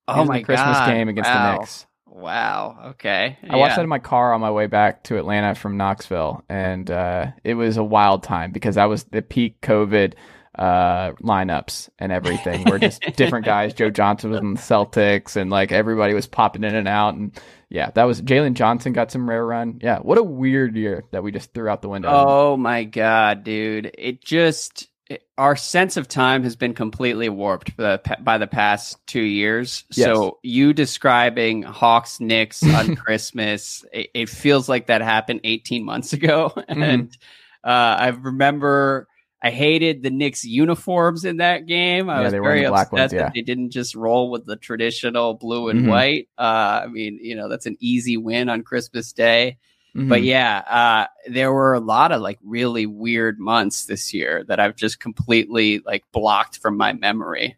Oh 0.09 0.25
my 0.25 0.39
the 0.39 0.45
Christmas 0.45 0.79
God. 0.79 0.89
game 0.89 1.09
against 1.09 1.31
wow. 1.31 1.53
the 1.53 1.59
Knicks. 1.59 1.87
Wow. 2.07 2.79
Okay. 2.91 3.39
I 3.49 3.57
watched 3.57 3.77
that 3.77 3.83
in 3.83 3.89
my 3.89 3.99
car 3.99 4.35
on 4.35 4.41
my 4.41 4.51
way 4.51 4.67
back 4.67 5.05
to 5.05 5.17
Atlanta 5.17 5.55
from 5.55 5.77
Knoxville, 5.77 6.45
and 6.49 6.91
uh, 6.91 7.27
it 7.45 7.55
was 7.55 7.77
a 7.77 7.85
wild 7.85 8.23
time 8.23 8.51
because 8.53 8.75
that 8.75 8.87
was 8.87 9.05
the 9.05 9.23
peak 9.23 9.61
COVID 9.61 10.15
uh, 10.55 11.13
lineups 11.23 11.89
and 11.99 12.13
everything. 12.13 12.65
We're 12.65 12.79
just 12.79 13.01
different 13.17 13.47
guys. 13.47 13.73
Joe 13.73 13.91
Johnson 13.91 14.31
was 14.31 14.41
in 14.41 14.55
the 14.55 14.61
Celtics, 14.61 15.37
and 15.37 15.51
like 15.51 15.73
everybody 15.73 16.13
was 16.13 16.27
popping 16.27 16.65
in 16.65 16.75
and 16.75 16.89
out. 16.89 17.15
And 17.15 17.41
yeah, 17.71 17.91
that 17.93 18.05
was 18.05 18.21
Jalen 18.21 18.55
Johnson 18.55 18.93
got 18.93 19.11
some 19.11 19.29
rare 19.29 19.47
run. 19.47 19.79
Yeah, 19.83 20.01
what 20.01 20.19
a 20.19 20.23
weird 20.23 20.77
year 20.77 21.05
that 21.13 21.23
we 21.23 21.33
just 21.33 21.55
threw 21.55 21.69
out 21.69 21.81
the 21.81 21.89
window. 21.89 22.11
Oh 22.11 22.57
my 22.57 22.85
god, 22.85 23.45
dude! 23.45 23.93
It 23.97 24.23
just 24.23 24.90
it, 25.11 25.27
our 25.37 25.57
sense 25.57 25.97
of 25.97 26.07
time 26.09 26.45
has 26.45 26.55
been 26.57 26.73
completely 26.73 27.29
warped 27.29 27.77
by 27.77 27.97
the, 27.97 28.17
by 28.21 28.39
the 28.39 28.47
past 28.47 28.97
two 29.07 29.21
years. 29.21 29.85
Yes. 29.91 30.07
So 30.07 30.39
you 30.43 30.73
describing 30.73 31.63
Hawks 31.63 32.21
Knicks 32.21 32.63
on 32.75 32.97
Christmas, 32.97 33.85
it, 33.93 34.09
it, 34.15 34.29
feels 34.29 34.69
like 34.69 34.87
that 34.87 35.03
happened 35.03 35.41
18 35.45 35.85
months 35.85 36.13
ago, 36.13 36.53
Mm-hmm. 36.71 36.83
and 36.83 37.19
uh, 37.65 37.69
I 37.99 38.09
remember. 38.09 39.09
I 39.43 39.49
hated 39.49 40.03
the 40.03 40.11
Knicks 40.11 40.45
uniforms 40.45 41.25
in 41.25 41.39
that 41.39 41.65
game. 41.65 42.11
I 42.11 42.19
Yeah, 42.19 42.25
was 42.25 42.33
very 42.35 42.67
upset 42.67 42.93
ones, 42.93 43.13
that 43.13 43.33
they 43.33 43.41
didn't 43.41 43.71
just 43.71 43.95
roll 43.95 44.31
with 44.31 44.45
the 44.45 44.57
traditional 44.57 45.33
blue 45.33 45.71
and 45.71 45.81
Mhm. 45.81 45.89
white. 45.89 46.29
Uh, 46.37 46.83
I 46.85 46.87
mean, 46.89 47.19
you 47.23 47.37
know, 47.37 47.49
that's 47.49 47.65
an 47.65 47.79
easy 47.81 48.19
win 48.19 48.51
on 48.51 48.63
Christmas 48.63 49.15
Day. 49.15 49.57
Mhm. 49.95 50.09
But 50.09 50.23
yeah, 50.23 50.59
uh, 50.59 51.07
there 51.31 51.53
were 51.53 51.75
a 51.75 51.81
lot 51.81 52.13
of 52.13 52.21
like 52.21 52.39
really 52.45 52.87
weird 52.87 53.39
months 53.39 53.87
this 53.87 54.15
year 54.15 54.45
that 54.45 54.61
I've 54.61 54.77
just 54.77 55.01
completely 55.01 55.81
like 55.81 56.05
blocked 56.13 56.59
from 56.59 56.77
my 56.77 56.93
memory. 56.93 57.57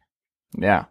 Yeah. 0.57 0.85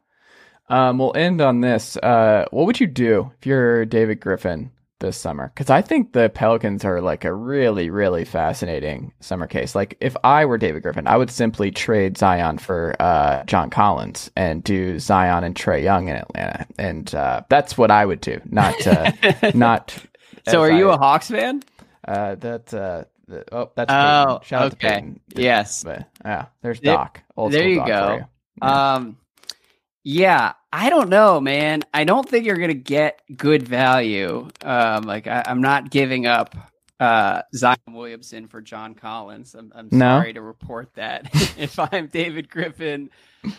Um, 0.70 0.98
we'll 1.00 1.16
end 1.16 1.42
on 1.42 1.62
this. 1.62 1.98
Uh, 1.98 2.46
what 2.52 2.66
would 2.66 2.80
you 2.80 2.88
do 2.88 3.32
if 3.38 3.46
you're 3.46 3.86
David 3.86 4.22
Griffin 4.22 4.72
this 5.00 5.18
summer? 5.18 5.52
Because 5.54 5.70
I 5.70 5.82
think 5.82 6.14
the 6.14 6.30
Pelicans 6.30 6.86
are 6.86 7.02
like 7.02 7.26
a 7.26 7.34
really, 7.34 7.90
really 7.90 8.24
fascinating 8.24 9.12
summer 9.20 9.48
case. 9.48 9.76
Like, 9.76 9.98
if 10.00 10.16
I 10.24 10.46
were 10.46 10.58
David 10.58 10.84
Griffin, 10.84 11.08
I 11.08 11.18
would 11.18 11.30
simply 11.30 11.72
trade 11.72 12.18
Zion 12.18 12.58
for 12.58 12.96
uh, 13.02 13.44
John 13.46 13.70
Collins 13.70 14.32
and 14.38 14.64
do 14.64 14.98
Zion 15.00 15.44
and 15.44 15.56
Trae 15.56 15.84
Young 15.84 16.08
in 16.08 16.16
Atlanta, 16.16 16.66
and 16.78 17.14
uh, 17.16 17.42
that's 17.50 17.78
what 17.78 17.92
I 17.92 18.06
would 18.06 18.22
do. 18.22 18.40
Not, 18.46 18.88
uh, 18.88 19.12
not. 19.54 19.98
So, 20.48 20.62
are 20.62 20.72
you 20.72 20.90
a 20.90 20.98
Hawks 20.98 21.30
fan? 21.30 21.64
Uh, 22.08 22.36
that. 22.36 22.74
Uh, 22.74 23.04
the, 23.28 23.46
oh, 23.56 23.72
that's 23.76 23.92
Oh, 23.92 24.40
Peyton. 24.40 24.48
Shout 24.48 24.62
out 24.64 24.72
to 24.72 24.76
okay. 24.78 24.90
Peyton. 24.96 25.20
Yes. 25.36 25.84
But 25.84 26.10
yeah, 26.26 26.46
there's 26.62 26.80
There- 26.82 26.96
Doc. 26.96 27.22
Old 27.38 27.54
there 27.54 27.68
you 27.68 27.78
Doc 27.78 27.88
go. 27.88 28.14
you. 28.16 28.26
Yeah. 28.62 28.94
Um, 28.96 29.18
yeah, 30.04 30.54
I 30.74 30.90
don't 30.90 31.10
know, 31.10 31.40
man. 31.40 31.84
I 31.94 32.04
don't 32.04 32.28
think 32.28 32.46
you're 32.46 32.58
gonna 32.58 32.74
get 32.74 33.22
good 33.38 33.64
value. 33.64 34.50
Um, 34.64 35.04
like 35.04 35.28
I, 35.28 35.44
I'm 35.46 35.62
not 35.62 35.92
giving 35.92 36.26
up 36.26 36.56
uh, 37.00 37.44
Zion 37.56 37.78
Williamson 37.90 38.48
for 38.48 38.62
John 38.62 38.96
Collins. 38.96 39.54
I'm, 39.56 39.72
I'm 39.76 39.90
No? 39.92 40.20
sorry 40.20 40.34
to 40.34 40.42
report 40.42 40.94
that 40.96 41.30
if 41.58 41.78
I'm 41.80 42.08
David 42.08 42.50
Griffin. 42.50 43.12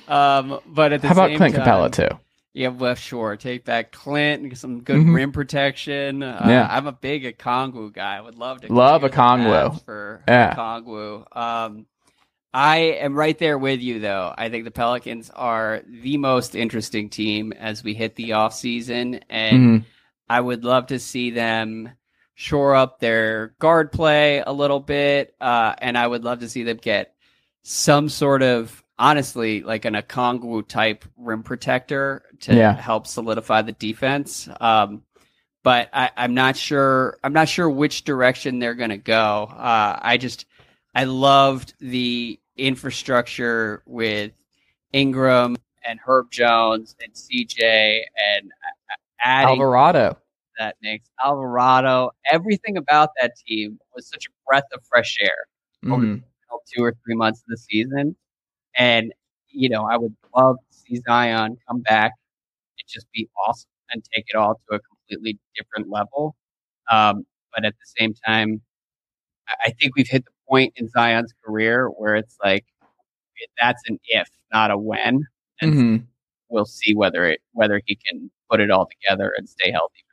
Um, 0.08 0.60
but 0.66 0.92
at 0.92 1.00
the 1.02 1.08
How 1.08 1.14
about 1.14 1.36
Clint 1.36 1.54
time, 1.54 1.64
Capela 1.64 1.92
too? 1.92 2.18
Yeah, 2.54 2.68
well, 2.68 2.94
sure. 2.94 3.36
Take 3.36 3.64
back 3.64 3.92
Clint 3.92 4.42
and 4.42 4.58
some 4.58 4.82
good 4.82 5.00
Mhm. 5.00 5.14
rim 5.14 5.32
protection. 5.32 6.22
Uh, 6.22 6.44
Yeah. 6.48 6.68
I'm 6.70 6.86
a 6.86 6.92
big 6.92 7.24
Okongwu 7.24 7.92
guy. 7.92 8.16
I 8.16 8.20
would 8.20 8.36
love 8.36 8.60
to 8.60 8.72
Love 8.72 9.00
the 9.02 9.08
for 9.84 10.22
Yeah. 10.28 10.54
Um, 11.32 11.86
I 12.54 12.76
am 13.00 13.14
right 13.14 13.38
there 13.38 13.56
with 13.56 13.80
you, 13.80 14.00
though. 14.00 14.34
I 14.36 14.50
think 14.50 14.64
the 14.64 14.70
Pelicans 14.70 15.30
are 15.30 15.80
the 15.88 16.18
most 16.18 16.54
interesting 16.54 17.08
team 17.08 17.52
as 17.52 17.82
we 17.82 17.94
hit 17.94 18.16
the 18.16 18.32
off 18.34 18.52
season, 18.52 19.20
and 19.30 19.80
Mhm. 19.80 19.84
I 20.28 20.40
would 20.40 20.62
love 20.62 20.88
to 20.88 20.98
see 20.98 21.30
them 21.30 21.90
shore 22.34 22.74
up 22.74 22.98
their 23.00 23.54
guard 23.58 23.92
play 23.92 24.42
a 24.46 24.52
little 24.52 24.80
bit, 24.80 25.34
uh, 25.40 25.74
and 25.78 25.96
I 25.96 26.06
would 26.06 26.24
love 26.24 26.40
to 26.40 26.48
see 26.48 26.62
them 26.64 26.76
get 26.76 27.14
some 27.62 28.10
sort 28.10 28.42
of 28.42 28.82
honestly 29.02 29.62
like 29.62 29.84
an 29.84 29.94
Okongwu 29.94 30.66
type 30.68 31.04
rim 31.16 31.42
protector 31.42 32.22
to 32.40 32.54
Yeah. 32.54 32.72
help 32.74 33.08
solidify 33.08 33.62
the 33.62 33.72
defense. 33.72 34.48
Um, 34.60 35.02
but 35.64 35.90
I, 35.92 36.10
I'm 36.16 36.34
not 36.34 36.56
sure. 36.56 37.18
I'm 37.24 37.32
not 37.32 37.48
sure 37.48 37.68
which 37.68 38.04
direction 38.04 38.60
they're 38.60 38.74
going 38.76 38.90
to 38.90 38.96
go. 38.96 39.44
Uh, 39.50 39.98
I 40.00 40.16
just 40.18 40.46
I 40.94 41.04
loved 41.04 41.74
the 41.80 42.38
infrastructure 42.56 43.82
with 43.86 44.32
Ingram 44.92 45.56
and 45.84 45.98
Herb 46.04 46.30
Jones 46.30 46.94
and 47.02 47.12
CJ 47.12 48.00
and 48.36 48.50
adding 49.24 49.48
Alvarado. 49.50 50.16
that 50.58 50.76
makes 50.82 51.08
Alvarado, 51.24 52.10
everything 52.30 52.76
about 52.76 53.10
that 53.20 53.32
team 53.46 53.78
was 53.94 54.06
such 54.08 54.26
a 54.26 54.30
breath 54.46 54.64
of 54.74 54.80
fresh 54.88 55.16
air 55.20 55.46
over 55.92 56.04
Mhm. 56.04 56.22
the 56.22 56.58
two 56.76 56.84
or 56.84 56.94
three 57.04 57.14
months 57.16 57.40
of 57.40 57.46
the 57.48 57.56
season. 57.56 58.14
And, 58.76 59.12
you 59.48 59.68
know, 59.68 59.84
I 59.86 59.96
would 59.96 60.14
love 60.36 60.56
to 60.58 60.78
see 60.78 60.96
Zion 61.06 61.58
come 61.68 61.80
back 61.82 62.12
and 62.78 62.88
just 62.88 63.06
be 63.12 63.28
awesome 63.46 63.70
and 63.92 64.04
take 64.14 64.26
it 64.28 64.36
all 64.36 64.54
to 64.70 64.76
a 64.76 64.80
completely 64.80 65.38
different 65.56 65.90
level. 65.90 66.36
Um, 66.90 67.26
but 67.54 67.64
at 67.64 67.74
the 67.74 67.86
same 68.00 68.14
time, 68.26 68.62
I- 69.66 69.72
think 69.72 69.96
we've 69.96 70.08
hit 70.08 70.24
the 70.26 70.32
point 70.48 70.74
in 70.76 70.88
Zion's 70.88 71.32
career 71.44 71.88
where 71.88 72.16
it's 72.16 72.36
like, 72.44 72.66
that's 73.60 73.82
an 73.88 73.98
if, 74.08 74.28
not 74.52 74.70
a 74.70 74.78
when. 74.78 75.26
And 75.60 75.74
Mhm. 75.74 76.06
we'll 76.50 76.66
see 76.66 76.94
whether 76.94 77.24
it, 77.26 77.42
whether 77.52 77.80
he 77.86 77.96
can 77.96 78.30
put 78.50 78.60
it 78.60 78.70
all 78.70 78.86
together 78.88 79.32
and 79.36 79.48
stay 79.48 79.70
healthy. 79.72 80.04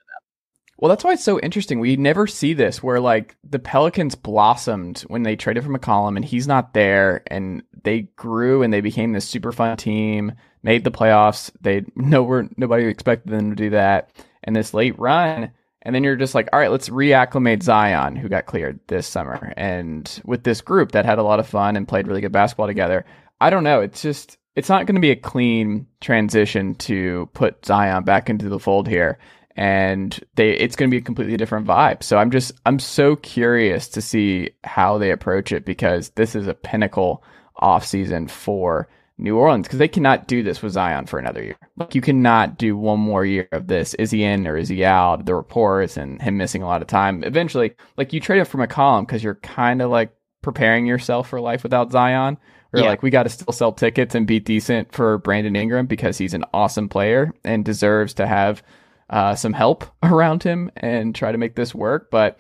Well, 0.80 0.88
that's 0.88 1.04
why 1.04 1.12
it's 1.12 1.24
so 1.26 1.38
interesting. 1.42 1.82
We 1.82 1.98
never 1.98 2.26
see 2.26 2.54
this 2.54 2.82
where 2.82 3.02
like 3.02 3.36
the 3.44 3.60
Pelicans 3.60 4.16
blossomed 4.16 5.00
when 5.08 5.24
they 5.24 5.36
traded 5.36 5.66
for 5.66 5.70
McCollum 5.70 6.16
and 6.16 6.24
he's 6.24 6.48
not 6.48 6.74
there 6.74 7.22
and 7.28 7.64
they 7.84 8.04
grew 8.16 8.64
and 8.64 8.72
they 8.72 8.80
became 8.80 9.12
this 9.12 9.28
super 9.28 9.52
fun 9.52 9.76
team, 9.76 10.32
made 10.64 10.86
the 10.86 10.92
playoffs. 10.92 11.52
They 11.60 11.84
nowhere 11.96 12.48
nobody 12.56 12.86
expected 12.86 13.30
them 13.30 13.50
to 13.50 13.56
do 13.58 13.70
that. 13.72 14.12
And 14.42 14.56
this 14.56 14.74
late 14.74 14.98
run, 14.98 15.52
and 15.82 15.94
then 15.94 16.06
you're 16.06 16.16
just 16.16 16.34
like, 16.34 16.48
all 16.54 16.60
right, 16.60 16.72
let's 16.72 16.88
reacclimate 16.88 17.62
Zion, 17.62 18.16
who 18.16 18.30
got 18.30 18.46
cleared 18.46 18.80
this 18.88 19.06
summer. 19.06 19.54
And 19.58 20.22
with 20.24 20.46
this 20.46 20.62
group 20.62 20.94
that 20.94 21.06
had 21.06 21.20
a 21.20 21.24
lot 21.24 21.42
of 21.42 21.48
fun 21.48 21.76
and 21.76 21.90
played 21.90 22.08
really 22.08 22.22
good 22.22 22.32
basketball 22.32 22.68
together. 22.68 23.06
I 23.42 23.50
don't 23.50 23.66
know. 23.66 23.82
It's 23.82 24.02
just 24.02 24.38
it's 24.56 24.70
not 24.70 24.86
going 24.86 24.96
to 24.96 25.02
be 25.02 25.12
a 25.12 25.16
clean 25.18 25.88
transition 26.00 26.76
to 26.76 27.30
put 27.34 27.66
Zion 27.66 28.06
back 28.06 28.30
into 28.30 28.48
the 28.48 28.60
fold 28.60 28.88
here 28.88 29.20
and 29.60 30.18
they 30.36 30.52
it's 30.52 30.78
going 30.78 30.90
to 30.90 30.94
be 30.94 31.00
a 31.02 31.06
completely 31.06 31.36
different 31.36 31.68
vibe. 31.68 32.02
So 32.02 32.18
I'm 32.18 32.32
just 32.32 32.54
I'm 32.66 32.80
so 32.80 33.18
curious 33.18 33.90
to 33.90 34.02
see 34.02 34.52
how 34.64 34.98
they 34.98 35.12
approach 35.12 35.52
it 35.52 35.66
because 35.66 36.12
this 36.12 36.34
is 36.34 36.48
a 36.48 36.54
pinnacle 36.54 37.22
offseason 37.62 38.30
for 38.30 38.88
New 39.18 39.36
Orleans 39.36 39.68
because 39.68 39.80
they 39.80 39.90
cannot 39.90 40.30
do 40.30 40.44
this 40.44 40.62
with 40.62 40.72
Zion 40.72 41.08
for 41.08 41.20
another 41.20 41.44
year. 41.44 41.58
Like 41.76 41.94
you 41.94 42.00
cannot 42.00 42.58
do 42.58 42.78
one 42.78 43.02
more 43.02 43.26
year 43.26 43.50
of 43.52 43.68
this. 43.68 43.96
Is 43.96 44.12
he 44.12 44.24
in 44.24 44.48
or 44.48 44.56
is 44.56 44.70
he 44.70 44.86
out? 44.86 45.26
The 45.26 45.36
reports 45.36 45.98
and 45.98 46.22
him 46.22 46.38
missing 46.38 46.64
a 46.64 46.66
lot 46.66 46.82
of 46.82 46.88
time. 46.88 47.26
Eventually, 47.26 47.76
like 47.98 48.14
you 48.14 48.22
trade 48.22 48.40
up 48.40 48.48
from 48.48 48.62
McCollum 48.62 49.06
because 49.06 49.22
you're 49.22 49.36
kind 49.36 49.82
of 49.82 49.92
like 49.92 50.16
preparing 50.42 50.86
yourself 50.86 51.28
for 51.28 51.42
life 51.42 51.64
without 51.64 51.92
Zion. 51.92 52.38
We're 52.72 52.84
Yeah. 52.84 52.90
like, 52.92 53.04
we 53.04 53.10
got 53.10 53.24
to 53.24 53.30
still 53.30 53.52
sell 53.52 53.74
tickets 53.74 54.16
and 54.16 54.26
be 54.26 54.40
decent 54.40 54.94
for 54.94 55.18
Brandon 55.18 55.58
Ingram 55.58 55.86
because 55.88 56.18
he's 56.18 56.34
an 56.34 56.46
awesome 56.54 56.88
player 56.88 57.34
and 57.44 57.66
deserves 57.66 58.14
to 58.14 58.26
have 58.28 58.64
uh, 59.10 59.36
some 59.36 59.54
help 59.54 59.86
around 60.04 60.44
him 60.44 60.72
and 60.78 61.16
try 61.16 61.32
to 61.32 61.38
make 61.38 61.56
this 61.56 61.74
work. 61.74 62.10
But 62.12 62.40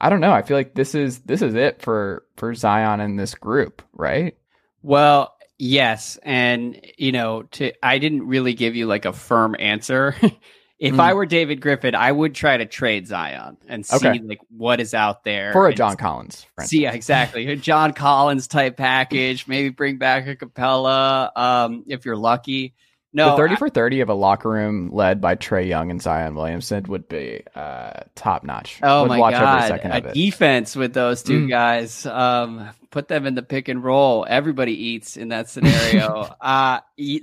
I 0.00 0.08
don't 0.10 0.20
know. 0.20 0.32
I 0.32 0.42
feel 0.42 0.56
like 0.56 0.74
this 0.74 0.94
is 0.94 1.20
this 1.20 1.42
is 1.42 1.54
it 1.54 1.82
for 1.82 2.24
for 2.36 2.54
Zion 2.54 3.00
and 3.00 3.18
this 3.18 3.34
group, 3.34 3.82
right? 3.92 4.36
Well, 4.82 5.34
yes, 5.58 6.18
and 6.22 6.80
you 6.98 7.12
know, 7.12 7.42
to 7.52 7.72
I 7.82 7.98
didn't 7.98 8.26
really 8.26 8.54
give 8.54 8.76
you 8.76 8.86
like 8.86 9.04
a 9.04 9.12
firm 9.12 9.56
answer. 9.58 10.14
if 10.78 10.92
Mm. 10.94 11.00
I 11.00 11.14
were 11.14 11.24
David 11.24 11.62
Griffin, 11.62 11.94
I 11.94 12.12
would 12.12 12.34
try 12.34 12.58
to 12.58 12.66
trade 12.66 13.06
Zion 13.06 13.56
and 13.66 13.84
see 13.86 13.96
Okay. 14.08 14.20
like 14.20 14.40
what 14.50 14.78
is 14.78 14.92
out 14.92 15.24
there 15.24 15.52
For 15.54 15.68
a 15.68 15.74
John 15.74 15.96
Collins. 15.96 16.44
for 16.54 16.64
See, 16.64 16.82
yeah, 16.82 16.92
exactly. 16.92 17.48
A 17.48 17.56
John 17.56 17.94
Collins 17.94 18.46
type 18.46 18.76
package. 18.76 19.48
Maybe 19.48 19.70
bring 19.70 19.96
back 19.96 20.26
a 20.28 20.36
Capela 20.36 21.30
um, 21.34 21.84
if 21.88 22.04
you're 22.04 22.16
lucky. 22.18 22.74
No, 23.16 23.30
the 23.30 23.36
30 23.38 23.54
I- 23.54 23.56
for 23.56 23.68
30 23.70 24.00
of 24.02 24.08
a 24.10 24.14
locker 24.14 24.50
room 24.50 24.90
led 24.92 25.20
by 25.20 25.34
Trae 25.36 25.66
Young 25.66 25.90
and 25.90 26.00
Zion 26.02 26.34
Williamson 26.34 26.84
would 26.88 27.08
be 27.08 27.42
uh, 27.54 28.00
top 28.14 28.44
notch. 28.44 28.78
Oh 28.82 29.02
would 29.02 29.08
my 29.08 29.18
watch 29.18 29.32
god! 29.32 29.56
every 29.64 29.68
second 29.68 29.90
a 29.92 29.96
of 29.98 30.06
it. 30.06 30.14
defense 30.14 30.76
with 30.76 30.92
those 30.94 31.22
two 31.22 31.46
Mm. 31.46 31.48
guys. 31.48 32.04
Um, 32.06 32.68
put 32.90 33.08
them 33.08 33.26
in 33.26 33.34
the 33.34 33.42
pick 33.42 33.68
and 33.68 33.82
roll. 33.82 34.26
Everybody 34.28 34.72
eats 34.72 35.16
in 35.16 35.28
that 35.28 35.48
scenario. 35.50 36.28
uh, 36.40 36.80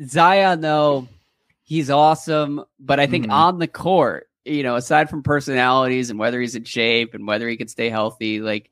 Zion 0.07 0.61
though, 0.61 1.07
he's 1.63 1.89
awesome, 1.89 2.63
but 2.79 2.99
I 2.99 3.07
think 3.07 3.27
Mhm. 3.27 3.31
on 3.31 3.59
the 3.59 3.67
court, 3.67 4.27
you 4.45 4.63
know, 4.63 4.75
aside 4.75 5.09
from 5.09 5.23
personalities 5.23 6.09
and 6.09 6.19
whether 6.19 6.41
he's 6.41 6.55
in 6.55 6.63
shape 6.63 7.13
and 7.13 7.27
whether 7.27 7.47
he 7.47 7.55
can 7.55 7.67
stay 7.67 7.89
healthy, 7.89 8.39
like 8.41 8.69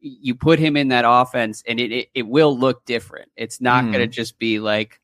you 0.00 0.34
put 0.34 0.58
him 0.58 0.76
in 0.76 0.88
that 0.88 1.04
offense 1.06 1.62
and 1.66 1.80
it 1.80 1.92
it, 1.92 2.08
it 2.14 2.26
will 2.26 2.58
look 2.58 2.84
different. 2.84 3.30
It's 3.36 3.60
not 3.60 3.84
Mhm. 3.84 3.92
going 3.92 4.00
to 4.08 4.14
just 4.14 4.38
be 4.38 4.60
like 4.60 5.00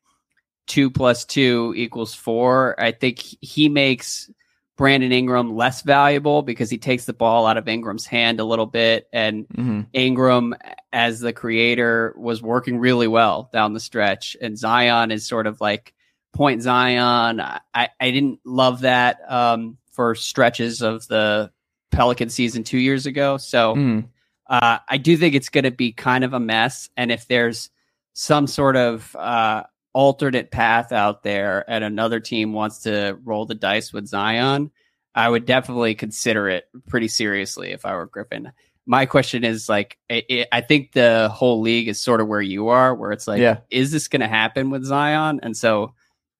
two 0.70 0.88
plus 0.88 1.24
two 1.24 1.74
equals 1.76 2.14
four. 2.14 2.76
I 2.80 2.92
think 2.92 3.18
he 3.18 3.68
makes 3.68 4.30
Brandon 4.76 5.10
Ingram 5.12 5.56
less 5.56 5.82
valuable 5.82 6.42
because 6.42 6.70
he 6.70 6.78
takes 6.78 7.04
the 7.04 7.12
ball 7.12 7.46
out 7.46 7.56
of 7.58 7.68
Ingram's 7.68 8.06
hand 8.06 8.38
a 8.38 8.44
little 8.44 8.66
bit. 8.66 9.08
And 9.12 9.46
Mhm. 9.48 9.86
Ingram, 9.92 10.54
as 10.92 11.18
the 11.20 11.32
creator, 11.32 12.14
was 12.16 12.40
working 12.40 12.78
really 12.78 13.08
well 13.08 13.50
down 13.52 13.74
the 13.74 13.80
stretch. 13.80 14.36
And 14.40 14.56
Zion 14.56 15.10
is 15.10 15.26
sort 15.26 15.46
of 15.48 15.60
like 15.60 15.92
point 16.32 16.62
Zion. 16.62 17.40
I, 17.40 17.88
I 18.00 18.10
didn't 18.12 18.38
love 18.44 18.82
that 18.82 19.18
um, 19.28 19.76
for 19.90 20.14
stretches 20.14 20.80
of 20.82 21.06
the 21.08 21.50
Pelican 21.90 22.30
season 22.30 22.62
two 22.62 22.78
years 22.78 23.04
ago. 23.06 23.36
So 23.38 23.74
Mhm. 23.74 24.04
uh, 24.48 24.78
I 24.88 24.96
do 24.98 25.16
think 25.16 25.34
it's 25.34 25.48
going 25.50 25.64
to 25.64 25.70
be 25.72 25.90
kind 25.92 26.22
of 26.24 26.32
a 26.32 26.40
mess. 26.40 26.88
And 26.96 27.10
if 27.10 27.26
there's 27.26 27.70
some 28.12 28.46
sort 28.46 28.76
of 28.76 29.14
uh, 29.16 29.64
alternate 29.92 30.50
path 30.50 30.92
out 30.92 31.22
there 31.22 31.64
and 31.68 31.82
another 31.84 32.20
team 32.20 32.52
wants 32.52 32.80
to 32.80 33.18
roll 33.24 33.46
the 33.46 33.54
dice 33.54 33.92
with 33.92 34.06
Zion, 34.06 34.70
I 35.14 35.28
would 35.28 35.44
definitely 35.46 35.94
consider 35.94 36.48
it 36.48 36.64
pretty 36.88 37.08
seriously 37.08 37.72
if 37.72 37.84
I 37.84 37.94
were 37.94 38.06
Griffin. 38.06 38.52
My 38.86 39.06
question 39.06 39.44
is 39.44 39.68
like, 39.68 39.98
I, 40.10 40.22
I- 40.30 40.46
I 40.52 40.60
think 40.62 40.92
the 40.92 41.28
whole 41.32 41.60
league 41.60 41.88
is 41.88 42.00
sort 42.00 42.20
of 42.20 42.28
where 42.28 42.40
you 42.40 42.68
are, 42.68 42.94
where 42.94 43.12
it's 43.12 43.26
like, 43.28 43.40
Yeah. 43.40 43.58
is 43.70 43.92
this 43.92 44.08
going 44.08 44.20
to 44.20 44.28
happen 44.28 44.70
with 44.70 44.84
Zion? 44.84 45.40
And 45.42 45.56
so 45.56 45.94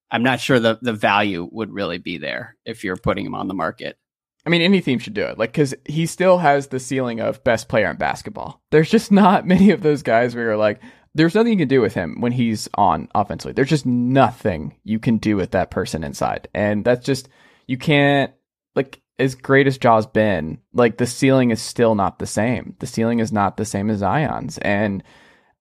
I'm 0.09 0.23
not 0.23 0.39
sure 0.39 0.59
the, 0.59 0.79
the 0.81 0.93
value 0.93 1.47
would 1.51 1.71
really 1.71 1.97
be 1.97 2.17
there 2.17 2.57
if 2.65 2.83
you're 2.83 2.97
putting 2.97 3.25
him 3.25 3.35
on 3.35 3.47
the 3.47 3.53
market. 3.53 3.97
I 4.45 4.49
mean, 4.49 4.61
any 4.63 4.81
team 4.81 4.97
should 4.99 5.13
do 5.13 5.23
it. 5.25 5.37
Like, 5.37 5.51
because 5.51 5.75
he 5.85 6.05
still 6.07 6.39
has 6.39 6.67
the 6.67 6.79
ceiling 6.79 7.19
of 7.19 7.43
best 7.43 7.69
player 7.69 7.89
in 7.91 7.97
basketball. 7.97 8.61
There's 8.71 8.89
just 8.89 9.11
not 9.11 9.45
many 9.53 9.69
of 9.71 9.81
those 9.81 10.01
guys 10.01 10.33
where 10.35 10.45
you're 10.45 10.57
like, 10.57 10.81
there's 11.13 11.35
nothing 11.35 11.53
you 11.53 11.59
can 11.59 11.67
do 11.67 11.81
with 11.81 11.93
him 11.93 12.21
when 12.21 12.31
he's 12.31 12.69
on 12.75 13.09
offensively. 13.13 13.53
There's 13.53 13.69
just 13.69 13.85
nothing 13.85 14.75
you 14.83 14.99
can 14.99 15.17
do 15.17 15.35
with 15.35 15.51
that 15.51 15.71
person 15.71 16.03
inside. 16.03 16.47
And 16.53 16.85
that's 16.85 17.05
just, 17.05 17.29
you 17.67 17.77
can't, 17.77 18.33
like, 18.75 19.01
as 19.19 19.35
great 19.35 19.67
as 19.67 19.77
Ja's 19.77 20.07
been, 20.07 20.59
like, 20.73 20.97
the 20.97 21.05
ceiling 21.05 21.51
is 21.51 21.61
still 21.61 21.95
not 21.95 22.19
the 22.19 22.25
same. 22.25 22.75
The 22.79 22.87
ceiling 22.87 23.19
is 23.19 23.31
not 23.31 23.57
the 23.57 23.65
same 23.65 23.89
as 23.89 23.99
Zion's. 23.99 24.57
And 24.59 25.03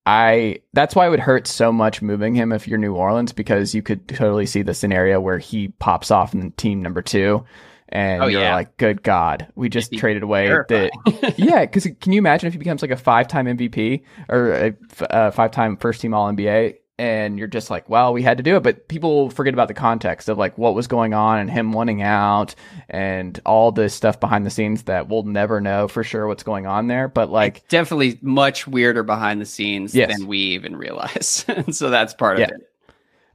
I, 0.06 0.60
that's 0.72 0.94
why 0.94 1.06
it 1.06 1.10
would 1.10 1.20
hurt 1.20 1.46
so 1.46 1.72
much 1.72 2.00
moving 2.00 2.34
him 2.34 2.52
if 2.52 2.68
you're 2.68 2.78
New 2.78 2.94
Orleans 2.94 3.32
because 3.32 3.74
you 3.74 3.82
could 3.82 4.08
totally 4.08 4.46
see 4.46 4.62
the 4.62 4.74
scenario 4.74 5.20
where 5.20 5.38
he 5.38 5.68
pops 5.68 6.10
off 6.10 6.32
in 6.32 6.52
team 6.52 6.80
number 6.80 7.02
two 7.02 7.44
and 7.90 8.22
Oh, 8.22 8.26
you're 8.26 8.40
yeah. 8.42 8.54
like, 8.54 8.76
good 8.76 9.02
God, 9.02 9.48
we 9.54 9.68
just 9.68 9.92
traded 9.92 10.22
away 10.22 10.46
terrifying. 10.46 10.90
the. 11.04 11.34
yeah, 11.38 11.60
because 11.60 11.86
can 12.00 12.12
you 12.12 12.18
imagine 12.18 12.46
if 12.46 12.52
he 12.54 12.58
becomes 12.58 12.82
like 12.82 12.90
a 12.90 12.96
five 12.96 13.28
time 13.28 13.46
MVP 13.46 14.02
or 14.28 14.74
a 15.10 15.32
five 15.32 15.50
time 15.50 15.76
first 15.76 16.00
team 16.00 16.14
All 16.14 16.30
NBA? 16.32 16.76
And 16.98 17.38
you're 17.38 17.48
just 17.48 17.70
like, 17.70 17.88
well, 17.88 18.12
we 18.12 18.22
had 18.22 18.36
to 18.36 18.42
do 18.42 18.56
it. 18.56 18.62
But 18.62 18.86
people 18.86 19.30
forget 19.30 19.54
about 19.54 19.68
the 19.68 19.74
context 19.74 20.28
of 20.28 20.36
like 20.36 20.58
what 20.58 20.74
was 20.74 20.86
going 20.86 21.14
on 21.14 21.38
and 21.38 21.50
him 21.50 21.72
wanting 21.72 22.02
out 22.02 22.54
and 22.90 23.40
all 23.46 23.72
this 23.72 23.94
stuff 23.94 24.20
behind 24.20 24.44
the 24.44 24.50
scenes 24.50 24.82
that 24.82 25.08
we'll 25.08 25.22
never 25.22 25.62
know 25.62 25.88
for 25.88 26.04
sure 26.04 26.26
what's 26.26 26.42
going 26.42 26.66
on 26.66 26.88
there. 26.88 27.08
But 27.08 27.30
like, 27.30 27.66
definitely 27.68 28.18
much 28.20 28.66
weirder 28.66 29.02
behind 29.02 29.40
the 29.40 29.46
scenes 29.46 29.94
Yes. 29.94 30.14
than 30.18 30.26
we 30.26 30.38
even 30.38 30.76
realize. 30.76 31.46
and 31.48 31.74
so 31.74 31.88
that's 31.88 32.12
part 32.12 32.38
Yeah. 32.38 32.44
of 32.44 32.50
it. 32.50 32.68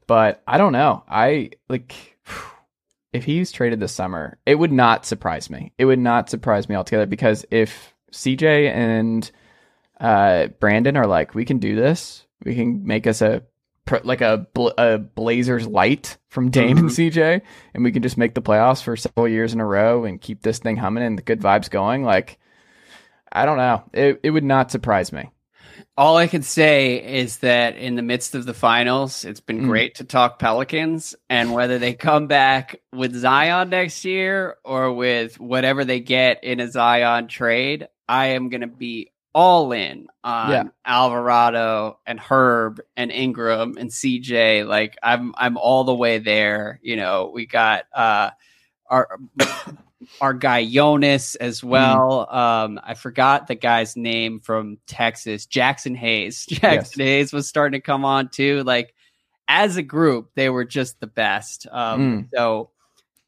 but 0.05 0.43
I 0.47 0.59
don't 0.59 0.71
know. 0.73 1.03
I 1.09 1.49
like 1.67 1.95
if 3.15 3.23
he's 3.23 3.51
traded 3.51 3.79
this 3.79 3.93
summer, 3.93 4.37
it 4.45 4.55
would 4.55 4.71
not 4.71 5.05
surprise 5.05 5.49
me. 5.49 5.71
It 5.77 5.85
would 5.85 5.99
not 5.99 6.29
surprise 6.29 6.67
me 6.67 6.75
altogether 6.75 7.05
because 7.05 7.45
if 7.49 7.93
CJ 8.11 8.69
and 8.69 9.31
uh, 9.99 10.47
Brandon 10.59 10.97
are 10.97 11.07
like, 11.07 11.33
we 11.33 11.45
can 11.45 11.59
do 11.59 11.75
this, 11.75 12.25
we 12.43 12.55
can 12.55 12.85
make 12.85 13.07
us 13.07 13.21
a 13.21 13.43
like 14.03 14.21
a, 14.21 14.47
bl- 14.53 14.69
a 14.79 14.97
Blazers 14.97 15.67
light 15.67 16.17
from 16.29 16.49
Dame 16.49 16.77
and 16.77 16.89
CJ, 16.89 17.41
and 17.73 17.83
we 17.83 17.91
can 17.91 18.01
just 18.01 18.17
make 18.17 18.33
the 18.33 18.41
playoffs 18.41 18.81
for 18.83 18.97
several 18.97 19.27
years 19.27 19.53
in 19.53 19.61
a 19.61 19.65
row 19.65 20.05
and 20.05 20.19
keep 20.19 20.41
this 20.41 20.59
thing 20.59 20.75
humming 20.75 21.03
and 21.03 21.17
the 21.17 21.23
good 21.23 21.39
vibes 21.39 21.69
going. 21.69 22.03
Like, 22.03 22.39
I 23.31 23.45
don't 23.45 23.57
know. 23.57 23.83
It 23.93 24.19
it 24.23 24.31
would 24.31 24.43
not 24.43 24.71
surprise 24.71 25.13
me. 25.13 25.29
All 25.97 26.17
I 26.17 26.27
can 26.27 26.41
say 26.41 26.95
is 27.21 27.37
that 27.37 27.77
in 27.77 27.95
the 27.95 28.01
midst 28.01 28.35
of 28.35 28.45
the 28.45 28.53
finals, 28.53 29.23
it's 29.23 29.39
been 29.39 29.61
Mm. 29.61 29.67
great 29.67 29.95
to 29.95 30.03
talk 30.03 30.39
Pelicans 30.39 31.15
and 31.29 31.53
whether 31.53 31.79
they 31.79 31.93
come 31.93 32.27
back 32.27 32.81
with 32.91 33.15
Zion 33.15 33.69
next 33.69 34.03
year 34.03 34.57
or 34.65 34.91
with 34.91 35.39
whatever 35.39 35.85
they 35.85 36.01
get 36.01 36.43
in 36.43 36.59
a 36.59 36.69
Zion 36.69 37.27
trade, 37.27 37.87
I 38.09 38.27
am 38.27 38.49
going 38.49 38.59
to 38.61 38.67
be 38.67 39.11
all 39.33 39.71
in 39.71 40.07
on 40.21 40.51
Yeah. 40.51 40.63
Alvarado 40.85 41.99
and 42.05 42.19
Herb 42.19 42.81
and 42.97 43.09
Ingram 43.09 43.77
and 43.77 43.89
CJ. 43.89 44.63
Like 44.67 44.97
I'm, 45.01 45.33
I'm 45.37 45.55
all 45.57 45.85
the 45.85 45.95
way 45.95 46.19
there. 46.19 46.79
You 46.83 46.97
know, 46.97 47.31
we 47.33 47.45
got, 47.45 47.85
uh, 47.93 48.31
our, 48.89 49.17
our 50.21 50.33
guy 50.33 50.65
Jonas 50.65 51.35
as 51.35 51.63
well. 51.63 52.27
Um, 52.29 52.79
I 52.83 52.93
forgot 52.95 53.47
the 53.47 53.55
guy's 53.55 53.95
name 53.95 54.39
from 54.39 54.77
Texas, 54.87 55.45
Jaxson 55.47 55.95
Hayes. 55.95 56.45
Jaxson 56.49 57.03
Hayes 57.03 57.31
was 57.33 57.47
starting 57.47 57.79
to 57.79 57.83
come 57.85 58.05
on 58.05 58.29
too. 58.29 58.63
Like 58.63 58.93
as 59.47 59.77
a 59.77 59.83
group, 59.83 60.31
they 60.35 60.49
were 60.49 60.65
just 60.65 60.99
the 60.99 61.07
best. 61.07 61.67
Um, 61.71 62.29
So 62.33 62.69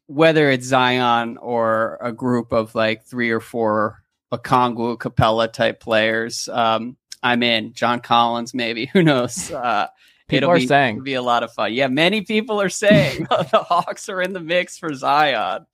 whether 0.06 0.50
it's 0.50 0.66
Zion 0.66 1.36
or 1.38 1.98
a 2.00 2.12
group 2.12 2.52
of 2.52 2.74
like 2.74 3.04
three 3.04 3.30
or 3.30 3.40
four 3.40 4.02
Okongwu 4.32 4.98
Capela 4.98 5.52
type 5.52 5.80
players, 5.80 6.48
um, 6.48 6.96
I'm 7.22 7.42
in. 7.42 7.72
John 7.72 8.00
Collins, 8.00 8.54
maybe. 8.54 8.86
Who 8.92 9.02
knows? 9.02 9.50
Uh, 9.50 9.88
People 10.28 10.50
it'll 10.50 10.56
are 10.56 10.58
be, 10.58 10.66
saying. 10.66 10.96
it'll 10.96 11.04
be 11.04 11.14
a 11.14 11.22
lot 11.22 11.42
of 11.42 11.50
fun. 11.54 11.72
Yeah, 11.72 11.88
many 11.88 12.20
people 12.20 12.60
are 12.60 12.68
saying 12.68 13.26
the 13.30 13.64
Hawks 13.66 14.10
are 14.10 14.20
in 14.20 14.34
the 14.34 14.40
mix 14.40 14.76
for 14.76 14.92
Zion. 14.92 15.64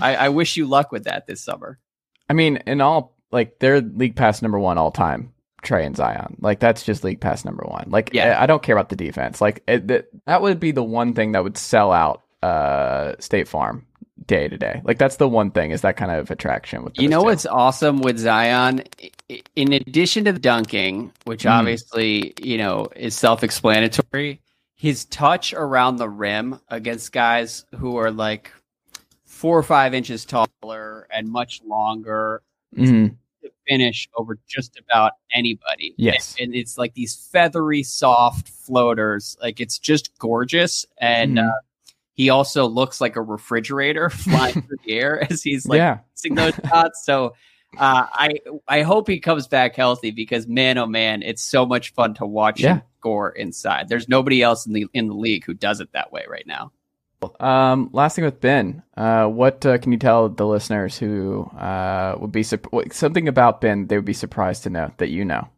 I, 0.00 0.16
I 0.16 0.28
wish 0.30 0.56
you 0.56 0.66
luck 0.66 0.92
with 0.92 1.04
that 1.04 1.26
this 1.26 1.40
summer. 1.42 1.78
I 2.28 2.32
mean, 2.32 2.56
in 2.66 2.80
all, 2.80 3.16
like 3.32 3.58
they're 3.58 3.80
league 3.80 4.16
pass 4.16 4.42
number 4.42 4.58
one 4.58 4.78
all 4.78 4.90
time. 4.90 5.32
Trae 5.62 5.84
and 5.84 5.96
Zion, 5.96 6.36
like 6.40 6.60
that's 6.60 6.84
just 6.84 7.02
league 7.02 7.20
pass 7.20 7.44
number 7.44 7.64
one. 7.66 7.86
Like, 7.90 8.10
Yeah. 8.12 8.38
I, 8.38 8.44
I 8.44 8.46
don't 8.46 8.62
care 8.62 8.76
about 8.76 8.88
the 8.88 8.94
defense. 8.96 9.40
Like, 9.40 9.64
it, 9.66 9.88
that 9.88 10.06
that 10.26 10.40
would 10.42 10.60
be 10.60 10.70
the 10.70 10.84
one 10.84 11.14
thing 11.14 11.32
that 11.32 11.42
would 11.42 11.56
sell 11.58 11.90
out 11.92 12.22
uh 12.42 13.14
State 13.18 13.48
Farm 13.48 13.84
day 14.24 14.46
to 14.48 14.56
day. 14.56 14.80
Like, 14.84 14.98
that's 14.98 15.16
the 15.16 15.28
one 15.28 15.50
thing 15.50 15.72
is 15.72 15.80
that 15.80 15.96
kind 15.96 16.12
of 16.12 16.30
attraction 16.30 16.84
with. 16.84 16.98
You 16.98 17.08
know 17.08 17.20
two. 17.20 17.26
what's 17.26 17.46
awesome 17.46 18.00
with 18.00 18.18
Zion? 18.18 18.84
In 19.56 19.72
addition 19.72 20.24
to 20.26 20.32
the 20.32 20.38
dunking, 20.38 21.12
which 21.24 21.44
Mm. 21.44 21.50
obviously, 21.50 22.34
you 22.40 22.58
know, 22.58 22.86
is 22.94 23.16
self 23.16 23.42
explanatory, 23.42 24.40
his 24.76 25.04
touch 25.06 25.52
around 25.52 25.96
the 25.96 26.08
rim 26.08 26.60
against 26.68 27.10
guys 27.12 27.64
who 27.76 27.96
are 27.96 28.10
like 28.12 28.52
four 29.36 29.58
or 29.58 29.62
five 29.62 29.92
inches 29.94 30.24
taller 30.24 31.06
and 31.12 31.28
much 31.28 31.60
longer 31.64 32.42
Mhm. 32.76 33.16
to 33.42 33.50
finish 33.68 34.08
over 34.16 34.38
just 34.48 34.78
about 34.78 35.12
anybody. 35.32 35.94
Yes. 35.98 36.34
And, 36.40 36.46
and 36.46 36.54
it's 36.56 36.78
like 36.78 36.94
these 36.94 37.14
feathery, 37.30 37.82
soft 37.82 38.48
floaters. 38.48 39.36
Like 39.42 39.60
it's 39.60 39.78
just 39.78 40.16
gorgeous. 40.18 40.86
And 40.98 41.36
Mhm. 41.36 41.48
uh, 41.48 41.60
he 42.14 42.30
also 42.30 42.66
looks 42.66 43.00
like 43.00 43.16
a 43.16 43.20
refrigerator 43.22 44.08
flying 44.50 44.62
through 44.62 44.78
the 44.86 44.92
air 44.92 45.30
as 45.30 45.42
he's 45.42 45.66
like 45.66 45.78
yeah, 45.78 45.98
those 46.34 46.54
shots. 46.68 47.04
So 47.04 47.34
uh, 47.78 48.06
I 48.10 48.36
I 48.68 48.82
hope 48.82 49.06
he 49.06 49.20
comes 49.20 49.46
back 49.46 49.76
healthy 49.76 50.10
because 50.12 50.46
man 50.46 50.78
oh 50.78 50.86
man, 50.86 51.22
it's 51.22 51.42
so 51.42 51.66
much 51.66 51.92
fun 51.92 52.14
to 52.14 52.24
watch 52.26 52.60
Yeah. 52.60 52.76
him 52.76 52.82
score 53.00 53.30
inside. 53.32 53.88
There's 53.90 54.08
nobody 54.08 54.40
else 54.42 54.64
in 54.66 54.72
the 54.72 54.86
in 54.94 55.08
the 55.08 55.14
league 55.14 55.44
who 55.44 55.52
does 55.52 55.80
it 55.80 55.92
that 55.92 56.10
way 56.10 56.24
right 56.28 56.46
now. 56.46 56.72
Um, 57.40 57.90
last 57.92 58.14
thing 58.16 58.24
with 58.24 58.40
Ben, 58.40 58.82
uh, 58.96 59.26
what 59.26 59.64
uh, 59.66 59.78
can 59.78 59.90
you 59.92 59.98
tell 59.98 60.28
the 60.28 60.46
listeners 60.46 60.98
who 60.98 61.44
uh 61.58 62.16
would 62.20 62.30
be 62.32 62.44
what- 62.70 62.92
something 62.92 63.26
about 63.26 63.60
Ben 63.60 63.86
they 63.86 63.96
would 63.96 64.04
be 64.04 64.12
surprised 64.12 64.62
to 64.64 64.70
know 64.70 64.92
that 64.98 65.08
you 65.08 65.24
know? 65.24 65.48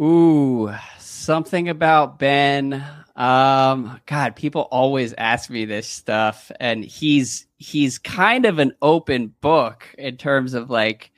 Ooh, 0.00 0.72
something 0.98 1.68
about 1.68 2.18
Ben. 2.18 2.84
Um, 3.14 4.00
God, 4.06 4.34
people 4.34 4.62
always 4.62 5.14
ask 5.16 5.48
me 5.48 5.66
this 5.66 5.86
stuff, 5.86 6.50
and 6.58 6.84
he's 6.84 7.46
he's 7.58 7.98
kind 7.98 8.44
of 8.46 8.58
an 8.58 8.74
open 8.82 9.34
book 9.40 9.86
in 9.96 10.16
terms 10.16 10.54
of 10.54 10.70
like 10.70 11.12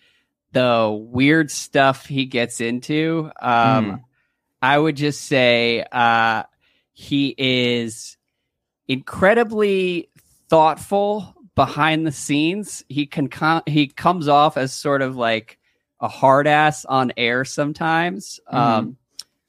the 0.52 0.90
weird 1.10 1.50
stuff 1.50 2.06
he 2.06 2.26
gets 2.26 2.60
into. 2.60 3.30
Um, 3.40 3.90
Hmm. 3.90 3.94
I 4.60 4.76
would 4.78 4.96
just 4.96 5.22
say 5.22 5.84
uh, 5.92 6.42
he 6.92 7.34
is 7.36 8.15
incredibly 8.88 10.08
thoughtful 10.48 11.34
behind 11.54 12.06
the 12.06 12.12
scenes. 12.12 12.84
He 12.88 13.06
can 13.06 13.28
com- 13.28 13.62
he 13.66 13.88
comes 13.88 14.28
off 14.28 14.56
as 14.56 14.72
sort 14.72 15.02
of 15.02 15.16
like 15.16 15.58
a 16.00 16.08
hard 16.08 16.46
ass 16.46 16.84
on 16.84 17.12
air 17.16 17.44
sometimes. 17.44 18.38
Um, 18.48 18.96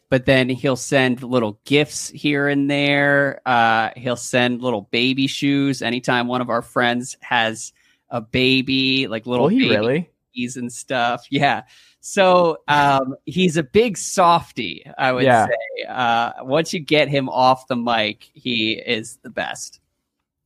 but 0.09 0.25
then 0.25 0.47
he'll 0.47 0.77
send 0.77 1.21
little 1.21 1.59
gifts 1.65 2.07
here 2.09 2.47
and 2.47 2.71
there. 2.71 3.41
Uh, 3.45 3.89
he'll 3.97 4.15
send 4.15 4.61
little 4.61 4.83
baby 4.83 5.27
shoes 5.27 5.81
anytime 5.81 6.27
one 6.27 6.39
of 6.41 6.49
our 6.49 6.61
friends 6.61 7.17
has 7.21 7.73
a 8.09 8.21
baby, 8.21 9.07
like 9.07 9.25
little 9.25 9.45
Will 9.45 9.49
he 9.49 9.59
baby 9.59 9.75
really? 9.75 10.09
and 10.55 10.71
stuff. 10.71 11.25
Yeah. 11.29 11.63
So 12.09 12.59
um, 12.69 13.15
he's 13.25 13.57
a 13.57 13.63
big 13.63 13.97
softy, 13.97 14.89
I 14.97 15.11
would 15.11 15.25
Yeah. 15.25 15.45
say. 15.47 15.83
Uh, 15.89 16.31
once 16.43 16.73
you 16.73 16.79
get 16.79 17.09
him 17.09 17.27
off 17.27 17.67
the 17.67 17.75
mic, 17.75 18.29
he 18.33 18.75
is 18.75 19.17
the 19.23 19.29
best. 19.29 19.81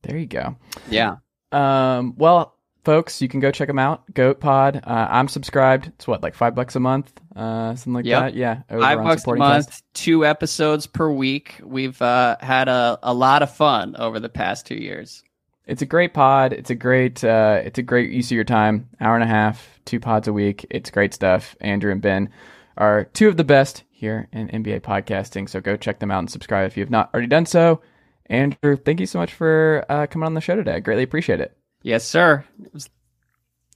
There 0.02 0.18
you 0.18 0.26
go. 0.26 0.56
Yeah. 0.90 1.18
Um, 1.52 2.14
well, 2.16 2.56
folks, 2.84 3.22
you 3.22 3.28
can 3.28 3.38
go 3.38 3.52
check 3.52 3.68
him 3.68 3.78
out. 3.78 4.12
Goat 4.12 4.40
Pod. 4.40 4.82
Uh, 4.84 5.06
I'm 5.08 5.28
subscribed. 5.28 5.86
It's 5.86 6.08
what, 6.08 6.20
like 6.20 6.34
five 6.34 6.56
bucks 6.56 6.74
a 6.74 6.80
month, 6.80 7.12
uh, 7.36 7.76
something 7.76 7.92
like 7.92 8.06
Yep. 8.06 8.20
that. 8.20 8.34
Yeah, 8.34 8.62
Five 8.68 8.98
bucks 9.04 9.24
a 9.28 9.36
month, 9.36 9.66
Cast. 9.68 9.84
two 9.94 10.26
episodes 10.26 10.88
per 10.88 11.12
week. 11.12 11.60
We've 11.62 12.02
uh, 12.02 12.38
had 12.40 12.66
a, 12.66 12.98
a 13.04 13.14
lot 13.14 13.44
of 13.44 13.54
fun 13.54 13.94
over 14.00 14.18
the 14.18 14.28
past 14.28 14.66
two 14.66 14.74
years. 14.74 15.22
It's 15.66 15.82
a 15.82 15.86
great 15.86 16.12
pod. 16.12 16.52
It's 16.52 16.70
a 16.70 16.74
great. 16.74 17.22
Uh, 17.22 17.60
it's 17.64 17.78
a 17.78 17.82
great 17.82 18.10
use 18.10 18.26
of 18.26 18.34
your 18.34 18.44
time. 18.44 18.88
Hour 19.00 19.14
and 19.14 19.24
a 19.24 19.28
half, 19.28 19.80
two 19.84 20.00
pods 20.00 20.28
a 20.28 20.32
week. 20.32 20.66
It's 20.70 20.90
great 20.90 21.14
stuff. 21.14 21.56
Andrew 21.60 21.92
and 21.92 22.02
Ben 22.02 22.30
are 22.76 23.04
two 23.04 23.28
of 23.28 23.36
the 23.36 23.44
best 23.44 23.84
here 23.90 24.28
in 24.32 24.48
NBA 24.48 24.80
podcasting. 24.80 25.48
So 25.48 25.60
go 25.60 25.76
check 25.76 26.00
them 26.00 26.10
out 26.10 26.18
and 26.20 26.30
subscribe 26.30 26.66
if 26.66 26.76
you 26.76 26.82
have 26.82 26.90
not 26.90 27.10
already 27.14 27.28
done 27.28 27.46
so. 27.46 27.80
Andrew, 28.26 28.76
thank 28.76 28.98
you 28.98 29.06
so 29.06 29.18
much 29.18 29.32
for 29.32 29.84
uh, 29.88 30.06
coming 30.06 30.26
on 30.26 30.34
the 30.34 30.40
show 30.40 30.56
today. 30.56 30.74
I 30.74 30.80
greatly 30.80 31.04
appreciate 31.04 31.40
it. 31.40 31.56
Yes, 31.82 32.04
sir. 32.04 32.44
It 32.64 32.72
was 32.72 32.88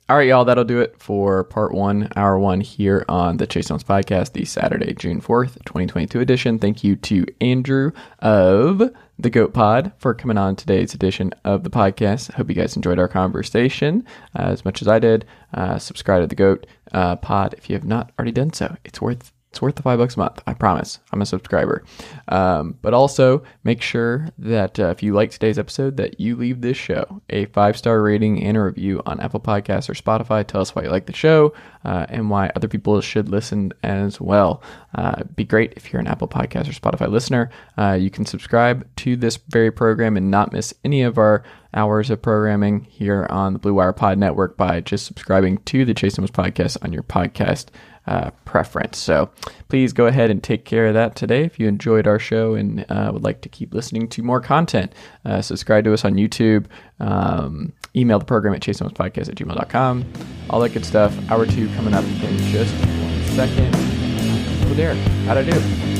All 0.08 0.16
right, 0.16 0.28
y'all. 0.28 0.44
That'll 0.44 0.62
do 0.62 0.80
it 0.80 0.94
for 1.02 1.42
part 1.42 1.74
one, 1.74 2.12
hour 2.14 2.38
one 2.38 2.60
here 2.60 3.04
on 3.08 3.38
the 3.38 3.46
Chase 3.46 3.66
Thomas 3.66 3.82
podcast, 3.82 4.34
the 4.34 4.44
Saturday, 4.44 4.94
June 4.94 5.20
4th, 5.20 5.54
2022 5.64 6.20
edition. 6.20 6.60
Thank 6.60 6.84
you 6.84 6.94
to 6.94 7.26
Andrew 7.40 7.90
of 8.20 8.82
the 9.18 9.30
Goat 9.30 9.52
Pod 9.52 9.90
for 9.98 10.14
coming 10.14 10.38
on 10.38 10.54
today's 10.54 10.94
edition 10.94 11.32
of 11.44 11.64
the 11.64 11.70
podcast. 11.70 12.32
Hope 12.34 12.48
you 12.48 12.54
guys 12.54 12.76
enjoyed 12.76 13.00
our 13.00 13.08
conversation 13.08 14.04
uh, 14.38 14.42
as 14.42 14.64
much 14.64 14.80
as 14.80 14.86
I 14.86 15.00
did. 15.00 15.24
Uh, 15.52 15.76
subscribe 15.80 16.22
to 16.22 16.28
the 16.28 16.36
Goat 16.36 16.68
uh, 16.92 17.16
Pod 17.16 17.54
if 17.58 17.68
you 17.68 17.74
have 17.74 17.84
not 17.84 18.12
already 18.16 18.30
done 18.30 18.52
so. 18.52 18.76
It's 18.84 19.00
worth 19.02 19.32
it's 19.56 19.62
worth 19.62 19.76
the 19.76 19.82
five 19.82 19.98
bucks 19.98 20.16
a 20.16 20.18
month. 20.18 20.42
I 20.46 20.52
promise. 20.52 20.98
I'm 21.12 21.22
a 21.22 21.26
subscriber. 21.26 21.82
Um, 22.28 22.76
but 22.82 22.92
also 22.92 23.42
make 23.64 23.80
sure 23.80 24.28
that 24.36 24.78
uh, 24.78 24.88
if 24.88 25.02
you 25.02 25.14
like 25.14 25.30
today's 25.30 25.58
episode, 25.58 25.96
that 25.96 26.20
you 26.20 26.36
leave 26.36 26.60
this 26.60 26.76
show 26.76 27.22
a 27.30 27.46
five 27.46 27.78
star 27.78 28.02
rating 28.02 28.42
and 28.42 28.54
a 28.54 28.62
review 28.62 29.00
on 29.06 29.18
Apple 29.18 29.40
Podcasts 29.40 29.88
or 29.88 29.94
Spotify. 29.94 30.46
Tell 30.46 30.60
us 30.60 30.74
why 30.74 30.82
you 30.82 30.90
like 30.90 31.06
the 31.06 31.14
show 31.14 31.54
uh, 31.86 32.04
and 32.10 32.28
why 32.28 32.52
other 32.54 32.68
people 32.68 33.00
should 33.00 33.30
listen 33.30 33.72
as 33.82 34.20
well. 34.20 34.62
Uh, 34.94 35.24
be 35.34 35.44
great 35.44 35.72
if 35.74 35.90
you're 35.90 36.00
an 36.00 36.06
Apple 36.06 36.28
Podcast 36.28 36.68
or 36.68 36.72
Spotify 36.72 37.10
listener. 37.10 37.48
Uh, 37.78 37.96
you 37.98 38.10
can 38.10 38.26
subscribe 38.26 38.86
to 38.96 39.16
this 39.16 39.38
very 39.48 39.70
program 39.70 40.18
and 40.18 40.30
not 40.30 40.52
miss 40.52 40.74
any 40.84 41.00
of 41.00 41.16
our 41.16 41.42
hours 41.72 42.10
of 42.10 42.20
programming 42.20 42.84
here 42.84 43.26
on 43.30 43.54
the 43.54 43.58
Blue 43.58 43.74
Wire 43.74 43.92
Pod 43.94 44.18
Network 44.18 44.58
by 44.58 44.80
just 44.80 45.06
subscribing 45.06 45.58
to 45.58 45.86
the 45.86 45.94
Chase 45.94 46.14
Thomas 46.14 46.30
podcast 46.30 46.76
on 46.82 46.92
your 46.92 47.02
podcast 47.02 47.68
uh, 48.06 48.30
preference. 48.44 48.98
So 48.98 49.30
please 49.68 49.92
go 49.92 50.06
ahead 50.06 50.30
and 50.30 50.42
take 50.42 50.64
care 50.64 50.86
of 50.86 50.94
that 50.94 51.16
today. 51.16 51.44
If 51.44 51.58
you 51.58 51.68
enjoyed 51.68 52.06
our 52.06 52.18
show 52.18 52.54
and 52.54 52.84
uh, 52.88 53.10
would 53.12 53.24
like 53.24 53.40
to 53.42 53.48
keep 53.48 53.74
listening 53.74 54.08
to 54.08 54.22
more 54.22 54.40
content, 54.40 54.92
uh, 55.24 55.42
subscribe 55.42 55.84
to 55.84 55.92
us 55.92 56.04
on 56.04 56.14
YouTube. 56.14 56.66
Um, 57.00 57.72
email 57.94 58.18
the 58.18 58.24
program 58.24 58.54
at 58.54 58.62
chasethomaspodcast 58.62 59.28
at 59.28 59.34
gmail.com. 59.34 60.04
All 60.50 60.60
that 60.60 60.72
good 60.72 60.84
stuff. 60.84 61.14
Hour 61.30 61.46
two 61.46 61.68
coming 61.74 61.94
up 61.94 62.04
in 62.04 62.38
just 62.48 62.72
one 62.74 63.22
second. 63.36 63.74
Oh, 63.74 64.74
Derek, 64.76 64.98
how'd 65.26 65.38
I 65.38 65.42
do? 65.42 65.96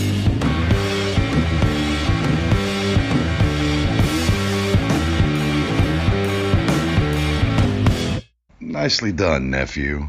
Nicely 8.61 9.11
done, 9.11 9.51
nephew. 9.51 10.09